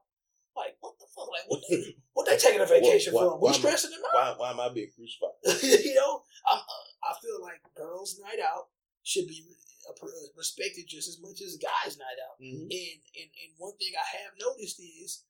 Like 0.56 0.74
what 0.80 0.98
the 0.98 1.06
fuck? 1.14 1.28
Like 1.28 1.46
what 1.46 1.60
they 1.68 1.94
what 2.16 2.26
they 2.26 2.36
taking 2.40 2.64
a 2.64 2.66
vacation 2.66 3.12
why- 3.12 3.22
for? 3.28 3.36
We 3.38 3.42
why 3.46 3.50
am 3.52 3.54
I- 3.54 3.58
stressing 3.62 3.90
them 3.92 4.02
out. 4.08 4.16
Why, 4.16 4.34
why 4.40 4.50
am 4.56 4.60
I 4.60 4.74
being 4.74 4.90
crucified? 4.90 5.36
you 5.62 5.94
know, 5.94 6.24
I'm, 6.50 6.58
uh, 6.58 6.86
I 7.06 7.12
feel 7.22 7.38
like 7.44 7.60
girls' 7.76 8.18
night 8.18 8.40
out 8.42 8.72
should 9.04 9.28
be 9.28 9.44
uh, 9.88 9.94
respected 10.36 10.84
just 10.88 11.06
as 11.08 11.20
much 11.22 11.38
as 11.44 11.60
guys' 11.62 11.96
night 12.00 12.18
out. 12.26 12.40
Mm-hmm. 12.42 12.66
And, 12.66 12.98
and 13.22 13.28
and 13.30 13.50
one 13.60 13.76
thing 13.78 13.92
I 13.94 14.06
have 14.24 14.34
noticed 14.40 14.80
is 14.80 15.22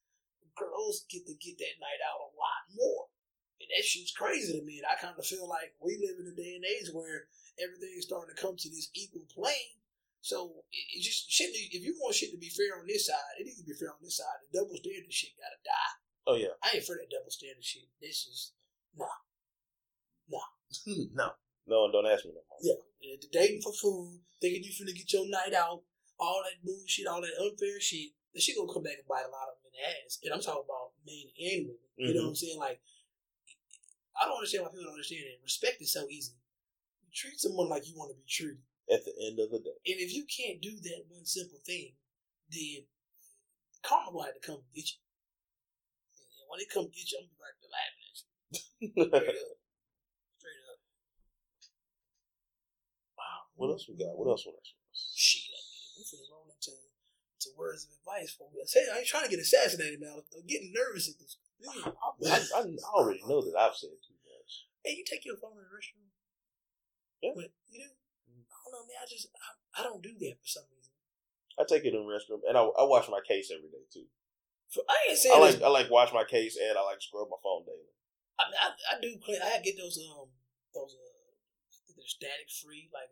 girls 0.56 1.04
get 1.10 1.26
to 1.26 1.34
get 1.38 1.58
that 1.60 1.76
night 1.78 2.00
out 2.02 2.18
a 2.24 2.30
lot 2.34 2.62
more. 2.72 3.12
And 3.58 3.68
that 3.74 3.84
shit's 3.84 4.14
crazy 4.14 4.54
to 4.54 4.64
me. 4.64 4.78
And 4.78 4.86
I 4.86 4.94
kind 5.00 5.18
of 5.18 5.26
feel 5.26 5.48
like 5.48 5.74
we 5.82 5.98
live 5.98 6.18
in 6.22 6.30
a 6.30 6.36
day 6.36 6.54
and 6.54 6.64
age 6.64 6.90
where 6.94 7.26
everything 7.58 7.90
is 7.98 8.06
starting 8.06 8.30
to 8.34 8.38
come 8.38 8.54
to 8.54 8.68
this 8.70 8.90
equal 8.94 9.26
plane. 9.34 9.82
So 10.22 10.62
it, 10.70 10.98
it 10.98 11.02
just 11.02 11.30
shit. 11.30 11.50
If 11.54 11.82
you 11.82 11.94
want 11.98 12.14
shit 12.14 12.30
to 12.30 12.38
be 12.38 12.50
fair 12.50 12.78
on 12.78 12.86
this 12.86 13.06
side, 13.06 13.38
it 13.38 13.46
needs 13.46 13.58
to 13.58 13.66
be 13.66 13.74
fair 13.74 13.90
on 13.90 14.02
this 14.02 14.18
side. 14.18 14.46
The 14.46 14.62
double 14.62 14.78
standard 14.78 15.10
shit 15.10 15.34
gotta 15.38 15.58
die. 15.62 15.94
Oh 16.26 16.36
yeah. 16.38 16.54
I 16.62 16.78
ain't 16.78 16.86
for 16.86 16.94
that 16.94 17.10
double 17.10 17.30
standard 17.30 17.64
shit. 17.64 17.90
This 18.00 18.26
is 18.26 18.52
hmm, 20.84 21.14
no. 21.14 21.32
No, 21.66 21.86
no, 21.86 21.86
no. 21.86 21.92
don't 21.92 22.10
ask 22.10 22.24
me 22.24 22.32
no 22.32 22.44
more. 22.48 22.60
Yeah, 22.60 22.80
yeah, 23.00 23.16
the 23.20 23.28
dating 23.32 23.62
for 23.62 23.72
food, 23.72 24.20
thinking 24.40 24.64
you 24.64 24.72
finna 24.72 24.96
get 24.96 25.12
your 25.12 25.28
night 25.28 25.54
out, 25.54 25.82
all 26.18 26.42
that 26.44 26.64
bullshit, 26.64 27.06
all 27.06 27.20
that 27.20 27.36
unfair 27.40 27.80
shit. 27.80 28.12
The 28.34 28.40
shit 28.40 28.56
gonna 28.56 28.72
come 28.72 28.84
back 28.84 29.00
and 29.00 29.08
bite 29.08 29.26
a 29.26 29.32
lot 29.32 29.48
of 29.48 29.56
them 29.58 29.72
in 29.72 29.74
the 29.76 29.82
ass. 29.84 30.18
And 30.22 30.32
I'm 30.32 30.44
talking 30.44 30.68
about 30.68 30.96
men 31.04 31.26
and 31.32 31.72
women. 31.72 31.88
You 31.96 32.06
know 32.06 32.12
mm-hmm. 32.12 32.22
what 32.24 32.28
I'm 32.28 32.42
saying? 32.42 32.58
Like, 32.58 32.80
I 34.18 34.26
don't 34.26 34.36
understand 34.36 34.64
why 34.64 34.70
people 34.70 34.84
don't 34.84 34.98
understand 34.98 35.22
that. 35.24 35.46
Respect 35.46 35.80
is 35.80 35.92
so 35.92 36.06
easy. 36.10 36.34
You 37.02 37.10
treat 37.14 37.38
someone 37.38 37.68
like 37.68 37.86
you 37.86 37.94
want 37.94 38.10
to 38.10 38.18
be 38.18 38.26
treated. 38.28 38.58
At 38.90 39.04
the 39.04 39.12
end 39.20 39.38
of 39.38 39.52
the 39.52 39.60
day. 39.60 39.78
And 39.92 40.00
if 40.00 40.14
you 40.16 40.24
can't 40.24 40.60
do 40.64 40.72
that 40.72 41.04
one 41.08 41.24
simple 41.24 41.60
thing, 41.64 41.92
then 42.50 42.88
karma 43.84 44.10
will 44.10 44.24
have 44.24 44.34
to 44.34 44.40
come 44.40 44.64
get 44.74 44.88
you. 44.88 44.98
And 46.40 46.48
when 46.48 46.58
they 46.58 46.68
come 46.72 46.88
get 46.88 47.04
you, 47.12 47.20
I'm 47.20 47.28
be 47.28 47.68
laughing 47.68 48.04
at 48.08 48.16
you. 48.16 48.24
Straight 48.96 49.12
up. 49.12 49.36
Straight 50.40 50.64
up. 50.72 50.80
what 53.60 53.68
else 53.68 53.84
we 53.86 53.98
got? 54.00 54.16
What 54.16 54.32
else? 54.32 54.48
What 54.48 54.56
else? 54.56 54.72
What 54.72 54.88
else? 54.88 55.12
Shit, 55.14 55.52
I 55.52 55.60
mean, 55.68 56.00
we 56.00 56.02
finna 56.08 56.26
roll 56.32 56.48
into 56.48 56.72
to 56.72 57.50
words 57.56 57.86
of 57.86 57.94
advice 57.94 58.34
for 58.34 58.50
me. 58.50 58.58
I 58.62 58.66
say 58.66 58.82
I 58.90 58.98
ain't 58.98 59.06
trying 59.06 59.24
to 59.24 59.30
get 59.30 59.38
assassinated, 59.38 60.00
man. 60.00 60.16
I'm 60.16 60.46
getting 60.46 60.72
nervous 60.74 61.08
at 61.08 61.18
this. 61.18 61.36
I, 61.58 61.90
I, 62.30 62.60
I 62.62 62.90
already 62.94 63.22
know 63.26 63.42
that 63.42 63.58
I've 63.58 63.74
said 63.74 63.98
too 63.98 64.18
much. 64.22 64.50
Hey, 64.84 64.94
you 64.94 65.04
take 65.04 65.26
your 65.26 65.36
phone 65.36 65.58
in 65.58 65.66
the 65.66 65.72
restroom? 65.74 66.06
Yeah. 67.22 67.34
But, 67.34 67.50
you 67.70 67.82
do? 67.82 67.90
I 67.90 68.56
don't 68.62 68.72
know, 68.72 68.84
man. 68.86 69.02
I 69.02 69.06
just 69.10 69.26
I, 69.34 69.80
I 69.80 69.82
don't 69.82 70.02
do 70.02 70.14
that 70.14 70.38
for 70.38 70.46
some 70.46 70.68
reason. 70.70 70.94
I 71.58 71.66
take 71.66 71.82
it 71.82 71.94
in 71.94 72.06
the 72.06 72.06
restroom, 72.06 72.46
and 72.46 72.54
I, 72.54 72.62
I 72.62 72.86
wash 72.86 73.10
my 73.10 73.18
case 73.26 73.50
every 73.50 73.66
day 73.66 73.82
too. 73.90 74.06
For, 74.70 74.86
I 74.86 75.10
ain't 75.10 75.18
saying 75.18 75.34
I 75.34 75.42
like 75.42 75.58
I 75.62 75.68
like 75.68 75.90
wash 75.90 76.14
my 76.14 76.22
case, 76.22 76.54
and 76.54 76.78
I 76.78 76.82
like 76.86 77.02
scrub 77.02 77.26
my 77.26 77.40
phone 77.42 77.66
daily. 77.66 77.90
I, 78.38 78.46
I, 78.46 78.68
I 78.70 78.94
do 79.02 79.18
clean. 79.18 79.42
I 79.42 79.58
get 79.58 79.74
those 79.74 79.98
um 79.98 80.30
those 80.70 80.94
uh 80.94 81.18
they're 81.98 82.06
static 82.06 82.46
free 82.46 82.86
like 82.94 83.10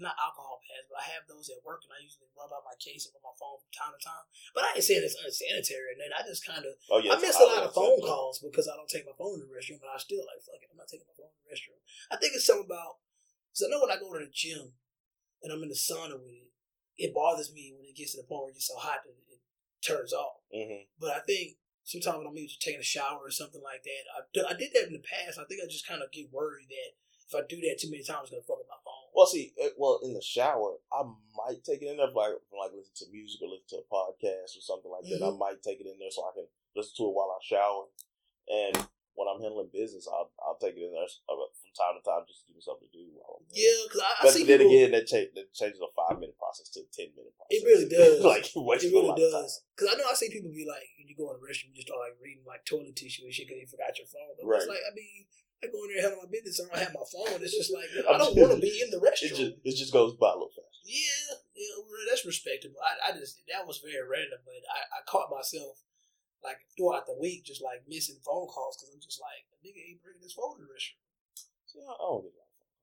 not 0.00 0.16
alcohol 0.16 0.60
pads, 0.64 0.88
but 0.88 1.00
I 1.02 1.06
have 1.12 1.28
those 1.28 1.52
at 1.52 1.60
work, 1.64 1.84
and 1.84 1.92
I 1.92 2.00
usually 2.00 2.28
rub 2.32 2.48
out 2.52 2.64
my 2.64 2.76
case 2.80 3.04
and 3.04 3.12
rub 3.16 3.28
my 3.28 3.36
phone 3.36 3.60
from 3.60 3.72
time 3.72 3.92
to 3.92 4.00
time. 4.00 4.24
But 4.56 4.64
I 4.64 4.76
ain't 4.76 4.86
saying 4.86 5.04
it's 5.04 5.18
unsanitary, 5.18 5.96
and 5.96 6.00
then 6.00 6.12
I 6.16 6.24
just 6.24 6.42
kind 6.44 6.64
of 6.64 6.72
Oh 6.88 7.00
yeah, 7.00 7.12
I 7.12 7.20
miss 7.20 7.36
a 7.36 7.44
lot 7.44 7.66
of 7.66 7.76
phone 7.76 8.00
calls 8.00 8.40
because 8.40 8.66
I 8.68 8.76
don't 8.76 8.88
take 8.88 9.04
my 9.04 9.16
phone 9.16 9.40
in 9.40 9.44
the 9.44 9.52
restroom, 9.52 9.80
but 9.82 9.92
I 9.92 10.00
still 10.00 10.24
like 10.24 10.40
fuck 10.40 10.60
it. 10.60 10.70
I'm 10.72 10.80
not 10.80 10.88
taking 10.88 11.08
my 11.08 11.16
phone 11.16 11.32
in 11.32 11.40
the 11.44 11.50
restroom. 11.52 11.80
I 12.08 12.16
think 12.16 12.32
it's 12.36 12.48
something 12.48 12.68
about 12.68 13.02
because 13.52 13.66
I 13.66 13.70
know 13.72 13.84
when 13.84 13.92
I 13.92 14.00
go 14.00 14.08
to 14.12 14.22
the 14.24 14.32
gym 14.32 14.72
and 15.44 15.52
I'm 15.52 15.60
in 15.64 15.68
the 15.68 15.76
sauna 15.76 16.16
with 16.16 16.32
it, 16.32 16.48
it 16.96 17.12
bothers 17.12 17.52
me 17.52 17.72
when 17.76 17.84
it 17.84 17.96
gets 17.96 18.16
to 18.16 18.22
the 18.22 18.28
point 18.28 18.48
where 18.48 18.52
it 18.52 18.60
gets 18.60 18.68
so 18.72 18.78
hot 18.80 19.04
that 19.04 19.12
it 19.12 19.40
turns 19.84 20.12
off. 20.12 20.40
hmm 20.52 20.88
But 21.00 21.18
I 21.18 21.20
think 21.26 21.58
sometimes 21.84 22.18
when 22.22 22.28
I'm 22.30 22.38
either 22.38 22.56
taking 22.60 22.80
a 22.80 22.86
shower 22.86 23.20
or 23.26 23.30
something 23.30 23.60
like 23.60 23.82
that, 23.82 24.02
I, 24.14 24.52
I 24.52 24.54
did 24.56 24.70
that 24.72 24.86
in 24.86 24.94
the 24.94 25.02
past. 25.04 25.36
I 25.38 25.44
think 25.44 25.60
I 25.60 25.66
just 25.66 25.86
kind 25.86 26.00
of 26.00 26.12
get 26.12 26.32
worried 26.32 26.70
that 26.70 26.90
if 27.26 27.32
I 27.34 27.42
do 27.48 27.58
that 27.66 27.80
too 27.80 27.90
many 27.90 28.04
times, 28.04 28.28
it's 28.28 28.30
gonna 28.30 28.44
fuck 28.46 28.60
up 28.60 28.61
my 28.61 28.61
phone. 28.61 28.61
Well, 29.14 29.26
see, 29.26 29.52
uh, 29.62 29.68
well, 29.76 30.00
in 30.02 30.14
the 30.14 30.22
shower, 30.22 30.76
I 30.92 31.02
might 31.36 31.62
take 31.64 31.82
it 31.82 31.88
in 31.92 31.96
there, 31.98 32.08
if, 32.08 32.16
like, 32.16 32.32
like 32.52 32.72
listen 32.72 32.96
to 33.04 33.12
music 33.12 33.40
or 33.44 33.48
listen 33.52 33.68
to 33.76 33.84
a 33.84 33.88
podcast 33.92 34.56
or 34.56 34.64
something 34.64 34.90
like 34.90 35.04
that. 35.12 35.20
I 35.20 35.28
Mm-hmm. 35.28 35.38
might 35.38 35.62
take 35.62 35.80
it 35.80 35.86
in 35.86 35.98
there 36.00 36.10
so 36.10 36.24
I 36.24 36.32
can 36.32 36.46
listen 36.74 36.94
to 36.96 37.12
it 37.12 37.14
while 37.14 37.28
I 37.32 37.38
shower. 37.44 37.84
And 38.48 38.74
when 39.14 39.28
I'm 39.28 39.40
handling 39.44 39.68
business, 39.72 40.08
I'll 40.08 40.32
I'll 40.40 40.56
take 40.56 40.74
it 40.74 40.82
in 40.82 40.90
there 40.96 41.04
uh, 41.04 41.36
from 41.36 41.70
time 41.76 42.00
to 42.00 42.02
time 42.02 42.24
just 42.24 42.42
to 42.42 42.46
give 42.48 42.56
me 42.56 42.64
something 42.64 42.88
to 42.88 42.96
do. 42.96 43.04
while 43.12 43.38
I'm. 43.38 43.44
Yeah, 43.52 43.68
because 43.84 44.00
I, 44.00 44.10
I 44.16 44.22
But 44.24 44.32
see 44.32 44.48
then 44.48 44.64
people. 44.64 44.72
again, 44.72 44.90
that, 44.96 45.04
that 45.12 45.46
changes 45.52 45.78
a 45.84 45.92
five 45.92 46.16
minute 46.16 46.34
process 46.40 46.72
to 46.74 46.80
a 46.80 46.88
ten 46.90 47.12
minute 47.12 47.36
process. 47.36 47.52
It 47.52 47.62
really 47.68 47.88
does. 47.92 48.24
like 48.24 48.48
it 48.48 48.56
It 48.56 48.90
really 48.90 49.12
lot 49.12 49.20
of 49.20 49.28
time. 49.28 49.44
does. 49.44 49.52
Because 49.76 49.88
I 49.92 49.94
know 50.00 50.08
I 50.08 50.16
see 50.16 50.32
people 50.32 50.50
be 50.50 50.64
like, 50.64 50.88
when 50.96 51.06
you 51.06 51.14
go 51.14 51.28
in 51.30 51.36
the 51.38 51.44
restroom, 51.44 51.70
you 51.70 51.78
just 51.78 51.92
start 51.92 52.00
like 52.00 52.16
reading 52.18 52.42
like 52.48 52.64
toilet 52.64 52.96
tissue 52.96 53.28
and 53.28 53.32
shit 53.36 53.46
because 53.46 53.60
you 53.60 53.68
forgot 53.68 53.94
your 54.00 54.08
phone. 54.08 54.32
But 54.40 54.48
Right. 54.48 54.64
it's 54.64 54.72
like, 54.72 54.82
I 54.82 54.92
mean, 54.96 55.21
I 55.62 55.70
go 55.70 55.78
in 55.86 55.94
there 55.94 56.02
handle 56.02 56.26
my 56.26 56.30
business, 56.30 56.58
I 56.58 56.66
don't 56.66 56.82
have 56.82 56.98
my 56.98 57.06
phone. 57.06 57.38
It's 57.38 57.54
just 57.54 57.70
like, 57.70 57.86
I 58.02 58.18
don't 58.18 58.34
want 58.34 58.50
to 58.50 58.60
be 58.60 58.82
in 58.82 58.90
the 58.90 58.98
It 58.98 59.30
just 59.30 59.54
it 59.62 59.74
just 59.78 59.94
goes 59.94 60.18
by 60.18 60.34
a 60.34 60.38
little 60.38 60.50
fast. 60.50 60.82
yeah, 60.82 61.38
yeah, 61.54 61.78
that's 62.10 62.26
respectable. 62.26 62.82
I, 62.82 63.14
I 63.14 63.14
just, 63.14 63.38
that 63.46 63.62
was 63.62 63.78
very 63.78 64.02
random, 64.02 64.42
but 64.42 64.58
I, 64.66 64.82
I 64.90 65.00
caught 65.06 65.30
myself 65.30 65.78
like 66.42 66.58
throughout 66.74 67.06
the 67.06 67.14
week 67.14 67.46
just 67.46 67.62
like 67.62 67.86
missing 67.86 68.18
phone 68.26 68.50
calls 68.50 68.74
because 68.74 68.90
I'm 68.90 69.00
just 69.00 69.22
like, 69.22 69.46
the 69.54 69.62
nigga 69.62 69.78
ain't 69.86 70.02
bringing 70.02 70.26
his 70.26 70.34
phone 70.34 70.58
to 70.58 70.66
the 70.66 70.70
restaurant. 70.70 71.06
See, 71.70 71.78
I 71.78 71.94
don't 71.94 72.26
get 72.26 72.34
a 72.34 72.42
lot 72.42 72.50
of 72.50 72.58
phone 72.58 72.74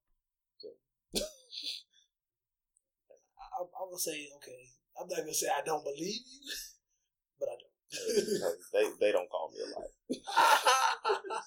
I, 3.43 3.67
I 3.67 3.83
will 3.83 3.99
say, 3.99 4.31
okay, 4.39 4.71
I'm 4.95 5.07
not 5.11 5.27
going 5.27 5.35
to 5.35 5.35
say 5.35 5.51
I 5.51 5.61
don't 5.65 5.83
believe 5.83 6.23
you, 6.23 6.41
but 7.39 7.51
I 7.51 7.55
don't. 7.59 7.68
they 8.73 8.85
they 9.01 9.11
don't 9.11 9.29
call 9.29 9.49
me 9.49 9.65
a 9.65 9.69
lot. 9.73 9.89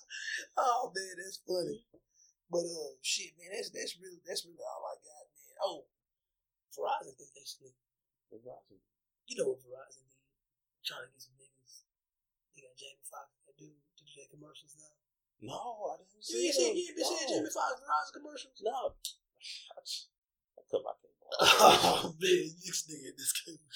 oh 0.58 0.90
man, 0.90 1.14
that's 1.22 1.38
funny. 1.46 1.86
But 2.50 2.66
uh, 2.66 2.98
shit, 3.00 3.32
man, 3.38 3.54
that's 3.54 3.70
that's 3.70 3.94
really 4.02 4.18
that's 4.26 4.42
really 4.44 4.58
all 4.58 4.82
I 4.90 4.98
got, 4.98 5.24
man. 5.30 5.54
Oh, 5.62 5.86
Verizon 6.74 7.14
think 7.14 7.30
they 7.32 7.46
slick. 7.46 7.78
You 8.32 9.38
know 9.38 9.54
what 9.54 9.62
Verizon 9.62 10.02
did? 10.08 10.24
Trying 10.82 11.06
to 11.06 11.12
get 11.14 11.22
some 11.22 11.36
niggas. 11.38 11.86
They 12.52 12.66
got 12.66 12.74
Jamie 12.76 13.06
Foxx 13.06 13.32
that 13.46 13.56
do 13.56 13.70
to 13.70 14.02
do 14.02 14.12
their 14.18 14.28
commercials 14.28 14.74
now. 14.76 14.92
No, 15.40 15.94
I 15.94 16.02
didn't 16.02 16.16
You 16.16 16.22
see 16.26 16.46
ain't 16.48 16.56
seen 16.58 16.74
you 16.76 16.84
ain't 16.90 16.96
been 16.98 17.06
seeing 17.06 17.28
Jamie 17.28 17.54
Foxx 17.54 17.80
Verizon 17.80 18.12
commercials? 18.18 18.58
No. 18.60 18.98
I 20.58 20.60
cut 20.68 20.82
my 20.82 20.94
cable. 20.98 21.28
Oh 21.38 22.12
man, 22.18 22.44
this 22.60 22.82
nigga 22.90 23.08
in 23.08 23.16
this 23.16 23.32
cable. 23.32 23.68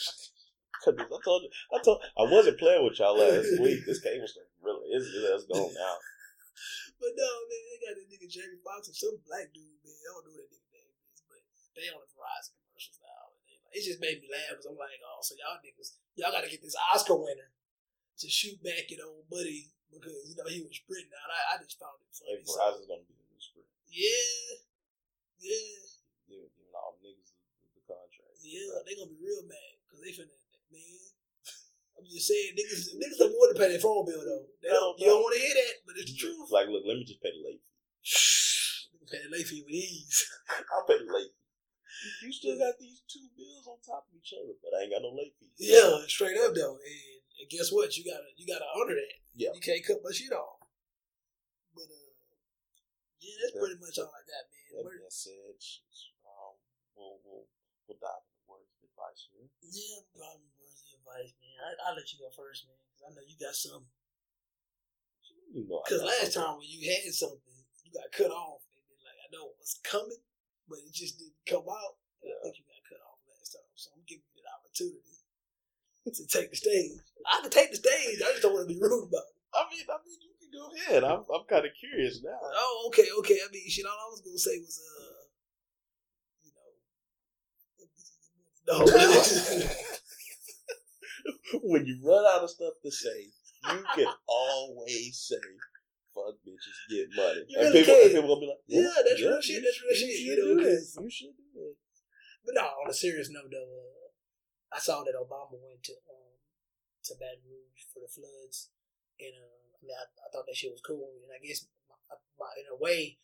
This- 0.84 1.06
I 1.12 1.18
told 1.24 1.42
you, 1.42 1.50
I 1.72 1.78
told, 1.82 1.98
I 2.18 2.24
wasn't 2.28 2.58
playing 2.58 2.84
with 2.84 2.98
y'all 2.98 3.16
last 3.16 3.48
week. 3.62 3.84
This 3.86 4.00
cable 4.00 4.26
stuff 4.28 4.46
really 4.62 4.88
is, 4.92 5.06
it's 5.12 5.44
gone 5.48 5.72
now. 5.74 5.96
But 6.96 7.12
no, 7.12 7.28
man, 7.28 7.62
they 7.68 7.78
got 7.84 7.92
that 8.00 8.08
nigga 8.08 8.24
Jamie 8.32 8.56
Foxx 8.64 8.88
and 8.88 8.96
some 8.96 9.20
black 9.28 9.52
dude, 9.52 9.76
man. 9.84 9.92
I 9.92 10.08
don't 10.16 10.24
know 10.24 10.32
what 10.40 10.48
that 10.48 10.56
nigga 10.56 10.72
name 10.72 10.88
is, 11.12 11.20
but 11.28 11.36
they 11.76 11.92
on 11.92 12.00
the 12.00 12.08
Verizon 12.16 12.56
commercials 12.56 12.96
now. 13.04 13.36
And 13.36 13.44
they 13.44 13.60
like, 13.60 13.76
it 13.76 13.84
just 13.84 14.00
made 14.00 14.24
me 14.24 14.32
laugh 14.32 14.56
because 14.56 14.64
I'm 14.64 14.80
like, 14.80 14.96
oh, 15.04 15.20
so 15.20 15.36
y'all 15.36 15.60
niggas, 15.60 16.00
y'all 16.16 16.32
got 16.32 16.40
to 16.40 16.48
get 16.48 16.64
this 16.64 16.72
Oscar 16.96 17.20
winner 17.20 17.52
to 17.52 18.26
shoot 18.32 18.56
back 18.64 18.88
at 18.88 19.04
old 19.04 19.28
buddy 19.28 19.68
because 19.92 20.24
you 20.24 20.40
know 20.40 20.48
he 20.48 20.64
was 20.64 20.72
sprinting 20.80 21.12
out. 21.12 21.28
I, 21.28 21.40
I 21.52 21.54
just 21.60 21.76
found 21.76 22.00
it 22.00 22.08
Hey, 22.24 22.40
funny. 22.40 22.48
So, 22.48 22.88
gonna 22.88 23.04
be 23.04 23.12
the 23.12 23.28
new 23.28 23.42
sprint. 23.44 23.68
yeah, 23.92 24.56
yeah, 25.44 25.84
Giving, 26.24 26.72
all 26.72 26.96
niggas 27.04 27.36
the, 27.60 27.68
the 27.76 27.84
contract. 27.84 28.40
yeah. 28.40 28.80
They 28.88 28.96
gonna 28.96 29.12
be 29.12 29.20
real 29.20 29.44
mad 29.44 29.72
because 29.84 30.00
they 30.00 30.16
finna 30.16 30.32
man. 30.76 31.00
I'm 31.96 32.04
just 32.04 32.28
saying, 32.28 32.52
niggas, 32.52 32.92
niggas 33.00 33.16
don't 33.24 33.32
want 33.32 33.56
to 33.56 33.58
pay 33.58 33.72
their 33.72 33.80
phone 33.80 34.04
bill 34.04 34.20
though. 34.20 34.44
They 34.60 34.68
don't. 34.68 34.94
You 35.00 35.08
don't 35.08 35.24
want 35.24 35.32
to 35.34 35.40
hear 35.40 35.56
that, 35.56 35.74
but 35.88 35.96
it's 35.96 36.12
the 36.12 36.20
truth. 36.20 36.52
Like, 36.52 36.68
look, 36.68 36.84
let 36.84 37.00
me 37.00 37.08
just 37.08 37.24
pay 37.24 37.32
the 37.32 37.40
late 37.40 37.64
fee. 37.64 37.72
Pay 39.06 39.22
the 39.22 39.30
late 39.38 39.46
fee 39.46 39.62
with 39.62 39.70
ease. 39.70 40.18
I'll 40.74 40.82
pay 40.82 40.98
the 40.98 41.06
late 41.06 41.30
fee. 41.30 42.26
You 42.26 42.30
still 42.34 42.58
got 42.58 42.74
these 42.82 43.06
two 43.06 43.22
bills 43.38 43.62
on 43.70 43.78
top 43.78 44.02
of 44.10 44.12
each 44.18 44.34
other, 44.34 44.50
but 44.58 44.74
I 44.74 44.82
ain't 44.82 44.90
got 44.90 45.06
no 45.06 45.14
late 45.14 45.30
fees. 45.38 45.54
Yeah, 45.62 46.02
straight 46.10 46.34
up 46.42 46.58
though. 46.58 46.74
And, 46.74 47.22
and 47.38 47.46
guess 47.46 47.70
what? 47.70 47.94
You 47.94 48.02
gotta 48.02 48.26
you 48.34 48.50
gotta 48.50 48.66
honor 48.66 48.98
that. 48.98 49.14
Yeah. 49.38 49.54
You 49.54 49.62
can't 49.62 49.86
cut 49.86 50.02
my 50.02 50.10
shit 50.10 50.34
off. 50.34 50.58
But 51.70 51.86
uh 51.86 52.10
yeah, 53.22 53.36
that's 53.46 53.54
Yeah. 53.54 53.62
pretty 53.62 53.78
much 53.78 53.94
all 54.02 54.10
I 54.10 54.22
got, 54.26 54.44
man. 54.50 54.66
That 54.74 54.90
being 54.90 55.06
said, 55.08 55.54
um, 56.26 56.54
we'll, 56.98 57.16
we'll, 57.24 57.46
we'll 57.86 57.98
dive 58.02 58.26
into 58.26 58.42
words 58.44 58.70
of 58.76 58.90
advice 58.90 59.22
here. 59.32 59.48
Yeah, 59.64 60.02
of 60.02 60.42
advice, 61.07 61.30
man. 61.38 61.54
I, 61.62 61.68
I'll 61.86 61.94
let 61.94 62.11
you 62.11 62.18
go 62.18 62.34
first, 62.34 62.66
man, 62.66 62.74
because 62.90 63.07
I 63.07 63.11
know 63.14 63.22
you 63.22 63.38
got 63.38 63.54
some. 63.54 63.86
You 65.54 65.62
know, 65.70 65.78
Because 65.86 66.02
last 66.02 66.34
something. 66.34 66.42
time 66.42 66.59
when 66.59 66.66
you 66.66 66.82
had 66.90 67.07
something, 67.14 67.38
you 67.86 67.94
got 67.94 68.11
cut 68.11 68.34
off. 68.34 68.66
And 68.74 68.82
then, 68.90 68.98
like, 69.07 69.18
I 69.22 69.26
know 69.30 69.54
it 69.54 69.59
was 69.62 69.78
coming, 69.86 70.18
but 70.66 70.82
it 70.82 70.90
just 70.90 71.22
didn't 71.22 71.38
come 71.46 71.64
out. 71.70 71.94
And 72.26 72.34
I 72.34 72.38
think 72.42 72.59
you 72.59 72.66
got 72.66 72.82
cut 72.90 72.98
off 73.07 73.22
last 73.30 73.54
time. 73.54 73.70
So 73.78 73.94
I'm 73.94 74.02
giving 74.11 74.26
you 74.34 74.42
an 74.42 74.50
opportunity 74.50 75.22
to 76.11 76.22
take 76.26 76.50
the 76.50 76.59
stage. 76.59 76.98
I 77.30 77.40
can 77.46 77.50
take 77.54 77.70
the 77.70 77.78
stage. 77.78 78.18
I 78.20 78.34
just 78.34 78.42
don't 78.42 78.52
want 78.59 78.66
to 78.66 78.74
be 78.74 78.78
rude 78.82 79.07
about 79.07 79.30
it. 79.30 79.38
I 79.54 79.62
mean, 79.70 79.86
I 79.86 79.96
mean, 80.02 80.18
you 80.18 80.34
can 80.36 80.50
go 80.50 80.66
ahead. 80.74 81.02
I'm, 81.07 81.22
I'm 81.30 81.46
kind 81.48 81.64
of 81.64 81.72
curious 81.78 82.20
now. 82.26 82.36
Oh, 82.42 82.90
okay, 82.90 83.07
okay. 83.22 83.38
I 83.38 83.48
mean, 83.54 83.64
shit, 83.70 83.86
all 83.86 83.94
I 83.96 84.11
was 84.11 84.20
going 84.20 84.34
to 84.36 84.42
say 84.42 84.59
was, 84.59 84.82
uh, 84.82 85.22
you 86.42 86.52
know. 86.52 86.74
No. 89.86 89.86
when 91.62 91.86
you 91.86 92.00
run 92.04 92.24
out 92.24 92.42
of 92.44 92.50
stuff 92.50 92.74
to 92.82 92.90
say, 92.90 93.30
you 93.72 93.84
can 93.94 94.06
always 94.28 95.16
say, 95.18 95.42
"Fuck 96.14 96.36
bitches, 96.46 96.78
get 96.90 97.08
money," 97.16 97.44
You 97.48 97.58
and 97.60 97.68
really 97.74 97.80
people, 97.84 97.94
and 97.94 98.10
people 98.12 98.28
gonna 98.28 98.40
be 98.40 98.46
like, 98.46 98.64
Yeah, 98.66 98.92
that's 99.04 99.20
real 99.20 99.40
shit, 99.40 99.62
that's 99.62 99.80
real 99.82 99.96
shit, 99.96 100.20
you 100.20 100.36
know, 100.36 100.54
do 100.54 100.60
it. 100.60 100.64
'cause- 100.64 100.98
You 101.00 101.10
should 101.10 101.36
do 101.36 101.60
it." 101.70 101.76
But 102.44 102.54
no, 102.54 102.62
on 102.62 102.90
a 102.90 102.94
serious 102.94 103.28
note, 103.30 103.50
though, 103.50 103.66
uh, 103.66 104.76
I 104.76 104.78
saw 104.78 105.02
that 105.02 105.14
Obama 105.18 105.58
went 105.58 105.82
to 105.90 105.94
um, 106.08 106.38
to 107.04 107.14
Baton 107.18 107.42
Rouge 107.48 107.82
for 107.92 108.00
the 108.00 108.08
floods, 108.08 108.70
and 109.18 109.34
uh, 109.34 109.66
I 109.74 109.78
mean, 109.82 109.94
I, 109.98 110.04
I 110.22 110.26
thought 110.30 110.46
that 110.46 110.54
shit 110.56 110.70
was 110.70 110.82
cool. 110.86 111.10
And 111.26 111.32
I 111.34 111.42
guess, 111.44 111.66
my, 111.88 112.16
my, 112.38 112.50
in 112.58 112.66
a 112.70 112.78
way, 112.78 113.18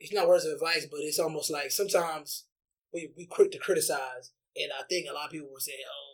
it's 0.00 0.12
not 0.12 0.26
words 0.26 0.44
of 0.46 0.52
advice, 0.54 0.86
but 0.90 1.00
it's 1.00 1.18
almost 1.18 1.50
like 1.50 1.70
sometimes 1.70 2.46
we 2.92 3.12
we 3.16 3.26
quick 3.26 3.52
to 3.52 3.58
criticize, 3.58 4.32
and 4.56 4.72
I 4.74 4.82
think 4.88 5.06
a 5.08 5.12
lot 5.14 5.26
of 5.26 5.30
people 5.32 5.50
were 5.52 5.60
saying, 5.62 5.84
"Oh, 5.86 6.10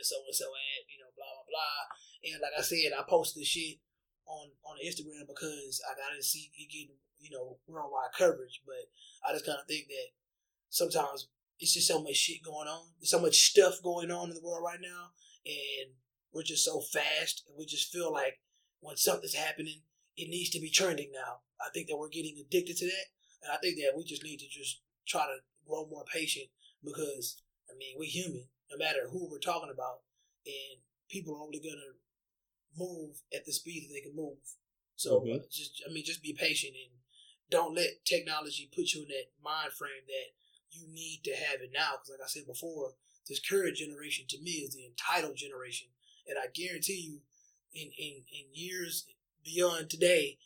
is 0.00 0.08
so 0.08 0.22
and 0.24 0.34
so 0.34 0.48
at?" 0.54 0.86
You 0.88 1.02
know, 1.02 1.10
blah 1.14 1.28
blah 1.28 1.48
blah. 1.50 1.80
And 2.24 2.40
like 2.42 2.56
I 2.56 2.62
said, 2.62 2.94
I 2.94 3.02
posted 3.08 3.42
this 3.42 3.48
shit 3.50 3.78
on 4.26 4.50
on 4.64 4.82
Instagram 4.84 5.26
because 5.26 5.82
I 5.84 5.94
gotta 5.98 6.22
see 6.22 6.50
it 6.54 6.70
getting 6.70 6.96
you 7.18 7.30
know 7.30 7.58
worldwide 7.66 8.14
coverage, 8.16 8.62
but 8.64 8.90
I 9.26 9.32
just 9.32 9.46
kind 9.46 9.58
of 9.58 9.66
think 9.66 9.88
that 9.88 10.08
sometimes 10.70 11.28
it's 11.58 11.74
just 11.74 11.88
so 11.88 12.02
much 12.02 12.16
shit 12.16 12.42
going 12.42 12.68
on. 12.68 12.94
There's 12.98 13.10
so 13.10 13.20
much 13.20 13.50
stuff 13.50 13.82
going 13.82 14.10
on 14.10 14.28
in 14.30 14.34
the 14.34 14.44
world 14.44 14.64
right 14.64 14.80
now, 14.80 15.10
and 15.44 15.94
we're 16.32 16.42
just 16.42 16.64
so 16.64 16.80
fast, 16.80 17.44
and 17.48 17.56
we 17.58 17.66
just 17.66 17.92
feel 17.92 18.12
like 18.12 18.38
when 18.80 18.96
something's 18.96 19.34
happening, 19.34 19.82
it 20.16 20.28
needs 20.28 20.50
to 20.50 20.60
be 20.60 20.70
trending 20.70 21.10
now. 21.12 21.42
I 21.60 21.70
think 21.74 21.88
that 21.88 21.98
we're 21.98 22.08
getting 22.08 22.38
addicted 22.38 22.76
to 22.76 22.86
that, 22.86 23.06
and 23.42 23.52
I 23.52 23.56
think 23.56 23.76
that 23.78 23.96
we 23.96 24.04
just 24.04 24.22
need 24.22 24.38
to 24.38 24.48
just 24.48 24.80
try 25.06 25.26
to 25.26 25.38
grow 25.66 25.86
more 25.86 26.04
patient 26.12 26.46
because 26.84 27.42
I 27.68 27.76
mean 27.76 27.96
we're 27.98 28.08
human, 28.08 28.46
no 28.70 28.76
matter 28.76 29.08
who 29.10 29.28
we're 29.30 29.38
talking 29.38 29.70
about, 29.70 30.02
and 30.46 30.80
people 31.08 31.34
are 31.34 31.42
only 31.42 31.60
gonna 31.60 31.96
move 32.76 33.22
at 33.34 33.44
the 33.44 33.52
speed 33.52 33.84
that 33.88 33.92
they 33.94 34.00
can 34.00 34.14
move. 34.14 34.38
So 34.96 35.20
Mhm. 35.20 35.40
uh, 35.40 35.46
just 35.50 35.82
I 35.86 35.90
mean 35.90 36.04
just 36.04 36.22
be 36.22 36.32
patient 36.32 36.76
and 36.76 36.92
don't 37.50 37.74
let 37.74 38.04
technology 38.04 38.66
put 38.66 38.92
you 38.92 39.02
in 39.02 39.08
that 39.08 39.32
mind 39.40 39.72
frame 39.72 40.04
that 40.06 40.34
you 40.70 40.86
need 40.88 41.24
to 41.24 41.34
have 41.34 41.62
it 41.62 41.72
now. 41.72 41.92
Because 41.96 42.10
like 42.10 42.20
I 42.24 42.28
said 42.28 42.46
before, 42.46 42.96
this 43.26 43.40
current 43.40 43.76
generation 43.76 44.26
to 44.28 44.40
me 44.40 44.64
is 44.66 44.74
the 44.74 44.86
entitled 44.86 45.36
generation, 45.36 45.88
and 46.26 46.38
I 46.38 46.48
guarantee 46.48 47.00
you, 47.00 47.22
in 47.72 47.90
in 47.96 48.24
in 48.30 48.54
years 48.54 49.06
beyond 49.44 49.90
today, 49.90 50.38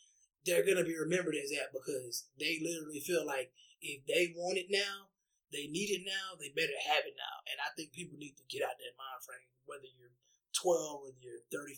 they're 0.45 0.65
gonna 0.65 0.83
be 0.83 0.97
remembered 0.97 1.35
as 1.35 1.49
that 1.51 1.73
because 1.73 2.25
they 2.39 2.59
literally 2.61 2.99
feel 2.99 3.25
like 3.25 3.53
if 3.81 4.05
they 4.05 4.33
want 4.35 4.57
it 4.57 4.67
now, 4.69 5.09
they 5.53 5.69
need 5.69 5.93
it 5.93 6.03
now, 6.03 6.35
they 6.35 6.49
better 6.49 6.75
have 6.89 7.05
it 7.05 7.13
now. 7.13 7.37
And 7.47 7.61
I 7.61 7.69
think 7.77 7.93
people 7.93 8.17
need 8.17 8.35
to 8.41 8.45
get 8.49 8.65
out 8.65 8.75
that 8.75 8.97
mind 8.97 9.21
frame. 9.21 9.49
Whether 9.69 9.87
you're 9.93 10.17
12, 10.57 11.05
or 11.05 11.13
you're 11.21 11.45
35, 11.53 11.77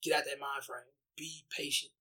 get 0.00 0.16
out 0.16 0.24
that 0.24 0.40
mind 0.40 0.64
frame. 0.64 0.88
Be 1.14 1.44
patient. 1.52 1.92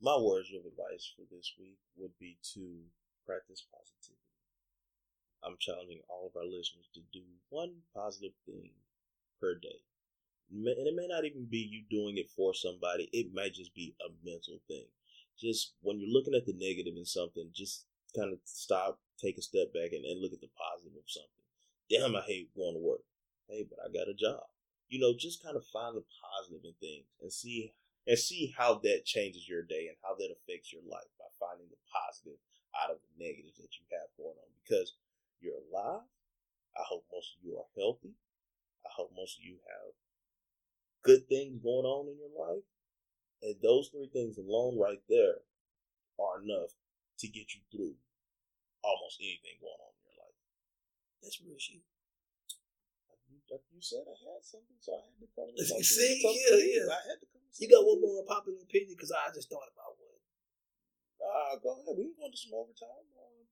My 0.00 0.16
words 0.16 0.48
of 0.54 0.64
advice 0.64 1.12
for 1.12 1.26
this 1.28 1.52
week 1.58 1.82
would 1.98 2.16
be 2.16 2.38
to 2.54 2.86
practice 3.26 3.66
positivity. 3.68 4.22
I'm 5.44 5.58
challenging 5.60 6.00
all 6.08 6.30
of 6.30 6.38
our 6.38 6.46
listeners 6.46 6.88
to 6.94 7.02
do 7.12 7.22
one 7.50 7.82
positive 7.94 8.32
thing 8.46 8.72
per 9.40 9.54
day. 9.54 9.84
And 10.50 10.86
it 10.86 10.94
may 10.94 11.08
not 11.08 11.24
even 11.24 11.46
be 11.50 11.58
you 11.58 11.82
doing 11.90 12.16
it 12.16 12.30
for 12.30 12.54
somebody, 12.54 13.10
it 13.12 13.34
might 13.34 13.54
just 13.54 13.74
be 13.74 13.94
a 14.00 14.10
mental 14.24 14.62
thing. 14.68 14.86
Just 15.38 15.74
when 15.82 15.98
you're 15.98 16.12
looking 16.12 16.34
at 16.34 16.46
the 16.46 16.54
negative 16.56 16.94
in 16.96 17.04
something, 17.04 17.50
just 17.52 17.84
kind 18.16 18.32
of 18.32 18.40
stop, 18.44 18.98
take 19.20 19.36
a 19.36 19.44
step 19.44 19.72
back, 19.76 19.92
and, 19.92 20.04
and 20.04 20.20
look 20.20 20.32
at 20.32 20.40
the 20.40 20.50
positive 20.56 20.96
of 20.96 21.04
something. 21.04 21.44
Damn, 21.92 22.16
I 22.16 22.24
hate 22.24 22.56
going 22.56 22.74
to 22.74 22.82
work. 22.82 23.04
Hey, 23.46 23.68
but 23.68 23.78
I 23.78 23.92
got 23.92 24.10
a 24.10 24.16
job. 24.16 24.48
You 24.88 24.98
know, 24.98 25.14
just 25.14 25.42
kind 25.42 25.56
of 25.56 25.66
find 25.68 25.94
the 25.94 26.06
positive 26.18 26.64
in 26.64 26.74
things 26.80 27.06
and 27.20 27.30
see 27.30 27.74
and 28.06 28.18
see 28.18 28.54
how 28.56 28.78
that 28.86 29.04
changes 29.04 29.50
your 29.50 29.66
day 29.66 29.90
and 29.90 29.98
how 29.98 30.14
that 30.14 30.30
affects 30.30 30.72
your 30.72 30.82
life 30.86 31.10
by 31.18 31.26
finding 31.42 31.66
the 31.66 31.82
positive 31.90 32.38
out 32.78 32.94
of 32.94 33.02
the 33.02 33.12
negatives 33.18 33.58
that 33.58 33.74
you 33.74 33.84
have 33.90 34.06
going 34.14 34.38
on 34.38 34.50
because 34.62 34.94
you're 35.42 35.58
alive. 35.58 36.06
I 36.78 36.86
hope 36.86 37.02
most 37.10 37.34
of 37.34 37.42
you 37.42 37.58
are 37.58 37.70
healthy. 37.74 38.14
I 38.86 38.90
hope 38.94 39.10
most 39.16 39.38
of 39.38 39.44
you 39.44 39.58
have 39.66 39.90
good 41.02 41.26
things 41.28 41.58
going 41.58 41.86
on 41.86 42.06
in 42.06 42.18
your 42.18 42.34
life. 42.34 42.62
And 43.42 43.56
those 43.62 43.88
three 43.90 44.10
things 44.12 44.38
alone 44.38 44.78
right 44.78 45.02
there 45.08 45.42
are 46.18 46.42
enough 46.42 46.72
to 47.18 47.26
get 47.28 47.54
you 47.54 47.62
through 47.70 47.94
almost 48.86 49.18
anything 49.18 49.58
going 49.58 49.74
on 49.82 49.92
in 49.98 50.02
your 50.06 50.16
life. 50.22 50.38
That's 51.18 51.42
real 51.42 51.58
shit. 51.58 51.82
You, 53.46 53.78
said, 53.78 54.02
I 54.08 54.16
had 54.26 54.42
something, 54.42 54.74
so 54.82 54.98
I 54.98 55.06
had 55.06 55.22
to 55.22 55.28
come 55.36 55.46
with 55.54 55.70
You 55.70 55.84
see? 55.84 56.18
Yeah, 56.18 56.58
yeah. 56.58 56.86
I 56.90 57.02
had 57.14 57.18
to 57.22 57.28
come 57.30 57.42
You 57.58 57.68
got 57.70 57.86
one 57.86 58.00
more 58.02 58.26
popular 58.26 58.58
opinion 58.58 58.98
because 58.98 59.12
I 59.14 59.30
just 59.30 59.46
thought 59.46 59.70
about 59.70 59.94
one. 60.00 60.18
Uh, 61.22 61.54
go 61.62 61.78
ahead. 61.78 61.94
We 61.94 62.10
can 62.10 62.18
go 62.18 62.26
into 62.26 62.38
some 62.42 62.58
overtime. 62.58 63.06
Um, 63.14 63.46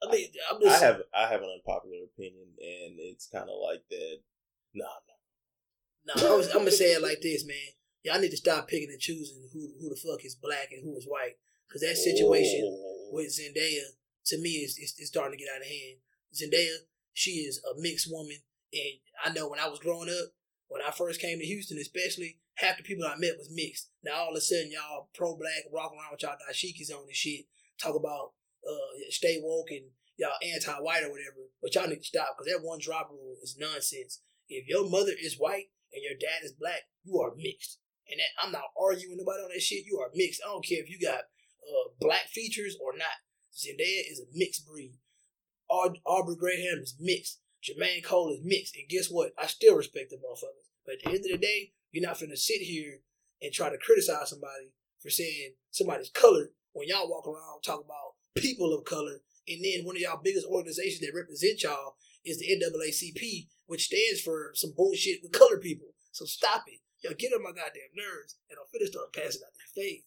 I 0.00 0.04
mean, 0.08 0.28
I'm 0.48 0.56
I 0.56 0.72
just. 0.72 0.82
have 0.82 0.98
I 1.12 1.24
have 1.28 1.42
an 1.44 1.52
unpopular 1.52 2.08
opinion, 2.08 2.48
and 2.56 2.96
it's 2.96 3.28
kind 3.28 3.48
of 3.50 3.60
like 3.60 3.84
that. 3.92 4.24
Nah, 4.72 4.88
nah. 5.04 6.16
No, 6.16 6.34
I 6.34 6.36
was, 6.36 6.48
I'm 6.48 6.64
gonna 6.64 6.72
say 6.72 6.96
it 6.96 7.02
like 7.02 7.20
this, 7.20 7.44
man. 7.44 7.76
Y'all 8.02 8.20
need 8.20 8.32
to 8.32 8.40
stop 8.40 8.68
picking 8.68 8.88
and 8.88 9.00
choosing 9.00 9.44
who 9.52 9.76
who 9.80 9.90
the 9.92 10.00
fuck 10.00 10.24
is 10.24 10.34
black 10.34 10.72
and 10.72 10.80
who 10.82 10.96
is 10.96 11.04
white, 11.04 11.36
because 11.68 11.82
that 11.82 11.96
situation 12.00 12.64
Oh. 12.64 13.10
with 13.12 13.28
Zendaya 13.28 13.92
to 14.26 14.38
me 14.38 14.62
is, 14.62 14.78
is 14.78 15.08
starting 15.08 15.38
to 15.38 15.44
get 15.44 15.52
out 15.54 15.62
of 15.62 15.66
hand. 15.66 15.98
Zendaya, 16.34 16.86
she 17.12 17.42
is 17.42 17.60
a 17.64 17.80
mixed 17.80 18.10
woman, 18.10 18.38
and 18.72 19.00
I 19.24 19.32
know 19.32 19.48
when 19.48 19.60
I 19.60 19.68
was 19.68 19.80
growing 19.80 20.08
up, 20.08 20.30
when 20.68 20.82
I 20.86 20.92
first 20.92 21.20
came 21.20 21.38
to 21.38 21.44
Houston, 21.44 21.78
especially 21.78 22.38
half 22.54 22.76
the 22.76 22.82
people 22.82 23.04
I 23.04 23.18
met 23.18 23.38
was 23.38 23.50
mixed. 23.50 23.90
Now 24.04 24.22
all 24.22 24.30
of 24.30 24.36
a 24.36 24.40
sudden, 24.40 24.70
y'all 24.70 25.10
pro 25.14 25.36
black, 25.36 25.66
walk 25.70 25.92
around 25.92 26.12
with 26.12 26.22
y'all 26.22 26.38
dashikis 26.38 26.94
on 26.94 27.02
and 27.02 27.14
shit, 27.14 27.46
talk 27.82 27.96
about 27.96 28.32
uh 28.62 29.10
stay 29.10 29.40
woke 29.42 29.70
and 29.70 29.90
y'all 30.16 30.38
anti 30.54 30.72
white 30.78 31.02
or 31.02 31.10
whatever. 31.10 31.50
But 31.60 31.74
y'all 31.74 31.88
need 31.88 32.04
to 32.04 32.04
stop 32.04 32.36
because 32.36 32.52
that 32.52 32.62
one 32.62 32.78
drop 32.78 33.10
rule 33.10 33.36
is 33.42 33.56
nonsense. 33.58 34.22
If 34.48 34.68
your 34.68 34.88
mother 34.88 35.12
is 35.18 35.38
white 35.38 35.72
and 35.92 36.02
your 36.04 36.18
dad 36.20 36.44
is 36.44 36.52
black, 36.52 36.86
you 37.02 37.18
are 37.18 37.34
mixed. 37.36 37.78
And 38.06 38.18
that, 38.18 38.30
I'm 38.42 38.52
not 38.52 38.74
arguing 38.78 39.16
nobody 39.18 39.42
on 39.42 39.50
that 39.54 39.62
shit. 39.62 39.86
You 39.86 39.98
are 39.98 40.10
mixed. 40.14 40.42
I 40.44 40.50
don't 40.50 40.66
care 40.66 40.82
if 40.82 40.90
you 40.90 40.98
got 41.00 41.30
uh, 41.62 41.94
black 41.98 42.26
features 42.30 42.76
or 42.82 42.96
not. 42.96 43.22
Zendaya 43.54 44.02
is 44.10 44.20
a 44.20 44.24
mixed 44.32 44.66
breed. 44.66 44.94
Aubrey 45.68 46.36
Graham 46.36 46.80
is 46.82 46.96
mixed. 46.98 47.40
Jermaine 47.62 48.02
Cole 48.02 48.32
is 48.32 48.40
mixed. 48.42 48.76
And 48.76 48.88
guess 48.88 49.08
what? 49.08 49.32
I 49.38 49.46
still 49.46 49.76
respect 49.76 50.10
the 50.10 50.16
motherfuckers. 50.16 50.70
But 50.84 50.94
at 50.94 51.00
the 51.04 51.08
end 51.10 51.24
of 51.24 51.30
the 51.32 51.38
day, 51.38 51.72
you're 51.92 52.06
not 52.06 52.18
finna 52.18 52.36
sit 52.36 52.60
here 52.60 53.00
and 53.42 53.52
try 53.52 53.70
to 53.70 53.78
criticize 53.78 54.30
somebody 54.30 54.72
for 55.00 55.10
saying 55.10 55.54
somebody's 55.70 56.10
colored 56.10 56.50
when 56.72 56.88
y'all 56.88 57.08
walk 57.08 57.26
around 57.26 57.62
talking 57.62 57.86
about 57.86 58.14
people 58.36 58.72
of 58.74 58.84
color. 58.84 59.20
And 59.48 59.64
then 59.64 59.84
one 59.84 59.96
of 59.96 60.02
y'all 60.02 60.20
biggest 60.22 60.46
organizations 60.46 61.00
that 61.00 61.14
represent 61.14 61.62
y'all 61.62 61.96
is 62.24 62.38
the 62.38 62.46
NAACP, 62.46 63.48
which 63.66 63.86
stands 63.86 64.20
for 64.20 64.52
some 64.54 64.72
bullshit 64.76 65.20
with 65.22 65.32
colored 65.32 65.62
people. 65.62 65.88
So 66.12 66.24
stop 66.24 66.64
it. 66.66 66.80
Y'all 67.02 67.14
get 67.18 67.32
on 67.32 67.42
my 67.42 67.50
goddamn 67.50 67.96
nerves, 67.96 68.36
and 68.50 68.58
I'm 68.60 68.68
finna 68.68 68.88
start 68.88 69.14
passing 69.14 69.40
out 69.44 69.54
their 69.56 69.84
face. 69.84 70.04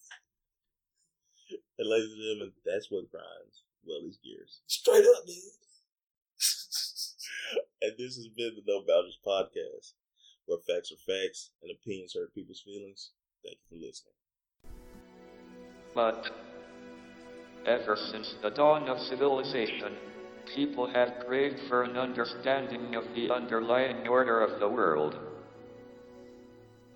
And 1.79 1.89
ladies 1.89 2.13
and 2.13 2.21
gentlemen, 2.21 2.53
that's 2.65 2.91
what 2.91 3.09
grinds 3.09 3.63
Willie's 3.85 4.17
gears. 4.23 4.61
Straight 4.67 5.05
up, 5.05 5.27
man. 5.27 5.35
And 7.81 7.91
this 7.97 8.15
has 8.15 8.29
been 8.29 8.55
the 8.55 8.63
No 8.65 8.79
Boundaries 8.79 9.17
podcast, 9.27 9.91
where 10.45 10.59
facts 10.59 10.93
are 10.93 11.03
facts 11.05 11.49
and 11.61 11.69
opinions 11.69 12.13
hurt 12.13 12.33
people's 12.33 12.61
feelings. 12.61 13.11
Thank 13.43 13.57
you 13.69 13.77
for 13.77 13.85
listening. 13.85 14.13
But 15.93 16.31
ever 17.65 17.97
since 17.97 18.35
the 18.41 18.51
dawn 18.51 18.87
of 18.87 18.99
civilization, 18.99 19.97
people 20.55 20.87
have 20.87 21.25
craved 21.27 21.59
for 21.67 21.83
an 21.83 21.97
understanding 21.97 22.95
of 22.95 23.03
the 23.15 23.29
underlying 23.29 24.07
order 24.07 24.39
of 24.41 24.61
the 24.61 24.69
world. 24.69 25.17